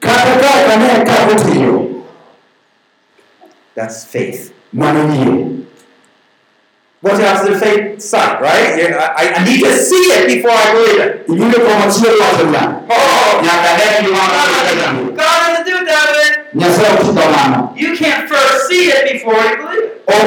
kata 0.00 0.32
kaka 0.40 0.76
ne 0.76 1.04
kako 1.04 1.34
tiyo 1.44 1.86
That's 3.74 4.04
faith. 4.04 4.52
mano 4.72 5.14
yie 5.14 5.56
What's 7.02 7.16
the 7.18 7.26
opposite 7.32 7.52
of 7.54 7.60
faith? 7.62 8.02
Sight, 8.02 8.42
right? 8.42 8.76
I, 8.92 9.32
I 9.40 9.44
need 9.44 9.60
to 9.64 9.72
see 9.72 9.96
it 10.12 10.26
before 10.36 10.50
I 10.52 10.72
believe 10.72 11.00
it. 11.00 11.26
ibiro 11.28 11.60
komo 11.64 11.86
chielo 11.88 12.20
wacho 12.20 12.44
niya 12.44 12.80
Oh, 12.90 13.40
nyaka 13.40 13.70
ne 13.76 14.06
gima 14.06 14.20
God, 14.20 15.16
God 15.16 15.16
doesn't 15.16 15.64
do 15.66 15.84
that. 15.84 16.39
Nyasaye 16.54 16.88
ok 16.94 17.00
timo 17.06 17.24
mano 17.34 17.72
You 17.76 17.96
can't 17.96 18.28
first 18.28 18.68
see 18.68 18.84
it 18.90 19.12
before 19.12 19.34
you 19.48 19.56
believe 19.56 19.84
it. 19.84 20.02
ok 20.06 20.26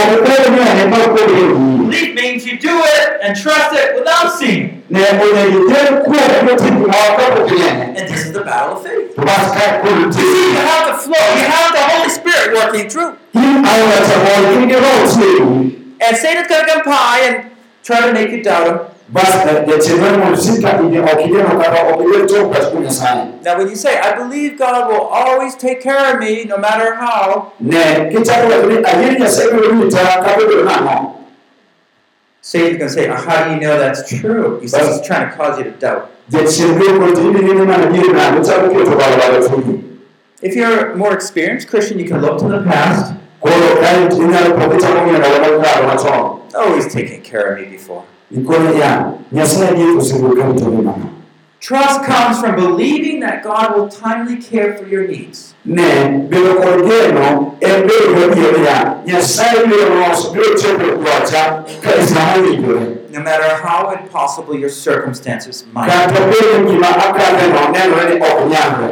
ok 0.00 0.12
bed 0.26 0.42
ni 0.52 0.60
ane 0.70 0.84
ma 0.90 0.96
kod 1.14 1.30
wiyi 1.30 1.48
Belief 1.92 2.14
means 2.14 2.46
you 2.46 2.56
do 2.58 2.74
it 2.96 3.08
and 3.22 3.36
trust 3.36 3.72
it 3.82 3.88
without 3.98 4.28
seeing 4.38 4.62
it. 4.64 4.90
ne 4.90 5.00
onego 5.24 5.58
iter 5.68 5.86
kuom 6.04 6.46
motim 6.48 6.74
gimoro 6.80 7.08
kapok 7.18 7.48
inene 7.52 7.84
And 7.98 8.08
this 8.08 8.26
is 8.26 8.32
the 8.32 8.44
battle 8.44 8.76
of 8.76 8.82
faith. 8.86 9.14
to 9.16 9.20
bas 9.28 9.46
ka 9.56 9.66
kod 9.82 9.96
You 10.00 10.12
see, 10.12 10.52
you 10.52 10.62
have 10.70 10.84
the 10.92 10.96
flow. 11.04 11.26
You 11.40 11.46
have 11.56 11.70
the 11.78 11.84
Holy 11.92 12.10
Spirit 12.18 12.48
working 12.60 12.86
through. 12.92 13.12
in 13.34 13.64
aora 13.72 13.98
samoro 14.10 14.48
in 14.56 14.68
gi 14.68 14.76
roho 14.84 15.02
tie 15.14 15.32
wiyi 15.40 15.78
And 16.06 16.16
Satan's 16.16 16.48
going 16.48 16.66
to 16.66 16.72
come 16.72 16.82
by 16.84 17.18
and 17.28 17.36
try 17.86 17.98
to 18.06 18.12
make 18.12 18.30
you 18.34 18.42
doubt 18.42 18.66
him. 18.66 18.78
Bas 19.12 19.30
jachien 19.68 20.00
mar 20.00 20.18
mondo 20.18 20.36
sik 20.40 20.62
ka 20.64 20.70
ine 20.80 21.00
ok 21.12 21.20
ineno 21.28 21.56
kata 21.62 21.80
ok 21.92 22.00
iwuoyo 22.04 22.26
tok 22.26 22.52
pach 22.52 22.66
kuom 22.72 22.82
nyasaye 22.84 23.28
Now, 23.44 23.58
when 23.58 23.68
you 23.68 23.76
say, 23.76 23.98
I 23.98 24.14
believe 24.16 24.56
God 24.58 24.88
will 24.90 25.06
always 25.20 25.54
take 25.56 25.82
care 25.82 26.14
of 26.14 26.20
me 26.20 26.44
no 26.44 26.56
matter 26.56 26.94
how, 26.94 27.52
ne 27.60 27.82
kichako 28.12 28.48
wacho 28.52 28.66
ni 28.68 28.76
ayie 28.84 29.10
ni 29.12 29.18
nyasaye 29.20 29.50
biro 29.50 29.68
rita 29.82 29.98
kata 29.98 30.36
obedo 30.40 30.64
nang'o 30.64 31.14
Satan's 32.44 32.76
going 32.78 32.88
to 32.88 32.94
say, 32.94 33.08
"Uh, 33.08 33.14
How 33.14 33.44
do 33.44 33.54
you 33.54 33.60
know 33.60 33.78
that's 33.78 34.02
true? 34.08 34.58
He 34.60 34.66
says 34.66 34.88
he's 34.98 35.06
trying 35.06 35.30
to 35.30 35.36
cause 35.36 35.58
you 35.58 35.64
to 35.64 35.70
doubt. 35.78 36.10
jachien 36.30 36.74
biro 36.78 36.98
kono 36.98 37.14
to 37.14 37.28
in 37.28 37.36
ineno 37.42 37.66
mana 37.66 37.86
diere 37.92 38.12
nang'o 38.18 38.40
chako 38.48 38.68
keto 38.74 38.96
balabala 39.00 39.38
chunyi 39.48 39.74
If 40.42 40.56
you're 40.56 40.90
a 40.92 40.96
more 40.96 41.12
experienced 41.14 41.68
Christian, 41.68 41.98
you 42.00 42.06
can 42.08 42.20
look 42.20 42.38
to 42.40 42.48
the 42.48 42.62
past. 42.70 43.12
koro 43.40 43.68
kae 43.82 44.08
inyalo 44.24 44.50
pok 44.58 44.74
ichako 44.78 44.98
ng'iyo 45.06 45.18
ndalo 45.18 45.38
mokalo 45.44 45.86
machon 45.90 46.38
Oh, 46.54 46.74
he's 46.74 46.88
taken 46.92 47.20
care 47.22 47.44
of 47.52 47.60
me 47.60 47.66
before. 47.76 48.02
Ikono 48.36 48.72
ya 48.78 49.12
nyasaye 49.32 49.68
adier 49.70 49.96
osebedo 49.98 50.34
ka 50.36 50.46
rito 50.48 50.70
gi 50.70 50.82
mano 50.82 51.08
Trust 51.62 52.02
comes 52.02 52.40
from 52.40 52.56
believing 52.56 53.20
that 53.20 53.44
God 53.44 53.76
will 53.76 53.86
timely 53.88 54.34
care 54.42 54.74
for 54.76 54.84
your 54.88 55.06
needs. 55.06 55.54
ne 55.64 55.90
bedo 56.30 56.54
kod 56.62 56.82
geno 56.88 57.54
en 57.60 57.86
bedo 57.88 58.08
gadier 58.18 58.52
niya 58.58 58.78
nyasaye 59.06 59.62
biro 59.70 59.88
loso 60.00 60.32
biro 60.34 60.54
chopo 60.62 60.88
dwacha 61.02 61.42
ka 61.82 61.90
sama 62.06 62.34
owinjore 62.42 62.98
No 63.12 63.20
matter 63.20 63.56
how 63.62 63.90
impossible 63.92 64.56
your 64.58 64.70
circumstances 64.70 65.64
might 65.72 65.86
be. 65.86 65.92
kata 65.92 66.20
bedo 66.32 66.66
gima 66.68 66.90
akadheno 67.06 67.60
nenore 67.76 68.04
ni 68.10 68.16
ok 68.20 68.38
nyalre 68.50 68.90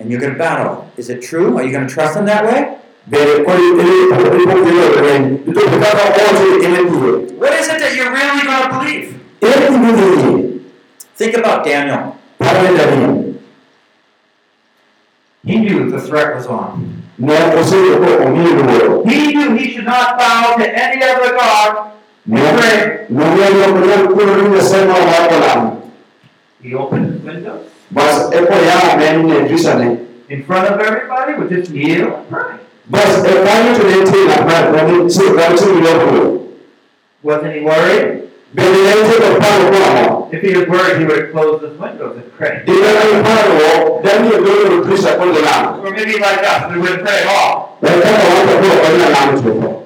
And 0.00 0.10
you're 0.12 0.20
going 0.20 0.32
to 0.32 0.38
battle. 0.38 0.88
Is 0.96 1.10
it 1.10 1.22
true? 1.22 1.58
Are 1.58 1.64
you 1.64 1.72
going 1.72 1.84
to 1.88 1.92
trust 1.92 2.16
him 2.16 2.24
that 2.26 2.44
way? 2.44 2.78
Bende 3.10 3.34
kod 3.46 3.58
ipogiroreny 4.42 5.24
itopo 5.48 5.76
kaka 5.82 6.02
owacho 6.08 6.46
en 6.66 6.74
adier 6.80 7.16
What 7.40 7.52
is 7.60 7.66
it 7.72 7.78
that 7.82 7.92
you're 7.96 8.10
really 8.12 8.42
going 8.44 8.62
to 8.66 8.78
believe? 8.78 9.08
Think 11.16 11.36
about 11.36 11.64
Daniel. 11.64 12.16
e 12.40 12.44
Daniel 12.78 13.34
He 15.44 15.56
knew 15.56 15.90
the 15.90 16.00
threat 16.00 16.34
was 16.36 16.46
on. 16.46 17.02
ne 17.18 17.34
oseyudo 17.60 17.96
ko 18.04 18.10
omiyo 18.26 18.50
luoro 18.58 19.04
He 19.08 19.32
knew 19.34 19.50
he 19.56 19.70
should 19.72 19.86
not 19.86 20.18
bow 20.18 20.56
to 20.58 20.64
any 20.84 21.02
other 21.02 21.32
God. 21.34 21.70
ne 22.26 22.40
nong'eyo 23.08 23.48
ni 23.54 23.60
ok 23.64 23.74
onyal 23.82 24.02
kuoro 24.12 24.32
ni 24.42 24.48
nyasaye 24.54 24.84
moro 24.90 25.04
mar 25.10 25.24
olamo 25.36 25.68
He 26.62 26.74
opened 26.74 27.06
his 27.14 27.22
windows 27.24 27.64
bas 27.90 28.28
ekoyamo 28.38 28.90
men 29.00 29.16
ne 29.26 29.36
dirisane 29.48 29.88
in 30.28 30.44
front 30.44 30.68
of 30.68 30.76
everybody, 30.78 31.32
would 31.40 31.48
just 31.48 31.72
kneel 31.72 32.12
and 32.14 32.28
pray. 32.28 32.52
Bas 32.90 33.24
e 33.24 33.32
kanyo 33.46 33.72
to 33.78 33.82
ne 33.86 33.96
nitie 33.96 34.24
ng'at 34.26 34.44
ma- 34.48 34.70
ma 34.72 34.82
ni- 34.82 35.08
chi- 35.08 35.32
ma 35.32 35.44
Wasn't 37.22 37.52
he 37.52 37.60
worried? 37.60 38.22
bende 38.54 38.78
ne 38.86 38.92
nitie 38.94 39.16
kod 39.20 39.36
paro 39.42 39.64
moro 39.72 40.28
If 40.32 40.40
he 40.42 40.56
was 40.58 40.68
worried, 40.68 40.98
he 41.00 41.04
would 41.04 41.18
have 41.18 41.30
closed 41.32 41.62
his 41.64 41.78
windows 41.80 42.16
and 42.16 42.28
prayed. 42.36 42.66
Iyana 42.66 43.02
ni 43.12 43.22
paro 43.26 44.02
Daniel 44.04 44.40
dolo 44.44 44.84
dirisa 44.84 45.12
kwenda 45.18 45.40
lamo 45.40 45.82
Or 45.84 45.90
maybe 45.90 46.12
like 46.12 46.42
us, 46.52 46.62
we 46.72 46.78
wouldn't 46.80 47.02
pray 47.04 47.18
at 47.22 47.26
all. 47.28 47.78
na 47.82 47.88
kama 47.90 48.24
watu 48.34 48.54
kwa 48.58 48.76
kwa 48.80 49.08
lamo 49.14 49.42
chuko 49.42 49.82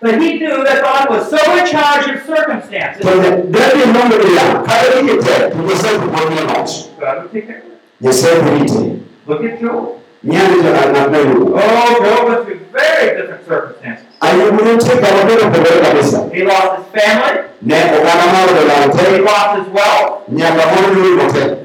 But 0.00 0.14
he 0.22 0.38
knew 0.38 0.62
that 0.62 0.78
God 0.82 1.10
was 1.10 1.28
so 1.30 1.36
in 1.58 1.66
charge 1.66 2.06
of 2.14 2.22
circumstances, 2.26 3.02
Kwenye 3.02 3.30
Daniel 3.50 3.86
mambo 3.92 4.14
ya 4.14 4.62
kada 4.62 5.02
ni 5.02 5.12
te 5.18 5.50
tungesema 5.50 5.98
kwa 6.06 6.20
kwa 6.20 6.30
nochi 6.58 6.90
God 7.00 7.16
would 7.18 7.32
take 7.32 7.46
care 7.46 7.58
of 7.58 7.64
it. 7.64 8.06
Yesema 8.06 8.50
nite 8.50 8.96
Look 9.26 9.44
at 9.44 9.60
Job. 9.60 9.98
Nyani 10.24 10.62
za 10.62 10.82
anapewa 10.82 11.24
Oh, 11.24 12.04
Job 12.04 12.28
went 12.28 12.44
through 12.44 12.60
very 12.72 13.16
different 13.16 13.44
circumstances. 13.48 14.04
ayubulete 14.20 14.90
kama 14.96 15.24
bado 15.24 15.42
kwa 15.50 15.80
kabisa 15.88 16.24
He 16.32 16.42
lost 16.44 16.70
his 16.76 17.02
family, 17.02 17.38
ne 17.62 17.74
okana 17.74 18.24
maro 18.32 18.52
de 18.58 18.64
la 18.68 18.74
he 19.10 19.18
lost 19.18 19.50
his 19.58 19.68
wealth. 19.74 20.12
nyaka 20.28 20.62
mono 20.66 21.04
ni 21.04 21.22
hotel 21.22 21.56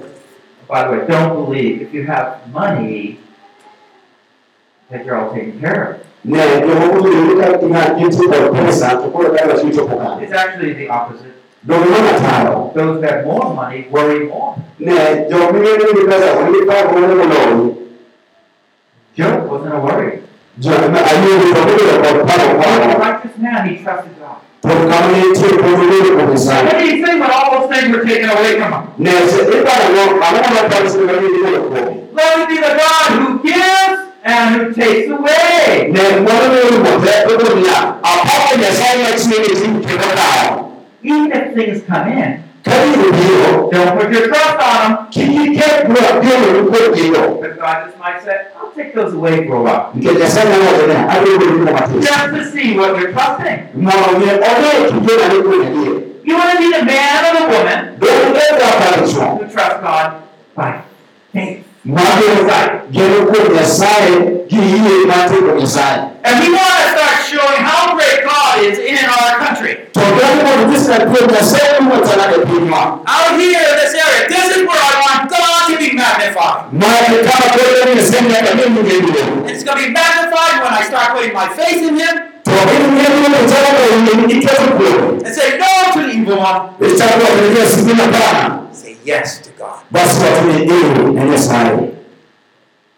By 0.70 0.84
the 0.84 0.90
way, 0.90 1.08
don't 1.08 1.46
believe 1.46 1.82
if 1.82 1.94
you 1.94 2.04
have 2.06 2.28
money 2.54 3.20
that 4.92 5.06
you're 5.06 5.18
all 5.20 5.34
taken 5.34 5.60
care 5.60 5.84
of. 5.84 5.96
ne 6.26 6.38
yo 6.38 6.76
moko 6.80 7.08
ni 7.08 7.42
ka 7.42 7.60
ina 7.62 7.90
jinsi 8.00 8.28
kwa 8.28 8.38
pesa 8.50 8.90
to 8.96 9.10
kwa 9.10 9.26
kama 9.30 9.54
chicho 9.54 9.86
kwa 9.86 10.20
It's 10.24 10.34
actually 10.34 10.74
the 10.74 10.90
opposite. 10.90 11.34
do 11.64 11.74
mwana 11.76 12.20
taro 12.20 12.72
Those 12.76 13.02
that 13.02 13.12
have 13.12 13.26
more 13.26 13.54
money 13.56 13.88
worry 13.92 14.20
more. 14.28 14.56
Job 19.16 19.50
wasn't 19.50 19.74
a 19.74 19.80
worry. 19.80 20.20
jo 20.60 20.70
na 20.70 21.00
ayo 21.06 21.38
ni 21.38 21.54
kwa 21.54 21.64
kwa 21.64 22.26
kwa 22.26 22.34
He 22.34 22.80
was 22.80 22.96
a 22.96 23.00
righteous 23.00 23.38
man, 23.38 23.68
he 23.70 23.76
trusted 23.84 24.14
God. 24.20 24.38
kwa 24.62 24.72
kama 24.90 25.08
ni 25.18 25.34
tie 25.34 25.50
kwa 25.58 25.70
ni 25.70 25.74
What 25.74 26.80
do 26.80 26.86
you 26.86 27.06
think 27.06 27.20
when 27.22 27.32
all 27.32 27.50
those 27.52 27.68
things 27.74 27.96
were 27.96 28.04
taken 28.06 28.30
away 28.30 28.52
from 28.60 28.72
him? 28.74 28.84
ne 28.98 29.12
se 29.28 29.42
ipa 29.42 29.74
no 29.96 30.04
ana 30.26 30.40
kwa 30.40 30.64
pesa 30.70 30.98
ni 30.98 31.04
ni 31.04 31.58
kwa 31.58 31.82
Blessed 32.14 32.48
be 32.48 32.56
the 32.66 32.74
God 32.82 33.08
who 33.20 33.40
gives 33.44 34.00
and 34.24 34.56
who 34.56 34.74
takes 34.74 35.10
away. 35.10 35.92
ne 35.92 36.02
mwana 36.22 36.48
ni 36.54 36.78
kwa 36.80 36.92
kwa 37.38 37.56
ni 37.56 37.68
apa 37.70 38.64
ya 38.64 38.72
sai 38.74 39.02
ya 39.02 39.12
chini 39.20 39.70
ni 39.80 39.86
kwa 39.86 40.08
kwa 40.18 40.64
Even 41.04 41.32
if 41.32 41.54
things 41.56 41.82
come 41.90 42.08
in, 42.14 42.40
ni 42.86 43.18
hiyo 43.18 43.70
don't 43.72 43.92
put 44.02 44.14
your 44.14 44.28
trust 44.28 44.60
on 44.60 44.88
them. 44.88 44.98
kiyike 45.10 45.64
kwa 45.64 46.24
hiyo 46.24 46.64
kwa 46.66 46.78
hiyo 46.98 47.22
But 47.42 47.60
God 47.60 47.78
just 47.86 47.98
might 48.00 48.22
say, 48.26 48.36
I'll 48.58 48.72
take 48.76 48.92
those 48.96 49.16
away 49.16 49.48
for 49.48 49.56
a 49.56 49.60
while. 49.62 49.84
Nikijasema 49.94 50.50
wote 50.66 50.88
ne 50.88 50.94
hadi 50.94 51.30
kwa 51.30 51.48
kwa 51.66 51.74
matusi 51.74 52.00
Just 52.00 52.30
to 52.38 52.58
see 52.58 52.78
what 52.80 52.90
you're 52.98 53.14
trusting. 53.14 53.60
mwaone 53.76 54.32
ole 54.32 54.92
kijana 54.92 55.34
ni 55.34 55.42
kwa 55.44 55.56
ndiye 55.70 56.04
You 56.26 56.38
want 56.38 56.52
to 56.52 56.58
be 56.58 56.70
the 56.78 56.84
man 56.86 57.26
or 57.26 57.38
the 57.38 57.44
woman 57.58 57.80
ndio 57.98 58.10
ndio 58.30 58.66
hapa 58.66 59.06
hicho 59.06 59.20
who 59.20 59.38
trusts 59.40 59.82
God 59.82 60.12
by 60.58 60.72
faith. 61.34 61.60
Mwage 61.86 62.30
gero 62.92 63.26
kwa 63.26 63.54
Nyasaye 63.56 64.12
giye 64.50 65.06
mate 65.08 65.36
kwa 65.36 65.54
Nyasaye. 65.60 66.00
And 66.24 66.40
we 66.40 66.50
want 66.56 66.76
to 66.80 66.88
start 66.96 67.18
showing 67.30 67.64
how 67.66 67.96
great 67.96 68.24
God 68.24 68.64
is 68.64 68.78
in 68.80 68.98
our 69.06 69.32
country. 69.44 69.74
Tokeni 69.92 70.42
kwa 70.44 70.72
kisa 70.74 70.94
kwa 71.06 71.28
Nyasaye 71.34 71.80
mwa 71.80 71.98
tana 71.98 72.24
ya 72.24 72.40
pinywa. 72.40 72.82
Out 73.16 73.40
here 73.42 73.60
in 73.70 73.76
this 73.82 73.94
area, 74.04 74.28
this 74.30 74.46
is 74.56 74.62
where 74.68 74.84
I 74.92 74.96
want 75.06 75.30
God 75.30 75.60
to 75.70 75.76
be 75.78 75.90
magnified. 75.94 76.58
Mwage 76.72 77.18
kama 77.28 77.46
kwa 77.54 77.96
ni 77.96 78.02
sema 78.02 78.38
ya 78.38 78.56
mimi 78.56 78.80
ndio. 78.82 79.54
It's 79.54 79.64
going 79.66 79.78
to 79.78 79.84
be 79.84 79.90
magnified 80.00 80.56
when 80.64 80.74
I 80.74 80.84
start 80.84 81.08
putting 81.16 81.34
my 81.34 81.48
faith 81.58 81.82
in 81.90 81.96
Him 82.00 82.16
Tokeni 82.44 82.88
mimi 82.88 83.28
ni 83.30 83.52
tana 83.52 83.70
kwa 83.76 84.16
ni 84.28 84.34
ikazo 84.34 84.62
kwa. 84.78 85.28
and 85.28 85.36
say 85.36 85.58
no 85.58 85.94
to 85.94 86.00
the 86.00 86.14
evil 86.18 86.38
one. 86.40 86.60
Itakuwa 88.74 88.74
ni 88.74 88.74
sisi 88.74 88.74
pana. 88.74 88.76
Say 88.76 88.96
yes 89.06 89.42
to 89.42 89.50
God. 89.58 89.80
Watu 89.92 90.48
ni 90.48 90.66
ndio 90.66 91.14
na 91.14 91.26
Nyasaye. 91.26 91.90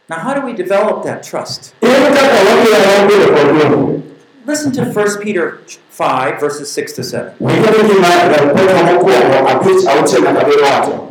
Now, 0.09 0.19
how 0.19 0.33
do 0.33 0.41
we 0.47 0.53
develop 0.53 1.03
that 1.03 1.23
trust? 1.29 1.73
Ile 1.81 1.93
kaka 1.93 2.21
watu 2.21 2.71
ya 2.71 2.79
wangu 2.79 3.33
kwa 3.33 3.53
Mungu. 3.69 4.01
Listen 4.47 4.71
to 4.71 4.81
1 4.81 5.17
Peter 5.23 5.53
5, 5.99 6.39
verses 6.39 6.77
6 6.77 6.95
to 6.95 7.01
7. 7.03 7.31
Wikao 7.39 7.83
ni 7.83 7.93
mara 7.99 8.39
kwa 8.57 8.93
mkoa 8.93 9.49
apich 9.51 9.87
au 9.87 10.03
tena 10.03 10.33
kabla 10.33 10.67
watu. 10.79 11.07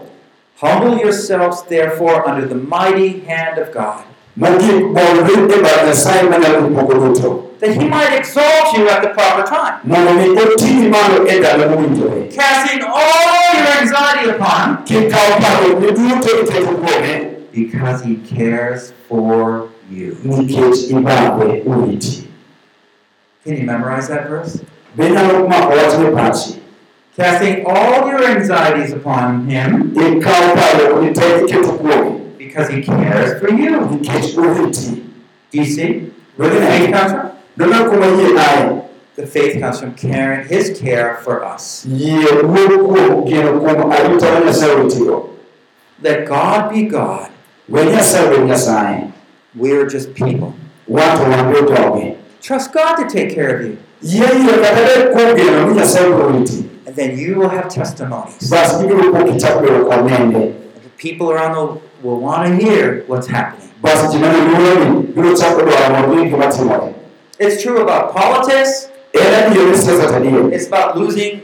Humble 0.60 1.00
yourselves, 1.02 1.64
therefore, 1.68 2.22
under 2.26 2.48
the 2.48 2.54
mighty 2.54 3.20
hand 3.26 3.58
of 3.58 3.72
God, 3.72 4.04
Mungu 4.36 4.94
bolvinde 4.94 5.56
ba 5.62 5.68
Nyasaye 5.86 6.22
mana 6.30 6.46
kupokoto. 6.48 7.44
that 7.60 7.70
He 7.80 7.88
might 7.88 8.12
exalt 8.18 8.76
you 8.76 8.88
at 8.88 9.00
the 9.02 9.08
proper 9.08 9.42
time, 9.48 9.74
Mono 9.84 10.12
ni 10.14 10.28
otini 10.36 10.88
malo 10.90 11.24
enda 11.26 11.56
na 11.56 11.66
casting 12.34 12.82
all 12.82 13.54
your 13.54 13.68
anxiety 13.80 14.30
upon 14.30 14.76
Him, 14.78 14.84
kikawo 14.84 15.40
paro 15.40 15.80
ni 15.80 15.86
duto 15.92 16.40
iteto 16.42 16.74
kuome 16.74 17.30
because 17.52 18.02
He 18.04 18.16
cares 18.16 18.92
for 19.08 19.68
you. 19.90 20.16
nikech 20.24 20.90
ibagwe 20.90 21.62
uriti 21.66 22.26
Can 23.44 23.56
you 23.56 23.62
memorize 23.66 24.08
that 24.08 24.28
verse? 24.28 24.60
benyalo 24.96 25.48
mako 25.48 25.72
wachne 25.76 26.10
pachi 26.10 26.58
casting 27.16 27.64
all 27.66 28.08
your 28.08 28.24
anxieties 28.24 28.92
upon 28.92 29.46
him 29.48 29.94
ikawo 32.58 32.68
palo 32.68 32.70
uliteki 32.70 32.70
kitu 32.70 32.70
kuomi 32.70 32.70
because 32.70 32.70
he 32.70 32.82
cares 32.82 33.40
for 33.40 33.48
you. 33.50 34.70
Do 35.50 35.58
you 35.58 35.64
see 35.64 36.12
where 36.36 36.50
the 36.50 36.60
faith 36.60 36.90
comes 36.92 37.12
from? 37.12 37.30
dona 37.56 37.84
kuma 37.90 38.06
yie 38.06 38.38
aye 38.38 38.80
The 39.16 39.26
faith 39.26 39.60
comes 39.60 39.78
from 39.80 39.94
caring, 39.94 40.48
his 40.48 40.78
care 40.80 41.16
for 41.24 41.44
us. 41.44 41.86
yie 41.86 42.26
wuok 42.42 42.88
kuom 42.88 43.24
geno 43.28 43.52
kuom 43.60 43.92
arita 43.92 44.32
ma 44.34 44.40
nyasaye 44.40 44.72
oritigo 44.74 45.28
Let 46.02 46.26
God 46.26 46.70
be 46.72 46.82
God. 46.82 47.30
we 47.68 47.84
nyasaye 47.84 48.30
bed 48.30 48.46
nyasaye 48.48 49.10
We 49.56 49.72
are 49.72 49.86
just 49.86 50.14
people. 50.14 50.52
wan 50.88 51.16
to 51.18 51.24
be 51.52 51.74
joge 51.74 52.16
Trust 52.42 52.72
God 52.72 52.96
to 52.96 53.08
take 53.08 53.34
care 53.34 53.56
of 53.56 53.62
you. 53.66 53.76
yie 54.02 54.26
yie 54.26 54.52
kata 54.62 54.82
bed 54.88 55.12
kuom 55.14 55.36
geno 55.36 55.66
ni 55.68 55.74
nyasaye 55.74 56.06
biro 56.06 56.28
riti 56.38 56.70
And 56.86 56.96
then 56.96 57.18
you 57.18 57.38
will 57.38 57.48
have 57.48 57.68
testimonies. 57.68 58.50
bas 58.50 58.82
ibiro 58.82 59.10
kuom 59.12 59.24
kichak 59.32 59.62
bedo 59.62 59.84
kod 59.88 60.04
nende 60.10 60.52
The 60.82 60.90
people 61.10 61.30
around 61.30 61.54
the 61.54 61.80
will 62.04 62.20
want 62.20 62.46
to 62.48 62.52
hear 62.64 63.02
what's 63.08 63.26
happening. 63.26 63.70
bas 63.82 64.12
ji 64.12 64.18
mane 64.18 64.38
luoroni 64.48 65.00
biro 65.16 65.32
chako 65.40 65.60
dwaro 65.68 65.88
mondo 65.94 66.12
ong'e 66.20 66.30
gima 66.30 66.48
timore 66.56 66.92
It's 67.38 67.62
true 67.62 67.78
about 67.82 68.12
politics. 68.14 68.88
en 69.12 69.34
adier 69.40 69.66
ni 69.70 69.76
siasa 69.78 70.06
tadier 70.12 70.52
It's 70.52 70.66
about 70.66 70.96
losing 71.00 71.40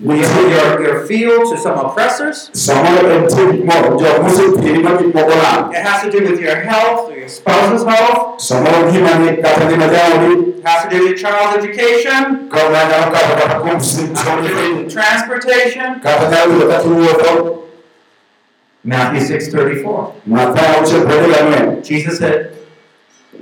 your, 0.00 0.16
your, 0.54 0.66
your 0.86 0.96
field 1.10 1.50
to 1.50 1.56
some 1.58 1.76
oppressors. 1.84 2.50
samoro 2.54 3.10
en 3.16 3.26
tie 3.34 3.44
gik 3.52 3.64
moko 3.70 3.98
jok 4.02 4.22
mosepiri 4.26 4.82
ma 4.86 4.92
gik 5.00 5.10
moko 5.18 5.34
lal 5.42 5.70
It 5.74 5.82
has 5.88 6.02
to 6.06 6.10
do 6.14 6.20
with 6.30 6.40
your 6.46 6.56
health 6.70 7.10
or 7.10 7.16
your 7.18 7.28
spouse's 7.28 7.84
health. 7.92 8.38
samoro 8.48 8.78
ngimani 8.90 9.36
kata 9.42 9.66
ngima 9.66 9.86
It 9.90 10.64
has 10.66 10.80
to 10.84 10.88
do 10.90 10.96
with 11.02 11.08
your 11.10 11.18
child's 11.24 11.54
education. 11.60 12.48
ka 12.54 12.58
nyalo 12.74 13.10
kata 13.14 13.32
kata 13.42 13.56
kuom 13.62 13.76
It 13.78 14.16
has 14.18 14.42
to 14.46 14.48
do 14.48 14.74
with 14.78 14.92
transportation. 14.94 15.88
kata 16.06 16.24
nyalo 16.32 16.52
yudo 16.54 16.66
kata 16.72 16.86
iwuotho 16.86 17.32
Matthew 18.84 19.20
6:34. 19.20 20.12
Mathayo 20.26 20.80
auchiel 20.80 21.04
pradek 21.04 21.34
ang'wen 21.40 21.82
Jesus 21.84 22.18
said, 22.18 22.54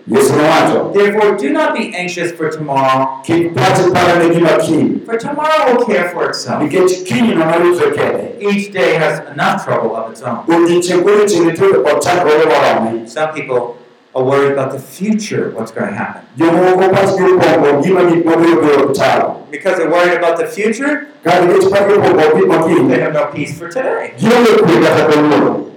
Yesu 0.09 0.93
Therefore, 0.95 1.37
do 1.37 1.51
not 1.53 1.75
be 1.75 1.95
anxious 1.95 2.31
for 2.33 2.49
tomorrow, 2.51 3.21
kik 3.25 3.55
pachi 3.55 3.93
para 3.93 4.19
ne 4.19 4.35
gima 4.35 4.59
kiny 4.61 5.01
for 5.01 5.17
tomorrow 5.19 5.75
will 5.77 5.85
care 5.87 6.11
for 6.11 6.31
itself. 6.31 6.63
nikech 6.63 7.05
kiny 7.07 7.35
no 7.35 7.45
maritre 7.45 7.91
kende 7.93 8.41
Each 8.41 8.73
day 8.73 8.95
has 8.95 9.19
enough 9.31 9.65
trouble 9.65 9.97
of 9.97 10.11
its 10.13 10.23
own. 10.23 10.47
odiechieng' 10.47 11.03
kodiechieng' 11.03 11.51
nitie 11.51 11.83
kod 11.85 12.01
chandruoge 12.03 12.47
morome 12.47 13.07
Some 13.09 13.33
people 13.35 13.77
are 14.17 14.25
worried 14.25 14.53
about 14.53 14.73
the 14.73 14.79
future, 14.79 15.51
what's 15.51 15.71
going 15.71 15.91
to 15.91 15.95
happen. 15.95 16.25
jomoko 16.39 16.89
pachgi 16.89 17.37
opong'o 17.37 17.83
gima 17.85 18.03
gik 18.11 18.25
mabiro 18.25 18.95
biro 18.95 19.51
Because 19.51 19.77
they're 19.77 19.91
worried 19.91 20.17
about 20.17 20.39
the 20.39 20.47
future, 20.47 21.09
ka 21.23 21.33
nikech 21.45 21.69
pachgi 21.69 22.01
opong'o 22.01 22.89
they 22.89 23.01
have 23.01 23.13
no 23.13 23.27
peace 23.27 23.59
for 23.59 23.69
today. 23.69 24.15
gionge 24.17 24.57
kwe 24.65 24.81
kata 24.81 25.13
kawuono 25.13 25.73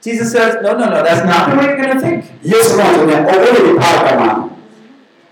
Jesus 0.00 0.32
says, 0.32 0.54
no, 0.62 0.78
no, 0.78 0.88
no, 0.88 1.02
that's 1.02 1.26
not 1.26 1.50
the 1.50 1.56
way 1.58 1.64
you're 1.66 1.76
going 1.76 1.92
to 1.92 2.00
think. 2.00 2.24
Yesu 2.42 2.76
nowacho 2.78 3.04
ni 3.06 3.14
obedo 3.14 3.60
gi 3.66 3.74
paro 3.82 4.00
kamano 4.08 4.56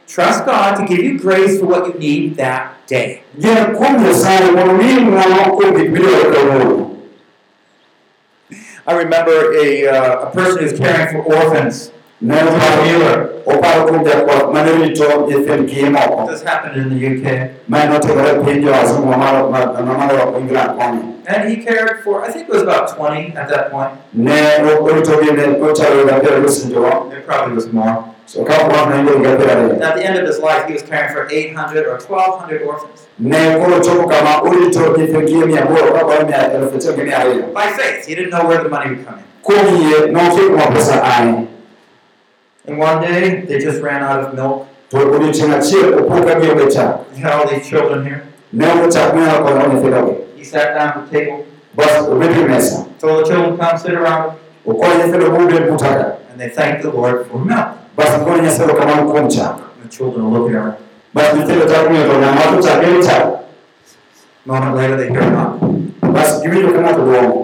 Trust 0.09 0.45
God 0.45 0.75
to 0.77 0.85
give 0.87 0.99
you 1.05 1.19
grace 1.19 1.61
for 1.61 1.67
what 1.67 1.87
you 1.87 1.95
need 2.01 2.37
that 2.37 2.75
day. 2.89 3.23
gen 3.39 3.77
kuom 3.77 4.03
Nyasaye 4.03 4.51
mondo 4.57 4.75
miyi 4.83 4.99
ng'wono 5.07 5.55
kuom 5.57 5.71
gik 5.79 5.89
midwaro 5.95 6.27
kawuono 6.35 6.99
I 8.89 8.93
remember 8.97 9.53
a, 9.53 9.87
uh, 9.87 10.29
a 10.29 10.31
person 10.33 10.63
who's 10.65 10.73
caring 10.79 11.13
for 11.13 11.21
orphans. 11.35 11.93
Oparo 12.23 13.29
oparo 13.47 13.85
kuom 13.87 14.05
jakwath 14.05 14.53
mane 14.53 14.73
rito 14.73 15.05
nyithind 15.29 15.69
kiye 15.71 15.91
moko 15.91 16.27
This 16.33 16.43
happened 16.43 16.77
in 16.83 16.89
the 16.91 17.07
UK. 17.07 17.51
ma 17.69 17.85
notimore 17.85 18.29
e 18.31 18.35
piny 18.45 18.65
jowasungu 18.65 19.07
mamalo 19.07 20.37
England 20.39 20.71
koni 20.79 21.01
And 21.31 21.49
he 21.51 21.57
cared 21.63 22.01
for, 22.05 22.25
I 22.25 22.33
think 22.33 22.49
it 22.49 22.53
was 22.53 22.63
about 22.63 22.97
20 22.97 23.37
at 23.37 23.49
that 23.49 23.71
point. 23.71 23.91
ne 24.15 24.33
oritogi 24.81 25.31
ne 25.33 25.45
ochalo 25.61 26.05
ga 26.07 26.19
piero 26.21 26.41
gisinjogo 26.43 27.11
There 27.11 27.21
probably 27.21 27.55
was 27.55 27.73
more. 27.73 28.05
so 28.27 28.45
ka 28.45 28.55
kwath 28.55 28.89
ne 28.91 29.01
iluongo 29.01 29.23
ga 29.25 29.37
piero 29.37 29.51
ariyo 29.53 29.73
And 29.75 29.83
at 29.83 29.95
the 29.97 30.05
end 30.05 30.19
of 30.19 30.27
his 30.27 30.39
life, 30.41 30.67
he 30.67 30.73
was 30.73 30.83
caring 30.83 31.13
for 31.15 31.29
800 31.31 31.87
or 31.87 31.99
1,200 32.01 32.63
orphans. 32.63 33.07
ne 33.19 33.59
koro 33.61 33.81
chopo 33.81 34.09
kama 34.09 34.41
orito 34.43 34.97
nyithind 34.97 35.29
kiye 35.29 35.45
mia 35.47 35.63
aboro 35.63 35.93
ka 35.93 36.05
goyo 36.05 36.27
mia 36.27 36.53
elufu 36.53 36.77
achiel 36.77 36.95
gi 36.97 37.03
mia 37.03 37.19
ariyo 37.19 37.43
By 37.55 37.69
faith, 37.79 38.07
he 38.07 38.15
didn't 38.15 38.31
know 38.31 38.45
where 38.49 38.63
the 38.63 38.69
money 38.69 38.91
would 38.91 39.07
come 39.07 39.19
in. 39.19 40.13
nokia 40.13 40.43
kuma 40.51 40.67
pesa 40.75 41.03
ae 41.05 41.35
And 42.69 42.77
one 42.79 43.01
day, 43.01 43.41
they 43.49 43.59
just 43.59 43.81
ran 43.83 44.03
out 44.05 44.21
of 44.25 44.35
milk. 44.35 44.69
to 44.91 44.97
odiochieng' 44.97 45.53
achiel 45.57 45.89
opo 46.01 46.21
ka 46.25 46.35
gionge 46.41 46.67
chak 46.73 47.05
You 47.17 47.23
had 47.25 47.33
all 47.37 47.47
these 47.49 47.65
children 47.69 48.05
here. 48.09 48.23
ne 48.53 48.65
onge 48.67 48.89
chak 48.93 49.13
minyalo 49.15 49.45
konyo 49.45 49.67
nyithindogi 49.73 50.15
He 50.37 50.45
sat 50.45 50.75
down 50.77 50.89
at 50.89 51.11
the 51.11 51.19
table, 51.19 51.45
bas 51.77 52.09
obet 52.09 52.33
mesa 52.49 52.87
told 53.01 53.21
the 53.21 53.25
children, 53.29 53.57
come 53.61 53.77
sit 53.79 53.93
around, 53.93 54.37
okonyo 54.67 54.95
nyithindo 55.01 55.29
mobet 55.37 55.65
buta 55.69 55.91
ka 55.99 56.07
and 56.31 56.41
they 56.41 56.49
thanked 56.49 56.83
the 56.83 56.91
Lord 56.91 57.27
for 57.29 57.39
milk. 57.45 57.69
bas 57.97 58.11
gikone 58.17 58.41
nyasaye 58.45 58.73
kamano 58.81 59.03
kuom 59.13 59.29
chak 59.29 59.55
And 59.77 59.85
the 59.85 59.89
children 59.97 60.25
are 60.25 60.33
looking 60.37 60.57
around. 60.57 60.77
bas 61.13 61.29
nyithindo 61.37 61.65
chako 61.69 61.87
ng'iyo 61.93 62.05
to 62.09 62.15
ng'ama 62.21 62.41
wacho 62.41 62.59
chak 62.67 62.79
en 62.85 63.03
chak 63.09 63.25
A 64.45 64.49
moment 64.49 64.77
later, 64.81 64.97
they 64.97 65.09
hear 65.13 65.29
knock. 65.31 65.53
bas 66.17 66.41
giwinjo 66.43 66.73
ka 66.73 66.81
ng'ato 66.85 67.03
duomo 67.05 67.37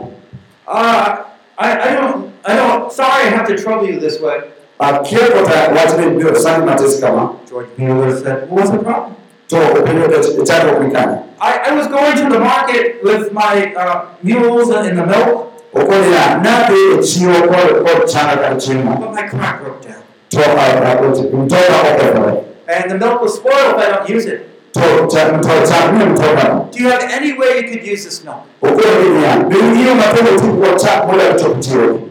Uh, 0.67 1.25
I, 1.59 1.69
I 1.89 1.91
don't, 1.95 2.33
I 2.43 2.57
don't, 2.57 2.91
sorry 2.91 3.29
I 3.29 3.37
have 3.37 3.47
to 3.53 3.55
trouble 3.63 3.85
you 3.87 4.01
this 4.01 4.17
way. 4.19 4.39
Akia 4.79 5.19
kota 5.19 5.73
wachne 5.77 6.07
biro 6.17 6.35
sani 6.41 6.65
matis 6.67 7.01
kama 7.01 7.31
George 7.51 7.69
Mueller 7.79 8.17
said, 8.17 8.51
what's 8.51 8.71
the 8.71 8.79
problem? 8.79 9.15
to 9.49 9.57
openjo 9.57 10.45
chakruok 10.47 10.81
ni 10.83 10.91
kanye 10.91 11.19
I, 11.41 11.53
I 11.71 11.75
was 11.77 11.87
going 11.89 12.17
to 12.17 12.29
the 12.31 12.39
market 12.41 13.03
with 13.05 13.33
my 13.33 13.75
uh, 13.75 14.07
mules 14.23 14.71
and 14.71 14.97
the 14.99 15.07
milk, 15.07 15.53
okoni 15.75 16.13
ya 16.13 16.39
nadhi 16.39 16.75
e 16.95 16.99
chiro 17.03 17.41
kod 17.49 17.87
kod 17.87 18.09
chana 18.09 18.37
kar 18.41 18.55
chiemo 18.57 18.99
but 19.01 19.13
my 19.13 19.29
car 19.29 19.61
broke 19.63 19.83
down. 19.83 20.03
to 20.31 21.23
mtoka 21.37 21.75
okethore 21.93 22.45
And 22.67 22.91
the 22.91 22.99
milk 22.99 23.21
was 23.21 23.35
spoiled 23.35 23.77
if 23.77 23.79
I 23.79 23.91
don't 23.93 24.09
use 24.09 24.25
it. 24.27 24.41
to 24.73 24.81
cha- 25.13 25.39
to 25.39 25.67
chak 25.69 25.93
ne 25.93 26.05
mtokano 26.05 26.69
Do 26.73 26.79
you 26.83 26.89
have 26.91 27.03
any 27.03 27.33
way 27.39 27.61
you 27.61 27.69
could 27.69 27.87
use 27.87 28.05
this 28.05 28.25
milk? 28.25 28.43
okoni 28.63 29.09
niya 29.09 29.37
be 29.49 29.57
iyo 29.57 29.95
matendo 29.95 30.31
ti 30.41 30.47
kod 30.47 30.79
chak 30.81 31.07
moler 31.07 31.39
chop 31.41 31.61
chiro. 31.61 32.09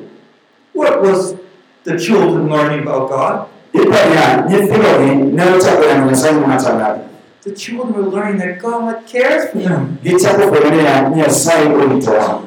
What 0.74 1.02
was 1.02 1.36
the 1.84 1.98
children 1.98 2.50
learning 2.50 2.88
about 2.88 3.10
God? 3.10 3.46
ipani 3.74 4.16
ya 4.16 4.46
nyithindogi 4.50 5.16
ne 5.36 5.44
ochako 5.56 5.84
yango 5.84 6.10
nyasaye 6.10 6.34
machangadi 6.34 7.00
The 7.44 7.52
children 7.52 7.94
were 7.94 8.10
learning 8.10 8.38
that 8.40 8.60
God 8.62 8.96
cares 9.12 9.52
for 9.52 9.60
them. 9.60 9.98
gichako 10.04 10.42
fwenyo 10.48 10.70
niya 10.72 12.42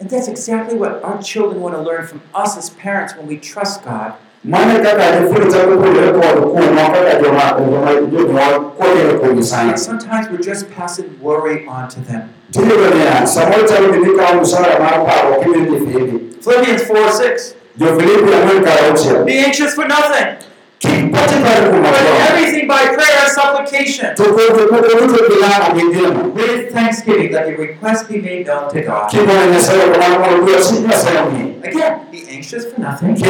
And 0.00 0.10
that's 0.10 0.26
exactly 0.28 0.76
what 0.76 1.00
our 1.04 1.22
children 1.22 1.60
want 1.62 1.76
to 1.76 1.80
learn 1.82 2.06
from 2.08 2.20
us 2.34 2.56
as 2.56 2.70
parents 2.70 3.14
when 3.16 3.26
we 3.28 3.36
trust 3.36 3.84
God. 3.84 4.12
mane 4.44 4.82
kaka 4.82 5.20
nyithindo 5.20 5.46
chako 5.52 5.76
puonjore 5.76 6.12
kod 6.12 6.42
kuomwa 6.42 6.84
kaka 6.94 7.22
joma 7.22 7.44
joma 7.58 7.92
jonyuol 8.10 8.54
kogeno 8.78 9.18
kuom 9.20 9.38
And 9.70 9.78
sometimes 9.78 10.28
we're 10.30 10.42
just 10.52 10.70
passing 10.76 11.06
worry 11.22 11.66
on 11.68 11.88
to 11.88 12.00
them. 12.00 12.22
tiyudo 12.50 12.90
niya 12.94 13.26
samoro 13.26 13.62
chalo 13.68 13.86
ni 13.96 14.12
ikawo 14.14 14.40
msara 14.42 14.78
mar 14.78 15.06
paro 15.06 15.40
kiwir 15.42 15.70
nyithindi 15.70 16.36
Philippians 16.44 16.82
4 16.82 17.08
6. 17.08 17.54
Jo-filipi 17.78 18.32
ang'wen 18.38 18.64
kar 18.64 18.78
auchiel 18.88 19.24
Be 19.24 19.38
anxious 19.38 19.74
for 19.74 19.86
nothing, 19.88 20.28
kik 20.78 21.12
pachi 21.14 21.36
par 21.44 21.58
kuom 21.70 21.82
but 21.82 22.06
everything 22.28 22.66
by 22.68 22.82
prayer 22.96 23.18
and 23.24 23.32
supplication. 23.32 24.14
to 24.16 24.24
kod 24.36 24.50
koko 24.58 24.78
duto 25.00 25.20
gi 25.30 25.36
lamo 25.44 25.68
gi 25.78 25.84
ngima 25.90 26.22
With 26.34 26.72
thanksgiving, 26.72 27.30
let 27.32 27.48
your 27.48 27.58
requests 27.58 28.04
be 28.08 28.20
made 28.20 28.46
known 28.46 28.70
to 28.72 28.80
God. 28.82 29.10
Kamano 30.58 30.72
mondo 30.72 30.88
dwach 30.88 31.48
Again, 31.62 32.06
be 32.10 32.18
anxious 32.28 32.64
for 32.66 32.80
nothing. 32.80 33.14
kik 33.14 33.26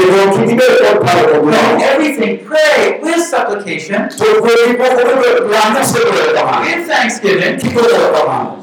ibed 0.52 0.72
kod 0.82 0.98
paro 1.06 1.22
kod 1.32 1.44
But 1.44 1.64
in 1.74 1.80
everything, 1.82 2.32
pray 2.48 2.98
with 3.02 3.20
supplication, 3.20 4.08
to 4.08 4.24
kod 4.40 4.56
gik 4.66 4.78
moko 4.80 5.02
duto 5.08 5.50
lam 5.52 5.74
nyasaye 5.76 6.04
goyo 6.10 6.32
kamano 6.34 6.64
with 6.64 6.86
thanksgiving. 6.88 7.54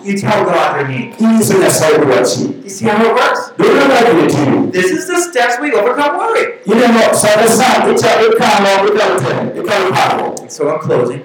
You 0.04 0.18
tell 0.18 0.44
God 0.46 0.76
your 0.80 0.88
need. 0.88 1.14
inyiso 1.20 1.54
nyasaye 1.62 1.98
dwachi 2.02 2.64
You 2.64 2.70
see 2.70 2.86
how 2.86 2.98
it 3.06 3.14
works? 3.14 3.52
duto 3.58 3.84
kaka 3.88 4.12
itimo 4.26 4.72
This 4.72 4.90
is 4.92 5.08
the 5.08 5.20
steps 5.22 5.60
we 5.62 5.72
overcome 5.74 6.18
worry. 6.18 6.46
ineno 6.66 7.14
sane 7.14 7.48
sa 7.48 7.86
icha- 7.86 8.22
ikano 8.26 8.72
ikano 8.90 9.16
temo 9.22 9.42
ikano 9.64 9.88
paro 9.94 10.50
So 10.50 10.70
in 10.74 10.80
closing, 10.80 11.22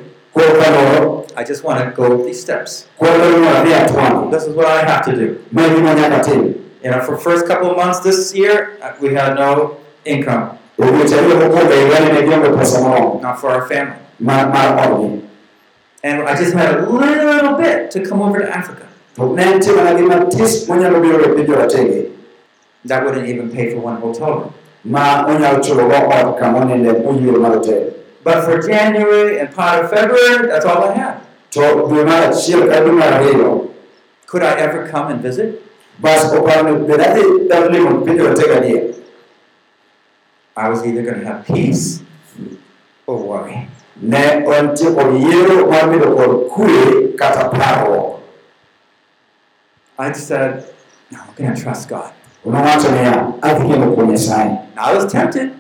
I 1.37 1.45
just 1.45 1.65
want 1.65 1.79
to 1.81 1.91
go 1.97 2.23
these 2.25 2.41
steps. 2.43 2.87
kuom 2.99 3.09
kanoro 3.09 3.49
adhi 3.57 4.31
This 4.31 4.43
is 4.45 4.55
what 4.55 4.67
I 4.67 4.85
have 4.85 5.05
to 5.07 5.13
do. 5.17 6.61
Ma 6.85 6.91
gima 6.91 6.91
nyaka 6.91 6.91
tim 6.91 6.91
You 6.91 6.91
know, 6.91 7.01
for 7.01 7.17
first 7.17 7.47
couple 7.47 7.71
of 7.71 7.77
months 7.77 8.01
this 8.01 8.35
year, 8.35 8.77
uh, 8.83 8.93
we 9.01 9.15
had 9.15 9.35
no 9.37 9.77
income, 10.05 10.59
odiochieng' 10.79 11.19
ariyo 11.19 11.37
mokwongo 11.41 11.75
higani 11.75 12.13
ne 12.13 12.23
gionge 12.29 12.49
pesa 12.59 12.81
moromo 12.81 13.21
not 13.23 13.41
for 13.41 13.51
our 13.51 13.67
family. 13.69 13.97
mar 14.21 14.49
mar 14.49 14.77
odgi 14.79 15.23
And 16.03 16.23
I 16.29 16.37
just 16.37 16.53
had 16.55 16.75
a 16.75 16.91
little 16.91 17.57
bit 17.57 17.91
to 17.93 18.05
come 18.05 18.21
over 18.23 18.39
to 18.41 18.49
Africa. 18.57 18.87
to 19.17 19.35
ne 19.35 19.45
nitie 19.45 19.73
mana 19.77 19.97
gima 19.99 20.31
tis 20.31 20.69
monyalo 20.69 21.01
biro 21.01 21.35
piny 21.35 21.47
joratenge 21.47 22.11
That 22.85 23.05
wouldn't 23.05 23.27
even 23.29 23.51
pay 23.51 23.73
for 23.73 23.81
one 23.81 23.97
hotel 24.01 24.33
room. 24.39 24.55
ma 24.85 25.25
onyalo 25.27 25.61
chulogo 25.65 25.99
ot 26.13 26.39
kama 26.39 26.59
oninde 26.61 26.93
moyiero 27.05 27.41
mar 27.41 27.53
hotel 27.57 27.93
But 28.25 28.45
for 28.45 28.61
January 28.63 29.39
and 29.41 29.55
part 29.55 29.85
of 29.85 29.91
February, 29.91 30.49
that's 30.49 30.65
all 30.67 30.85
I 30.91 30.95
had. 30.95 31.15
to 31.53 31.61
dwe 31.61 32.05
mar 32.05 32.29
achiel 32.29 32.69
ka 32.69 32.81
dwe 32.85 32.93
mar 32.93 33.09
ariyo 33.21 33.71
Could 34.27 34.43
I 34.43 34.53
ever 34.61 34.89
come 34.89 35.09
and 35.13 35.21
visit? 35.23 35.63
Dia 38.63 38.95
I 40.57 40.69
was 40.69 40.87
either 40.87 41.03
going 41.03 41.21
to 41.21 41.27
have 41.27 41.45
peace 41.47 42.03
or 43.07 43.19
worry. 43.19 43.69
ne 43.97 44.45
on 44.47 44.75
ti 44.75 44.87
o 44.87 45.05
yero 45.19 45.71
ma 45.71 45.87
mi 45.87 45.99
do 45.99 46.15
ko 46.15 46.49
kue 46.51 47.17
kata 47.19 47.51
paro 47.51 48.21
I 49.97 50.11
said, 50.13 50.65
no, 51.13 51.21
I'm 51.21 51.35
going 51.37 51.55
to 51.55 51.63
trust 51.63 51.89
God. 51.89 52.13
una 52.45 52.61
wacho 52.63 52.91
ne 52.91 53.03
ya 53.03 53.33
afike 53.41 53.79
no 53.79 53.95
kwenye 53.95 54.19
sai 54.19 54.59
I 54.77 54.95
was 54.95 55.11
tempted. 55.13 55.55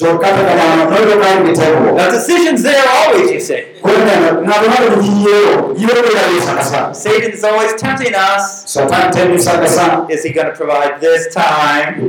To 0.00 0.16
kata 0.18 0.42
kama 0.48 0.88
no 0.90 0.96
do 1.04 1.20
kan 1.20 1.44
bitego 1.44 1.92
Now, 1.96 2.08
decisions 2.10 2.62
there 2.64 2.84
always, 2.88 3.30
you 3.30 3.40
say. 3.40 3.60
kwenda 3.84 4.16
na 4.20 4.30
na 4.40 4.76
do 4.88 4.96
yero 5.24 5.74
yero 5.76 6.08
ya 6.08 6.40
sana 6.40 6.64
sana 6.64 6.94
Satan's 6.94 7.44
always 7.44 7.72
tempting 7.76 8.14
us. 8.14 8.64
satan 8.64 9.12
temi 9.12 9.38
sana 9.38 9.68
sana 9.68 10.06
Is 10.08 10.24
he 10.24 10.32
going 10.32 10.48
to 10.48 10.56
provide 10.56 11.00
this 11.00 11.28
time? 11.34 12.08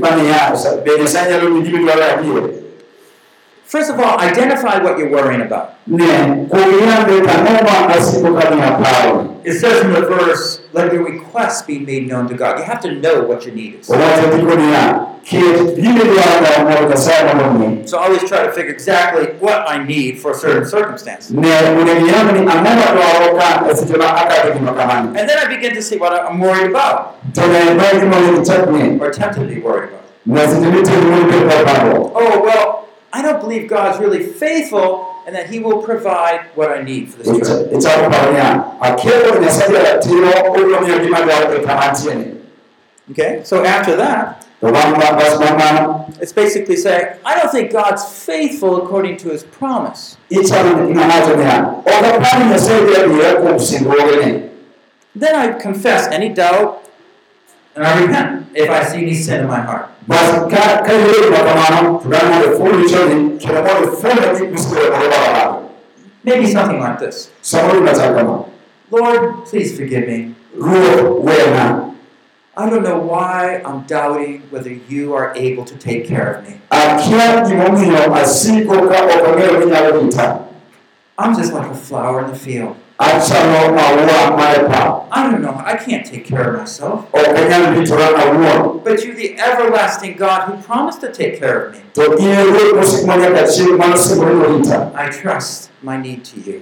First 3.71 3.89
of 3.89 3.99
all, 4.03 4.19
identify 4.19 4.83
what 4.83 4.97
you're 4.99 5.09
worrying 5.17 5.41
about. 5.41 5.67
ne 5.87 6.07
ko 6.51 6.57
yande 6.57 7.21
kanoma 7.27 7.75
asipo 7.95 8.33
kama 8.39 8.71
paro 8.83 9.27
It 9.43 9.53
says 9.53 9.81
in 9.85 9.93
the 9.93 10.01
verse, 10.01 10.59
let 10.73 10.93
your 10.93 11.03
requests 11.03 11.61
be 11.63 11.79
made 11.79 12.07
known 12.07 12.27
to 12.27 12.35
God. 12.35 12.59
You 12.59 12.65
have 12.65 12.81
to 12.81 12.91
know 12.91 13.23
what 13.23 13.45
your 13.45 13.55
need 13.55 13.79
is. 13.79 13.87
Wacha 13.89 14.27
tikonia 14.35 15.05
kie 15.23 15.39
vile 15.75 16.03
vyanga 16.03 16.51
mwaka 16.63 16.97
sana 16.97 17.33
mwini 17.33 17.87
So 17.87 17.97
always 17.99 18.23
try 18.23 18.45
to 18.45 18.51
figure 18.51 18.71
exactly 18.73 19.25
what 19.39 19.63
I 19.67 19.77
need 19.87 20.19
for 20.19 20.31
a 20.31 20.35
certain 20.35 20.65
circumstance. 20.65 21.31
ne 21.33 21.49
uneniyamu 21.81 22.31
ni 22.31 22.39
amema 22.51 22.81
twaroka 22.83 23.71
esitema 23.71 24.15
akati 24.17 24.51
kimakamani 24.53 25.07
And 25.19 25.29
then 25.29 25.37
I 25.45 25.47
begin 25.55 25.75
to 25.75 25.81
see 25.81 25.97
what 25.97 26.11
I'm 26.13 26.39
worried 26.41 26.75
about 26.75 26.97
tone 27.33 27.75
bagi 27.77 28.05
mwini 28.05 28.45
chakni 28.45 28.99
or 29.01 29.11
tempted 29.11 29.47
to 29.49 29.55
be 29.55 29.61
worried 29.61 29.89
about. 29.89 30.01
na 30.25 30.47
sitimite 30.47 30.91
mwini 30.91 31.41
kwa 31.51 31.63
pano 31.73 32.11
Oh, 32.15 32.41
well, 32.45 32.75
believe 33.41 33.67
God's 33.67 33.99
really 33.99 34.23
faithful 34.23 35.05
and 35.27 35.35
that 35.35 35.49
He 35.49 35.59
will 35.59 35.81
provide 35.81 36.39
what 36.55 36.71
I 36.71 36.81
need 36.83 37.09
for 37.09 37.23
this 37.23 37.27
trip. 37.47 37.71
ichakupanya 37.73 38.63
akero 38.81 39.39
ni 39.39 39.49
sajia 39.51 39.97
tiro 39.99 40.51
ulo 40.53 40.81
myo 40.81 40.99
kimada 40.99 41.35
wa 41.35 41.59
kamantieni 41.67 42.25
Okay? 43.11 43.41
So 43.43 43.65
after 43.65 43.97
that, 43.97 44.45
Wamba 44.61 44.97
bas 45.17 45.39
mama 45.39 46.05
it's 46.21 46.31
basically 46.31 46.75
saying, 46.77 47.05
I 47.25 47.35
don't 47.35 47.51
think 47.51 47.71
God's 47.71 48.05
faithful 48.25 48.77
according 48.85 49.17
to 49.17 49.29
His 49.29 49.43
promise. 49.43 50.17
ichana 50.29 50.89
ina 50.89 51.03
haja 51.03 51.35
ni 51.35 51.43
ya 51.43 51.73
oga 51.85 52.19
pani 52.19 52.49
na 52.49 52.59
sajia 52.59 53.05
ni 53.07 53.19
ya 53.23 53.35
kumsingogene 53.35 54.49
Then 55.19 55.35
I 55.35 55.59
confess 55.61 56.07
any 56.07 56.29
doubt 56.29 56.77
and 57.81 57.87
I 57.87 58.01
repent 58.05 58.47
if 58.53 58.69
I 58.69 58.83
see 58.83 58.99
any 59.01 59.15
sin 59.15 59.41
in 59.41 59.47
my 59.47 59.59
heart. 59.59 59.89
bas 60.07 60.29
ka 60.53 60.81
ka 60.85 60.93
yele 60.93 61.29
makamano 61.33 61.97
tudana 62.01 62.41
de 62.41 62.49
fulu 62.57 62.85
choni 62.91 63.39
kila 63.41 63.61
mo 63.65 63.73
de 63.81 63.87
fulu 64.01 64.21
ni 64.39 64.47
kusiwe 64.53 64.89
kwa 64.89 65.09
baba 65.09 65.61
Maybe 66.23 66.45
something 66.45 66.79
like 66.79 66.99
this 66.99 67.31
Lord, 68.91 69.45
please 69.45 69.75
forgive 69.77 70.07
me. 70.07 70.35
I 72.57 72.69
don't 72.69 72.83
know 72.83 72.99
why 72.99 73.61
I'm 73.65 73.87
doubting 73.87 74.41
whether 74.51 74.69
you 74.69 75.15
are 75.15 75.33
able 75.35 75.65
to 75.65 75.75
take 75.77 76.05
care 76.05 76.33
of 76.33 76.47
me. 76.47 76.61
akia 76.69 77.41
gimomiyo 77.47 78.13
asiko 78.15 78.87
ka 78.89 78.97
okongero 79.05 79.59
minyalo 79.59 80.05
ita 80.07 80.45
I'm 81.17 81.35
just 81.35 81.53
like 81.53 81.69
a 81.71 81.75
flower 81.75 82.25
in 82.25 82.31
the 82.31 82.37
field. 82.37 82.75
Achano 83.01 83.73
maua 83.73 84.37
marepa 84.37 84.81
I 85.11 85.29
don't 85.29 85.41
know. 85.41 85.59
I 85.65 85.75
can't 85.75 86.05
take 86.05 86.23
care 86.23 86.53
of 86.53 86.59
myself. 86.61 87.11
awuon 87.11 88.79
But 88.83 89.03
you're 89.03 89.15
the 89.15 89.35
everlasting 89.39 90.15
God 90.15 90.39
who 90.47 90.53
promised 90.63 91.01
to 91.01 91.11
take 91.11 91.39
care 91.39 91.65
of 91.65 91.73
me. 91.73 91.79
to 91.93 92.03
in 92.15 92.47
ruo 92.53 92.75
musik 92.79 93.03
manyaka 93.09 93.43
chieng' 93.51 93.75
mano 93.77 93.95
simorino 93.97 94.59
ita 94.63 94.91
I 94.95 95.09
trust 95.09 95.69
my 95.83 95.97
need 95.97 96.23
to 96.31 96.39
you. 96.39 96.61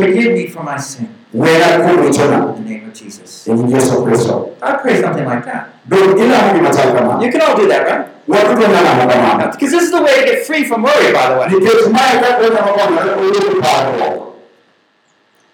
Forgive 0.00 0.32
me 0.32 0.46
for 0.48 0.62
my 0.62 0.78
sin. 0.78 1.08
wera 1.34 1.78
kuom 1.84 1.96
richona 2.06 2.38
In 2.56 2.64
the 2.64 2.70
name 2.70 2.84
of 2.88 2.94
Jesus. 2.94 3.46
nying 3.46 3.68
Yesu 3.70 4.02
Kristo 4.04 4.50
I 4.62 4.72
pray 4.82 5.00
something 5.02 5.26
like 5.26 5.44
that. 5.44 5.70
dong 5.86 6.16
ilamo 6.18 6.48
gima 6.56 6.70
chal 6.74 6.90
kama 6.96 7.22
You 7.22 7.30
can 7.30 7.40
all 7.42 7.56
do 7.56 7.68
that, 7.68 7.82
right? 7.86 8.06
Because 8.30 9.70
this 9.72 9.82
is 9.84 9.90
the 9.90 10.02
way 10.02 10.20
to 10.20 10.26
get 10.26 10.46
free 10.46 10.64
from 10.64 10.82
worry, 10.82 11.12
by 11.12 11.28
the 11.34 11.40
way. 11.40 11.46
nikech 11.48 11.90
mae 11.92 12.20
kaka 12.22 12.44
onyalo 12.46 12.72
konore 12.76 14.26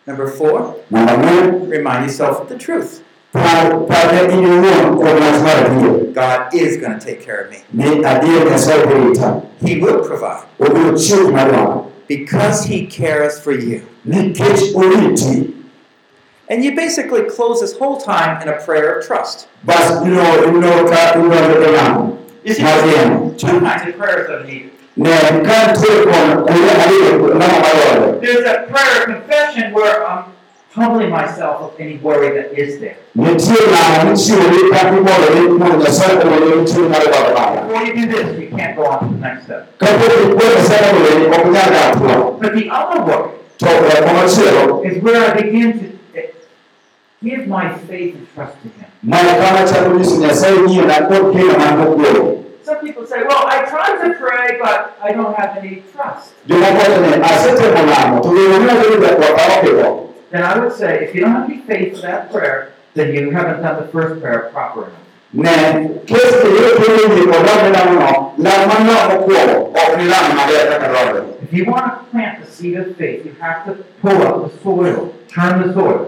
Number 0.06 0.28
four, 0.28 0.76
namba 0.92 1.68
remind 1.68 2.04
yourself 2.06 2.40
of 2.42 2.48
the 2.48 2.58
truth. 2.58 3.02
par 3.32 3.80
parne 3.88 4.30
in 4.30 4.40
iwuon 4.44 4.96
kuom 5.00 5.16
wach 5.22 5.40
mar 5.46 5.56
adier 5.68 6.12
God 6.14 6.54
is 6.54 6.76
going 6.76 6.98
to 6.98 7.04
take 7.04 7.20
care 7.22 7.40
of 7.44 7.50
me. 7.50 7.58
ni 7.72 8.02
adier 8.12 8.44
Nyasaye 8.50 8.84
biro 8.86 9.08
rita 9.08 9.42
He 9.66 9.80
will 9.80 10.04
provide 10.04 10.44
obiro 10.60 10.92
chiwo 11.06 11.26
gima 11.30 11.44
dwaro 11.50 11.90
because 12.08 12.64
He 12.64 12.86
cares 12.86 13.40
for 13.40 13.52
you. 13.52 13.82
And 16.48 16.62
you 16.64 16.76
basically 16.76 17.24
close 17.24 17.60
this 17.60 17.76
whole 17.76 18.00
time 18.00 18.40
in 18.40 18.48
a 18.48 18.56
prayer 18.64 18.98
of 18.98 19.06
trust. 19.06 19.48
bas 19.64 19.90
ino 20.06 20.22
ino 20.48 20.84
ka 20.88 21.02
idonjo 21.18 21.72
lamo 21.76 22.18
You 22.46 22.54
see, 22.54 22.62
mar 22.62 22.78
there's 22.80 22.94
riemo 22.94 23.34
two 23.34 23.58
kinds 23.60 23.82
of 23.88 23.96
prayers 23.98 24.30
are 24.30 24.44
needed. 24.46 24.70
ne 24.96 25.10
ka 25.48 25.56
nitiere 25.66 26.02
kuom 26.06 26.28
kuonde 26.46 26.72
ariyo 26.84 27.10
lamo 27.40 27.58
madwarore 27.64 28.20
There's 28.22 28.46
a 28.46 28.56
prayer 28.70 28.96
of 29.02 29.04
confession 29.10 29.72
where 29.74 29.96
I'm 30.06 30.24
humbling 30.76 31.10
myself 31.10 31.56
of 31.66 31.80
any 31.80 31.96
worry 32.06 32.30
that 32.38 32.52
is 32.62 32.78
there. 32.80 32.96
nitie 33.16 33.58
lamo 33.74 34.10
michiwore 34.10 34.60
ka 34.72 34.80
ibolore 34.88 35.40
mondo 35.58 35.76
Nyasaye 35.84 36.14
ogone 36.22 36.64
chuny 36.70 36.88
mar 36.88 37.02
dwaro 37.10 37.30
mara 37.34 37.60
Before 37.66 37.82
you 37.86 37.94
do 37.98 38.04
this, 38.14 38.26
you 38.40 38.48
can't 38.56 38.76
go 38.76 38.86
on 38.86 38.98
to 39.00 39.06
the 39.14 39.20
next 39.26 39.44
step. 39.44 39.62
kapok 39.78 40.12
ikwe 40.24 40.44
Nyasaye 40.54 40.86
ogone 40.92 41.26
ok 41.36 41.44
nyal 41.50 41.70
dak 41.76 41.92
tuo 41.98 42.38
But 42.40 42.52
the 42.54 42.70
other 42.70 43.00
worry 43.02 43.30
is 44.88 45.02
where 45.02 45.20
I 45.32 45.34
begin 45.42 45.72
to 45.80 45.95
give 47.26 47.46
my 47.48 47.76
faith 47.90 48.14
and 48.14 48.28
trust 48.34 48.56
to 48.62 48.68
Him. 48.68 48.86
Some 52.62 52.80
people 52.80 53.06
say, 53.06 53.22
well, 53.22 53.46
I 53.46 53.64
tried 53.68 53.96
to 54.02 54.14
pray, 54.18 54.58
but 54.60 54.98
I 55.02 55.12
don't 55.12 55.34
have 55.36 55.56
any 55.58 55.82
trust. 55.92 56.32
Then 56.46 56.62
I 60.42 60.58
would 60.58 60.72
say, 60.72 61.04
if 61.04 61.14
you 61.14 61.20
don't 61.20 61.32
have 61.32 61.48
any 61.50 61.58
faith 61.62 61.94
for 61.96 62.02
that 62.02 62.30
prayer, 62.32 62.72
then 62.94 63.14
you 63.14 63.30
haven't 63.30 63.62
done 63.62 63.76
the 63.82 63.88
first 63.92 64.20
prayer 64.20 64.50
proper 64.52 64.86
enough. 64.88 65.00
ne 65.32 65.52
kes 66.06 66.34
keyudo 66.42 66.68
thuolo 66.78 67.14
yie 67.14 67.24
kod 67.26 67.42
lamo 67.46 67.68
lamono 67.74 68.32
lam 68.38 68.60
manok 68.68 69.02
mokwongo 69.10 69.56
ok 69.80 69.96
ni 69.98 70.04
lam 70.04 70.36
maber 70.36 70.68
kaka 70.70 70.88
dwarore 70.88 71.22
If 71.46 71.52
you 71.52 71.64
want 71.66 71.86
to 71.86 72.10
plant 72.10 72.40
the 72.40 72.50
seed 72.50 72.76
of 72.76 72.96
faith, 72.96 73.24
you 73.26 73.32
have 73.38 73.64
to 73.66 73.72
pull 74.02 74.18
up 74.22 74.50
the 74.50 74.50
soil, 74.64 75.12
turn 75.36 75.54
the 75.62 75.74
soil. 75.74 75.98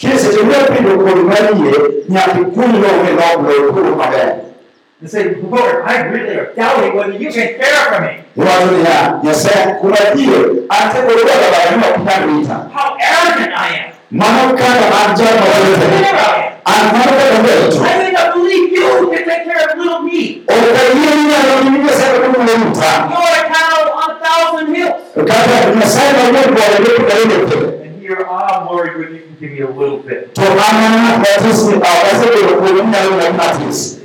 kiseche 0.00 0.42
midwa 0.42 0.64
pidho 0.72 0.92
kodhi 1.04 1.22
mar 1.30 1.44
yie 1.60 1.72
nyaka 2.08 2.40
ikuny 2.40 2.74
lowo 2.82 2.98
milok 3.04 3.36
lowo 3.48 3.72
puro 3.72 3.96
maber 3.96 4.28
And 5.00 5.08
say, 5.08 5.36
Lord, 5.36 5.84
I 5.86 6.02
really 6.10 6.40
am 6.40 6.46
doubting 6.56 6.96
whether 6.96 7.12
you 7.12 7.30
can 7.30 7.48
care 7.60 7.84
for 7.86 8.00
me. 8.02 8.12
iwacho 8.36 8.70
niya 8.72 9.20
nyasaye 9.22 9.74
kuom 9.80 9.92
adier 9.92 10.42
an 10.74 10.84
te 10.92 10.98
koro 11.06 11.20
dwaro 11.26 11.46
bayo 11.54 11.70
ni 11.76 11.84
ok 11.86 11.98
nyal 12.06 12.22
rita 12.30 12.56
How 12.74 12.96
arrogant 12.98 13.52
I 13.54 13.68
am. 13.78 13.92
mano 14.10 14.56
kaka 14.58 14.86
an 15.02 15.10
jal 15.18 15.34
mawaletene 15.38 15.98
There 16.02 16.18
I 16.18 16.34
am. 16.34 16.52
an 16.66 16.82
mano 16.98 17.12
kaka 17.14 17.38
I 17.78 17.98
may 18.02 18.10
not 18.10 18.34
believe 18.34 18.72
you 18.74 18.88
can 19.12 19.22
take 19.28 19.44
care 19.46 19.62
of 19.70 19.78
little 19.78 20.02
me. 20.02 20.42
ok 20.50 20.66
ayie 20.82 21.10
ni 21.14 21.24
nyalo 21.30 21.54
ni 21.64 21.70
nyasaye 21.78 22.18
komulo 22.18 22.52
ruta 22.64 22.90
You're 23.12 23.38
a 23.38 23.44
cow 23.54 23.78
on 24.02 24.10
thousand 24.24 24.66
hills. 24.74 24.98
Kaka 28.08 28.24
nyasaye 28.24 28.56
manyien 28.56 28.66
bwore 28.66 28.90
ne 28.90 28.96
kudalene 28.96 28.96
pile 28.96 28.96
And 28.96 28.96
here 28.96 28.96
I'm 28.96 28.96
worried 28.96 28.96
when 28.98 29.14
you 29.14 29.22
can 29.22 29.36
give 29.40 29.52
me 29.52 29.60
a 29.60 29.70
little 29.70 29.98
bit. 29.98 30.34
to 30.34 30.42
an 30.42 30.92
an 30.92 31.22
batis 31.24 31.60
ni 31.68 31.74
ok 31.76 31.86
asebedo 32.12 32.56
kuom 32.58 32.90
nyalo 32.92 33.16
na 33.16 33.30
matis 33.36 33.98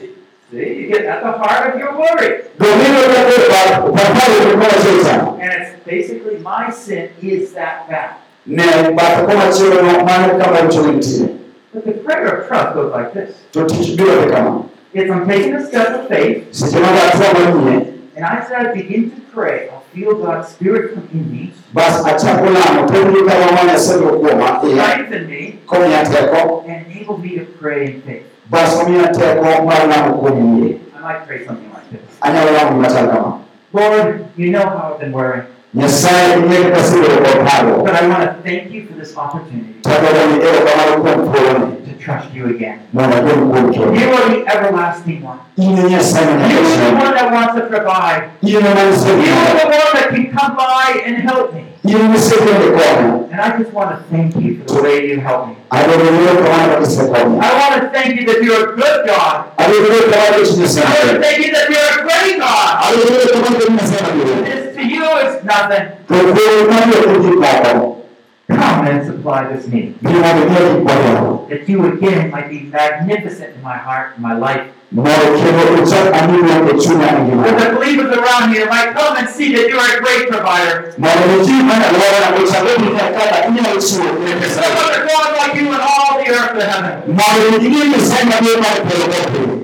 See, 0.51 0.81
you 0.81 0.87
get 0.87 1.05
at 1.05 1.23
the 1.23 1.31
heart 1.31 1.73
of 1.73 1.79
your 1.79 1.97
worry. 1.97 2.43
domino 2.59 3.01
kaka 3.09 3.81
paparo 3.91 4.35
ni 4.45 4.51
koma 4.51 4.69
chesa 4.83 5.15
And 5.41 5.51
it's 5.61 5.83
basically 5.85 6.37
my 6.39 6.69
sin 6.69 7.09
is 7.21 7.53
that 7.53 7.87
bad. 7.89 8.15
ne 8.45 8.93
bath 8.93 9.25
koma 9.27 9.45
chielo 9.51 9.81
no 9.81 10.03
mano 10.05 10.37
kama 10.37 10.57
richo 10.67 10.83
nitie 10.91 11.39
But 11.73 11.85
the 11.85 11.93
prayer 12.05 12.27
of 12.37 12.47
trust 12.47 12.73
goes 12.75 12.91
like 12.93 13.13
this. 13.13 13.31
to 13.53 13.65
tich 13.65 13.97
biro 13.97 14.29
kama 14.31 14.69
If 14.93 15.09
I'm 15.09 15.25
taking 15.27 15.55
a 15.55 15.65
step 15.65 15.89
of 15.99 16.07
faith, 16.07 16.53
seche 16.53 16.77
ma 16.79 16.89
atua 16.93 17.33
manyie 17.33 17.97
and 18.15 18.23
I 18.25 18.71
begin 18.77 19.09
to 19.09 19.21
pray, 19.33 19.69
feel 19.93 20.15
God's 20.15 20.47
Spirit 20.49 20.93
come 20.95 21.07
in 21.13 21.31
me, 21.31 21.53
bas 21.73 22.01
achako 22.05 22.49
lamo 22.49 22.87
to 22.87 23.11
ni 23.11 23.21
kama 23.29 23.51
ma 23.53 23.61
nyasaye 23.69 23.99
biro 23.99 24.19
kuoma 24.19 24.59
iya 24.65 24.83
strengthen 24.89 25.27
me, 25.29 25.59
komiya 25.65 26.01
teko 26.05 26.65
and 26.67 26.87
enable 26.87 27.17
me 27.17 27.37
to 27.37 27.45
pray 27.61 27.93
in 27.93 28.01
faith. 28.01 28.25
bas 28.49 28.73
omiya 28.81 29.13
teko 29.13 29.65
mar 29.65 29.87
lamo 29.87 30.17
kuom 30.17 30.37
yie 30.63 30.79
I 30.97 30.99
might 31.01 31.27
pray 31.27 31.45
something 31.45 31.69
like 31.73 31.89
this. 31.91 32.01
gima 32.19 32.87
chal 32.89 33.07
kama 33.07 33.39
Lord, 33.73 34.29
you 34.37 34.51
know 34.51 34.61
how 34.69 34.93
I've 34.93 34.99
been 34.99 35.11
worrying. 35.11 35.47
Nyasaye 35.73 36.41
nie 36.45 36.69
kaka 36.69 36.81
siro 36.85 37.09
kod 37.25 37.41
paro. 37.41 37.83
But 37.83 37.95
I 37.97 38.05
want 38.07 38.21
to 38.29 38.43
thank 38.45 38.69
you 38.69 38.85
for 38.85 38.93
this 38.93 39.17
opportunity 39.17 39.81
Tagogo 39.81 40.21
ni 40.29 40.37
erokamano 40.45 40.93
kuom 41.01 41.19
thuoloni 41.33 41.75
to 41.82 41.82
trust 42.03 42.33
you 42.33 42.47
again. 42.55 42.79
mondo 42.91 43.17
abed 43.17 43.35
kuom. 43.35 43.95
You 43.99 44.09
are 44.11 44.29
the 44.29 44.45
everlasting 44.47 45.21
one. 45.23 45.39
You 45.55 45.71
are 45.71 45.75
the 45.75 46.91
one 46.99 47.13
that 47.15 47.31
wants 47.31 47.55
to 47.55 47.67
provide. 47.67 48.31
You 48.41 48.57
are 48.57 48.63
the 48.63 48.69
one 48.69 49.93
that 49.95 50.09
can 50.11 50.31
come 50.31 50.55
by 50.55 51.01
and 51.05 51.17
help 51.23 51.53
me. 51.53 51.65
In 51.83 52.11
nisebende 52.11 52.69
kono. 52.75 53.29
And 53.31 53.41
I 53.41 53.57
just 53.57 53.71
want 53.73 53.89
to 53.91 54.03
thank 54.09 54.35
you 54.35 54.59
for 54.59 54.75
the 54.75 54.83
way 54.83 55.07
you 55.07 55.19
help 55.19 55.47
me. 55.49 55.55
Adogo 55.71 56.11
ni 56.11 56.27
erokamano 56.27 56.77
kisekonya. 56.79 57.41
I 57.41 57.51
want 57.59 57.81
to 57.81 57.89
thank 57.89 58.19
you 58.19 58.25
that 58.27 58.43
you're 58.43 58.73
a 58.73 58.75
good 58.75 59.05
God. 59.07 59.51
Adogo 59.57 59.87
ni 59.89 59.95
erokamano 59.95 60.37
kich 60.43 60.77
I 60.77 60.83
want 60.95 61.09
to 61.11 61.19
thank 61.19 61.45
you 61.45 61.51
that 61.51 61.67
you're 61.71 61.91
a 61.95 62.03
great 62.03 62.39
God. 62.39 62.71
Adogo 62.83 63.09
ni 63.09 63.17
erokamano 63.23 63.59
kich 63.59 63.69
Nyasaye 63.69 64.01
mabiro. 64.01 64.43
This 64.45 64.75
to 64.75 64.83
you 64.83 65.03
is 65.25 65.43
nothing. 65.43 65.85
Mano 66.09 66.93
e 66.93 67.19
gik 67.23 67.37
moko. 67.39 67.92
Come 68.63 68.87
and 68.87 69.05
supply 69.05 69.51
this 69.51 69.67
need. 69.67 69.99
Bi 70.01 70.11
mondo 70.23 70.47
imiya 70.47 70.61
gik. 70.71 71.49
That 71.49 71.69
you 71.69 71.79
again 71.91 72.31
might 72.31 72.47
be 72.49 72.59
magnificent 72.71 73.55
in 73.55 73.61
my 73.61 73.75
heart 73.75 74.15
and 74.15 74.23
my 74.23 74.35
life. 74.39 74.71
Mondo 74.91 75.35
kendo 75.35 75.83
ichak 75.83 76.13
animo 76.15 76.71
chunya 76.79 77.11
That 77.43 77.59
the 77.59 77.67
believers 77.75 78.11
around 78.15 78.53
here 78.53 78.69
might 78.69 78.93
come 78.93 79.17
and 79.17 79.27
see 79.27 79.51
that 79.55 79.67
you're 79.67 79.83
a 79.83 79.99
great 79.99 80.29
provider. 80.29 80.95
Mondo 80.97 81.43
ji 81.43 81.59
mana 81.59 81.91
alwora 81.91 82.29
ochak 82.39 82.63
ni 82.79 82.89
kaka 82.95 83.51
inyalo 83.51 83.75
chiwo 83.83 84.09
ne 84.23 84.31
pesa. 84.39 84.61
There's 84.63 84.95
a 84.95 85.03
God 85.11 85.29
like 85.35 85.55
you 85.59 85.67
in 85.67 85.81
all 85.83 86.23
the 86.23 86.27
earth 86.31 86.55
and 86.55 86.69
heaven. 86.71 86.95
Mondo 87.19 87.59
ing'e 87.59 87.83
Nyasaye 87.91 88.23
mabiro 88.31 88.61
mar 88.63 88.77
polo 88.87 89.05
kopiny. 89.11 89.59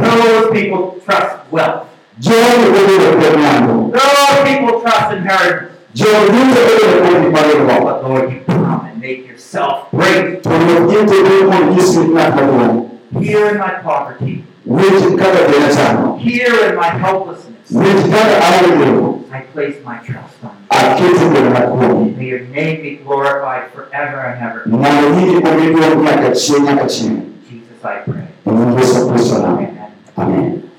Those 0.00 0.48
people 0.56 0.82
trust 1.04 1.52
wealth. 1.52 1.88
Jogi 2.18 2.64
obedo 2.68 3.08
kuom 3.20 3.36
mwandu. 3.42 3.92
Those 3.92 4.38
people 4.48 4.80
trust 4.80 5.12
inheritance. 5.12 5.76
Jogi 5.94 6.30
duto 6.30 6.60
obedo 6.62 6.86
kuom 7.02 7.22
gik 7.22 7.32
mabedogo. 7.34 7.76
But 7.84 8.04
Lord, 8.04 8.32
you 8.32 8.40
come 8.46 8.86
and 8.86 9.00
make 9.00 9.26
yourself 9.26 9.90
great. 9.90 10.42
To 10.42 10.48
ruoth 10.48 10.92
in 10.94 11.06
to 11.06 11.14
bedo 11.18 11.50
kuom 11.50 11.64
nyis 11.74 11.90
gik 11.98 12.08
ng'at 12.14 12.30
maduong'. 12.36 12.78
Here 13.22 13.46
in 13.50 13.58
my 13.58 13.74
poverty, 13.82 14.44
Winj 14.66 15.18
kaka 15.18 15.50
dena 15.50 15.68
chano. 15.74 16.18
here 16.20 16.70
in 16.70 16.76
my 16.78 16.90
helplessness, 16.94 17.66
Winj 17.74 18.06
kaka 18.06 18.34
aonge 18.38 18.70
geno. 18.78 19.24
I 19.34 19.40
place 19.50 19.76
my 19.82 19.98
trust 19.98 20.38
on 20.46 20.54
Aketo 20.70 21.26
ngimana 21.26 21.66
kuomi. 21.74 22.06
you. 22.10 22.16
May 22.16 22.26
your 22.30 22.44
name 22.54 22.82
be 22.82 22.96
glorified 23.02 23.70
forever 23.74 24.18
and 24.30 24.38
ever. 24.46 24.62
Mondo 24.70 25.10
nyingi 25.10 25.42
omi 25.42 25.66
duong' 25.74 26.02
nyaka 26.06 26.30
chieng' 26.38 26.64
nyaka. 26.70 26.86
Jesus, 26.86 27.82
I 27.82 27.96
pray. 28.06 28.30
Amen. 28.46 29.90
Amen. 30.18 30.70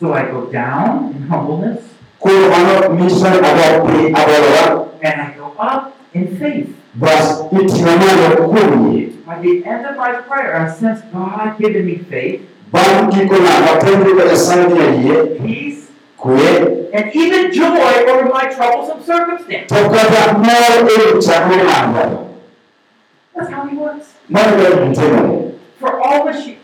So 0.00 0.12
I 0.12 0.26
go 0.26 0.50
down 0.50 1.14
in 1.14 1.22
humbleness 1.30 1.93
Koro 2.24 2.48
mano 2.48 2.88
nyiso 2.96 3.28
ni 3.30 3.38
adok 3.38 3.84
piny 3.84 4.14
and 5.04 5.20
I 5.20 5.34
go 5.36 5.52
up 5.58 5.92
in 6.14 6.36
faith. 6.40 6.72
Bas 6.96 7.42
iting'a 7.52 7.94
malo 8.00 8.48
kuom 8.48 8.92
yie. 8.96 9.12
By 9.26 9.40
the 9.44 9.60
end 9.66 9.84
of 9.84 9.96
my 9.96 10.12
prayer, 10.24 10.56
I 10.56 10.72
sense 10.72 11.02
God 11.12 11.58
giving 11.58 11.84
me 11.84 11.98
faith, 11.98 12.40
Bang' 12.72 13.10
gikona 13.12 13.52
wapenjo 13.66 14.16
ka 14.16 14.24
Nyasaye 14.24 14.64
miya 14.72 14.88
yie, 15.04 15.38
peace, 15.38 15.90
kwe, 16.16 16.88
and 16.96 17.14
even 17.14 17.52
joy 17.52 17.76
over 18.08 18.24
my 18.32 18.48
troublesome 18.48 19.02
circumstance. 19.04 19.68
to 19.68 19.74
kata 19.92 20.38
mor 20.40 20.70
wi 20.88 21.20
chandruok. 21.20 22.30
That's 23.36 23.50
how 23.50 23.66
He 23.68 23.76
works. 23.76 24.14
Mano 24.28 24.56
ber 24.56 24.72
gitimore. 24.88 25.58
For 25.78 26.00
all 26.00 26.24
the 26.24 26.32
sheep. 26.40 26.58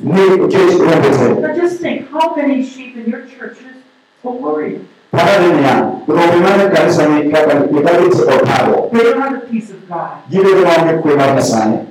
Ni 0.00 0.24
nikech 0.40 0.80
rombe 0.80 1.10
te. 1.12 1.40
Now 1.40 1.54
just 1.54 1.80
think, 1.84 2.08
how 2.08 2.34
many 2.34 2.64
sheep 2.64 2.96
in 2.96 3.10
your 3.12 3.26
churches 3.26 3.76
are 4.24 4.32
worried? 4.32 4.88
Rombe 5.12 6.36
mane 6.40 6.68
kanisa 6.74 7.06
ni 7.08 7.30
kaka 7.30 7.54
nikabit 7.54 8.14
othago. 8.14 8.90
They 8.92 9.02
don't 9.02 9.20
have 9.20 9.40
the 9.40 9.46
peace 9.46 9.70
of 9.70 9.88
God. 9.88 10.10
Gibedo 10.30 10.62
maonge 10.64 11.02
kwe 11.02 11.16
mar 11.16 11.36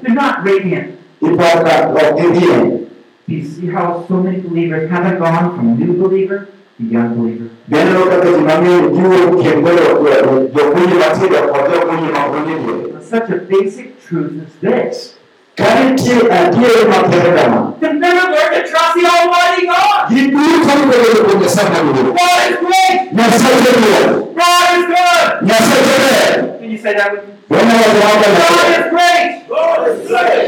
They're 0.02 0.14
not 0.16 0.44
radiant. 0.44 0.98
Iparo 1.22 1.64
ka 1.64 1.94
ok 1.94 2.22
gidhie. 2.22 2.88
Do 3.28 3.36
you 3.36 3.46
see 3.46 3.68
how 3.68 4.04
so 4.08 4.16
many 4.16 4.40
believers 4.42 4.90
haven't 4.90 5.20
gone 5.20 5.56
from 5.56 5.70
a 5.70 5.76
new 5.76 5.94
believer 6.02 6.50
to 6.78 6.84
young 6.84 7.14
believer? 7.16 7.50
Kaka 7.70 8.26
ji 8.26 8.42
mang'eny 8.42 8.90
giwuok 8.90 9.38
kendo 9.44 9.72
jokunyi 10.56 10.96
matindo 10.98 11.40
kod 11.54 11.64
jokunyi 11.72 12.10
ma 12.12 12.22
ong'e 12.26 12.56
But 12.94 13.04
Such 13.06 13.30
a 13.30 13.38
basic 13.38 14.02
truth 14.02 14.34
is 14.42 14.54
this. 14.62 15.16
Ka 15.56 15.68
nitie 15.84 16.26
adier 16.32 16.88
mapek 16.90 17.36
kama, 17.38 17.76
To 17.82 17.88
never 17.94 18.26
learn 18.34 18.50
to 18.56 18.62
trust 18.72 18.94
the 18.96 19.04
Almighty 19.06 19.68
God. 19.68 20.10
giduto 20.10 20.72
gibedo 20.80 21.08
kuom 21.28 21.38
Nyasaye 21.44 21.70
maduong'. 21.70 22.16
God 22.18 22.40
is 22.50 22.58
great. 22.66 23.00
Nyasaye 23.14 23.56
jaduong'. 23.62 24.32
God 24.32 24.68
is 24.80 24.86
good. 24.92 25.28
Nyasaye 25.48 25.82
jaber. 25.88 26.60
Can 26.60 26.70
you 26.72 26.78
say 26.80 26.94
that 26.96 27.12
with 27.12 27.24
me? 27.28 27.34
Wanyalo 27.52 28.00
wacho 28.00 28.30
God 28.32 28.52
maber. 28.58 28.80
is 28.80 28.86
great. 28.96 29.32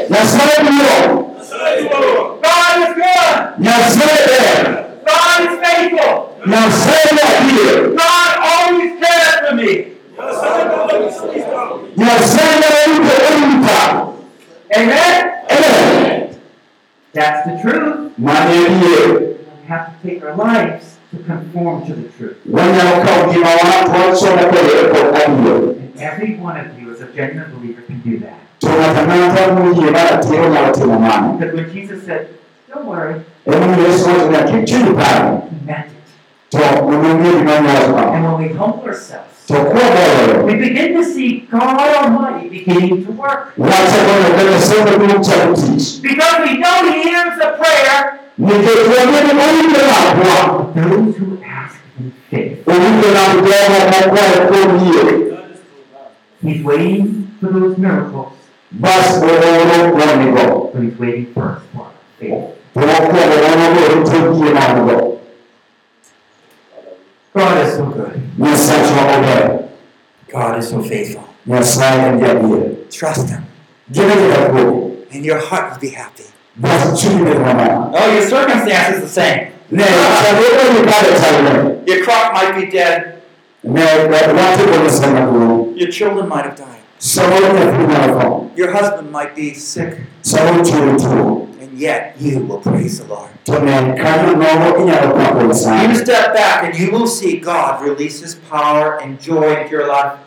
Nyasaye 0.09 0.55
duong'. 0.63 1.13
God 2.47 2.75
is 2.79 2.93
good. 2.95 3.35
Nyasaye 3.59 4.19
ber. 4.23 4.55
God 5.03 5.37
is 5.43 5.53
faithful. 5.59 6.15
Nyasaye 6.47 7.07
ni 7.11 7.21
adier. 7.35 7.79
God 7.99 8.31
always 8.39 8.91
cares 9.03 9.35
for 9.43 9.53
me. 9.59 9.71
Nyasaye 11.99 12.53
nyalo 12.61 12.79
rito 12.87 13.13
orita. 13.27 13.79
Amen? 14.75 15.21
Amen. 15.53 16.35
That's 17.13 17.45
the 17.45 17.53
truth. 17.61 18.17
Mano 18.17 18.49
en 18.49 18.81
yie. 18.81 19.37
We 19.61 19.67
have 19.69 19.85
to 20.01 20.07
take 20.07 20.22
our 20.33 20.37
lives 20.37 20.97
to 21.11 21.17
conform 21.23 21.85
to 21.85 21.93
the 21.95 22.09
truth. 22.09 22.37
Wanyalo 22.49 23.05
kawo 23.05 23.27
ngimawa 23.27 23.85
to 23.85 23.91
wachome 23.91 24.43
kode 24.49 24.73
kod 24.91 25.15
adier. 25.15 25.69
And 25.69 25.99
every 26.01 26.35
one 26.35 26.57
of 26.57 26.79
you, 26.79 26.91
as 26.93 27.01
a 27.01 27.07
genuine 27.13 27.51
believer, 27.51 27.81
can 27.81 27.99
do 28.01 28.19
that. 28.19 28.39
To 28.61 28.67
ng'ato 28.67 29.01
ang'ata 29.05 29.53
moyie 29.55 29.91
mar 29.91 30.07
atiro 30.17 30.49
nyalo 30.49 30.73
timo 30.73 30.99
mano. 30.99 31.37
Because 31.37 31.53
when 31.55 31.71
Jesus 31.71 32.03
said, 32.05 32.29
Don't 32.69 32.85
worry, 32.85 33.21
Emomiyo 33.45 33.85
Yesu 33.87 34.09
wacho 34.09 34.57
ni 34.57 34.65
kik 34.65 34.83
he 34.83 35.65
meant 35.65 35.91
it. 35.91 36.05
To 36.51 36.57
onong'e 36.57 37.31
gima 37.37 37.51
onyalo 37.57 37.85
timo. 37.85 38.13
And 38.15 38.23
when 38.25 38.37
we 38.41 38.47
humble 38.57 38.87
ourselves, 38.89 39.29
we 39.49 40.55
begin 40.55 40.93
to 40.95 41.03
see 41.03 41.41
God 41.51 41.77
Almighty 41.77 42.49
beginning 42.49 43.05
to 43.05 43.11
work. 43.11 43.53
Wachako 43.57 44.01
neno 44.01 44.29
ka 44.35 44.43
Nyasaye 44.49 44.81
maduong' 44.87 45.21
chako 45.21 45.53
tich. 45.53 46.01
Because 46.01 46.41
we 46.41 46.57
know 46.57 46.89
He 46.89 47.03
hears 47.03 47.37
the 47.37 47.53
prayer 47.59 48.22
Nikech 48.37 48.87
wang'e 48.89 49.19
ni 49.27 49.33
owinjo 49.45 49.81
lambwa. 49.89 50.73
those 50.75 51.17
who 51.17 51.37
ask 51.45 51.79
in 51.99 52.11
faith. 52.29 52.67
Lamb 52.67 53.01
jogo 53.01 53.79
mokwayo 53.91 54.39
kuom 54.49 54.71
yie. 54.85 55.03
He's 56.41 56.63
waiting 56.65 57.27
for 57.39 57.47
those 57.53 57.77
miracles, 57.77 58.33
Bas 58.71 59.21
ooro 59.21 59.49
wang'ego. 59.93 60.71
but 60.73 60.81
He's 60.83 60.97
waiting 60.99 61.27
for 61.33 61.43
our 61.77 61.91
faith. 62.19 62.43
To 62.73 62.79
mokwongo 62.79 63.35
wang'ego 63.45 63.81
rito 63.95 64.45
yie 64.45 64.53
mango. 64.53 65.19
God 67.33 67.57
is 67.67 67.75
so 67.75 67.85
good. 67.85 68.21
Nyasachwa 68.37 69.03
ober. 69.17 69.69
God 70.31 70.57
is 70.59 70.69
so 70.69 70.81
faithful. 70.81 71.23
Nyasaye 71.47 72.01
en 72.09 72.19
jadier. 72.19 72.89
Trust 72.91 73.29
Him, 73.29 73.43
Gine 73.91 74.13
gi 74.15 74.49
kuom. 74.51 75.05
and 75.11 75.25
your 75.25 75.39
heart 75.39 75.71
will 75.73 75.79
be 75.79 75.89
happy. 75.89 76.23
Bas 76.55 77.01
chunyi 77.01 77.25
bed 77.25 77.37
mamor. 77.37 77.91
Oh, 77.95 78.13
your 78.13 78.29
circumstance 78.29 78.97
is 78.97 79.01
the 79.01 79.09
same. 79.09 79.51
Ne 79.71 79.83
chandruok 79.83 80.73
ni 80.73 80.91
kare 80.91 81.11
chalre. 81.17 81.87
Your 81.87 82.03
crop 82.03 82.33
might 82.33 82.53
be 82.55 82.69
dead. 82.69 83.21
Ne 83.63 83.81
watimo 83.81 84.83
Nyasaye 84.83 85.13
maduong'. 85.13 85.77
Your 85.79 85.89
children 85.89 86.29
might 86.29 86.45
have 86.45 86.55
died. 86.55 86.81
Samoro 86.99 87.49
nyathi 87.53 87.87
nyalo 87.87 88.21
tho. 88.21 88.51
Your 88.55 88.71
husband 88.71 89.11
might 89.11 89.35
be 89.35 89.53
sick. 89.55 89.97
Samoro 90.21 90.63
chuori 90.63 90.97
tuo. 90.99 91.47
And 91.59 91.79
yet 91.79 92.15
you 92.19 92.39
will 92.45 92.59
praise 92.59 92.99
the 92.99 93.07
Lord. 93.07 93.31
To 93.45 93.59
ne 93.59 93.97
kanyo 93.97 94.37
nogo 94.37 94.77
inyalo 94.77 95.15
pako 95.17 95.89
You 95.89 95.95
step 95.95 96.35
back 96.35 96.65
and 96.65 96.77
you 96.77 96.91
will 96.91 97.07
see 97.07 97.39
God 97.39 97.81
release 97.81 98.19
His 98.21 98.35
power 98.35 99.01
and 99.01 99.19
joy 99.19 99.57
into 99.57 99.71
your 99.71 99.87
life. 99.87 100.19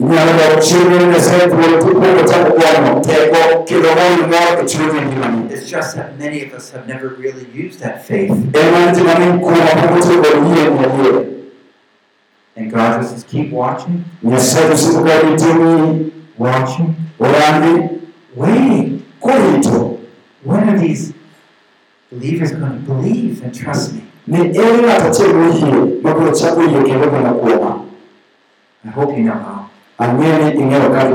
Inyalo 0.00 0.32
dok 0.38 0.62
chien 0.62 0.88
ne 0.88 1.06
Nyasaye 1.06 1.48
thuolo 1.48 1.78
tikwongo 1.78 2.22
chako 2.30 2.50
gono 2.58 3.00
teko 3.00 3.64
kendo 3.64 3.88
goyo 3.94 4.26
mor 4.26 4.60
e 4.60 4.64
chuny 4.68 4.98
e 4.98 5.04
ngimani. 5.06 5.50
It's 5.52 5.70
just 5.70 5.96
that 5.96 6.18
many 6.18 6.42
of 6.42 6.52
us 6.52 6.70
have 6.72 6.86
never 6.88 7.08
really 7.08 7.46
used 7.54 7.80
that 7.80 8.04
faith. 8.04 8.30
Ema 8.30 8.86
nitie 8.86 9.02
mang'eny 9.04 9.38
kuomwa 9.40 9.74
pok 9.80 9.90
otiyo 9.96 10.22
kod 10.22 10.56
yie 10.56 10.70
ni 10.70 10.84
adier. 10.84 11.30
And 12.56 12.70
God 12.70 13.04
says, 13.04 13.24
keep 13.24 13.50
watching, 13.50 14.04
Nyasaye 14.22 14.70
osiko 14.72 15.04
ka 15.04 15.22
nitie 15.22 15.54
ni 15.54 16.12
watching, 16.38 16.94
waiting. 17.18 19.00
When 20.44 20.68
are 20.68 20.78
these 20.78 21.14
believers 22.10 22.52
going 22.52 22.72
to 22.72 22.78
believe 22.80 23.42
and 23.42 23.54
trust 23.54 23.94
me? 23.94 24.02
ni 24.26 24.38
en 24.38 24.52
ng'ato 24.82 25.08
achiel 25.08 25.34
moyie 25.34 26.00
mabiro 26.02 26.32
chako 26.32 26.60
yie 26.62 26.82
kendo 26.82 27.10
geno 27.10 27.34
kuoma. 27.34 27.86
I 28.84 28.88
hope 28.88 29.16
you 29.16 29.24
know 29.24 29.32
how. 29.32 29.63
Ang'e 29.98 30.28
ni 30.38 30.60
ing'eyo 30.60 30.90
kaka. 30.90 31.14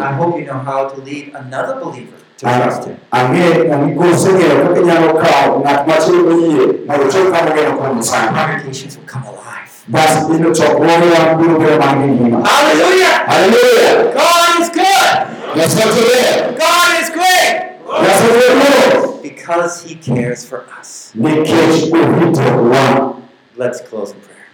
I 0.00 0.12
hope 0.16 0.38
you 0.40 0.46
know 0.46 0.58
how 0.58 0.88
to 0.88 1.00
lead 1.02 1.32
another 1.34 1.80
believer 1.80 2.16
to 2.38 2.44
trust 2.46 2.84
Him. 2.88 2.96
Ang'e 3.12 3.68
koseng'eyo 3.96 4.54
kaka 4.64 4.80
inyalo 4.80 5.08
kawo 5.20 5.60
ng'at 5.60 5.80
machielo 5.86 6.22
moyie 6.30 6.64
mondo 6.88 7.04
chop 7.12 7.26
kama 7.32 7.50
ogeno 7.52 7.72
kuom 7.76 7.96
Nyasaye. 8.00 8.28
Congregations 8.32 8.96
will 8.96 9.06
come 9.06 9.24
alive. 9.28 9.70
basi 9.88 10.32
inochokuona 10.32 11.36
kulugera 11.36 11.76
mangingima 11.78 12.40
Hallelujah! 12.48 13.28
haleluya 13.28 13.92
God 14.16 14.60
is 14.62 14.70
good! 14.72 15.12
yasotolea 15.60 16.56
God 16.56 16.88
is 17.04 17.08
great! 17.12 17.76
yasotolea 17.84 19.20
Because 19.22 19.84
He 19.84 19.94
cares 20.00 20.40
for 20.48 20.64
us. 20.80 21.12
nikesho 21.14 21.92
uvite 21.92 22.40
wa 22.72 23.14
Let's 23.56 23.80
close 23.84 24.10
in 24.16 24.20
prayer. 24.24 24.48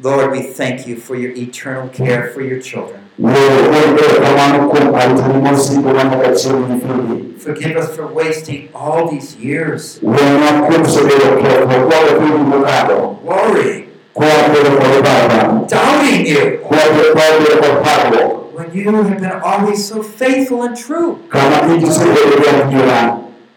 Lord, 0.00 0.30
we 0.32 0.42
thank 0.42 0.86
you 0.86 0.96
for 0.96 1.14
your 1.16 1.32
eternal 1.32 1.88
care 1.88 2.28
for 2.32 2.42
your 2.42 2.60
children. 2.60 3.00
Forgive 7.38 7.76
us 7.76 7.94
for 7.96 8.06
wasting 8.06 8.68
all 8.74 9.08
these 9.10 9.36
years. 9.36 9.98
Worrying, 13.24 13.88
doubting 15.68 16.26
you, 16.26 16.58
when 18.54 18.72
you 18.74 18.90
have 18.92 19.18
been 19.20 19.32
always 19.42 19.86
so 19.88 20.02
faithful 20.02 20.62
and 20.62 20.76
true, 20.76 21.18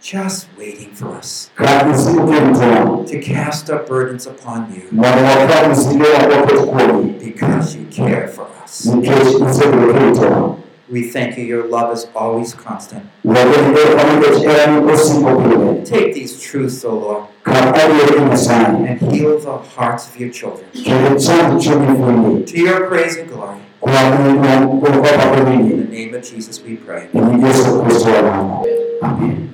just 0.01 0.47
waiting 0.57 0.89
for 0.95 1.17
us 1.19 1.49
to 1.57 3.19
cast 3.21 3.69
our 3.69 3.83
burdens 3.87 4.27
upon 4.27 4.73
you 4.75 4.81
mwana 4.91 5.21
wa 5.21 5.47
kama 5.47 5.75
sikio 5.75 6.05
kwa 6.05 6.65
kwa 6.65 7.01
because 7.25 7.77
you 7.77 7.85
care 8.05 8.27
for 8.27 8.47
us. 8.65 8.85
nikesho 8.85 9.49
isobera 9.49 10.11
kwa 10.15 10.55
We 10.91 11.01
thank 11.03 11.37
you, 11.37 11.43
your 11.45 11.67
love 11.69 11.93
is 11.93 12.07
always 12.15 12.55
constant. 12.55 13.03
wewe 13.23 13.53
kama 13.97 14.21
kachira 14.21 14.65
ni 14.67 14.91
usimopile 14.93 15.81
Take 15.85 16.13
these 16.13 16.39
truths, 16.51 16.85
O 16.85 16.89
Lord, 16.91 17.23
kama 17.43 17.73
aliye 17.73 18.37
sana 18.37 18.67
and 18.89 18.99
heal 19.11 19.37
the 19.39 19.79
hearts 19.81 20.07
of 20.07 20.19
your 20.21 20.31
children. 20.31 20.65
kile 20.73 21.19
chanzo 21.19 21.59
cha 21.59 21.75
mfundi 21.79 22.43
To 22.51 22.57
your 22.57 22.87
praise 22.89 23.19
and 23.21 23.29
glory. 23.31 23.57
Kwa 23.79 23.91
Mungu 24.19 24.81
kwa 24.81 24.89
baba 24.91 25.53
In 25.53 25.87
the 25.89 25.97
name 25.97 26.13
of 26.17 26.23
Jesus 26.33 26.61
we 26.67 26.75
pray. 26.75 27.03
ni 27.13 27.43
Yesu 27.47 27.81
Kristo 27.83 28.09
wa 28.11 28.21
Mungu 28.21 28.67
amen 29.01 29.49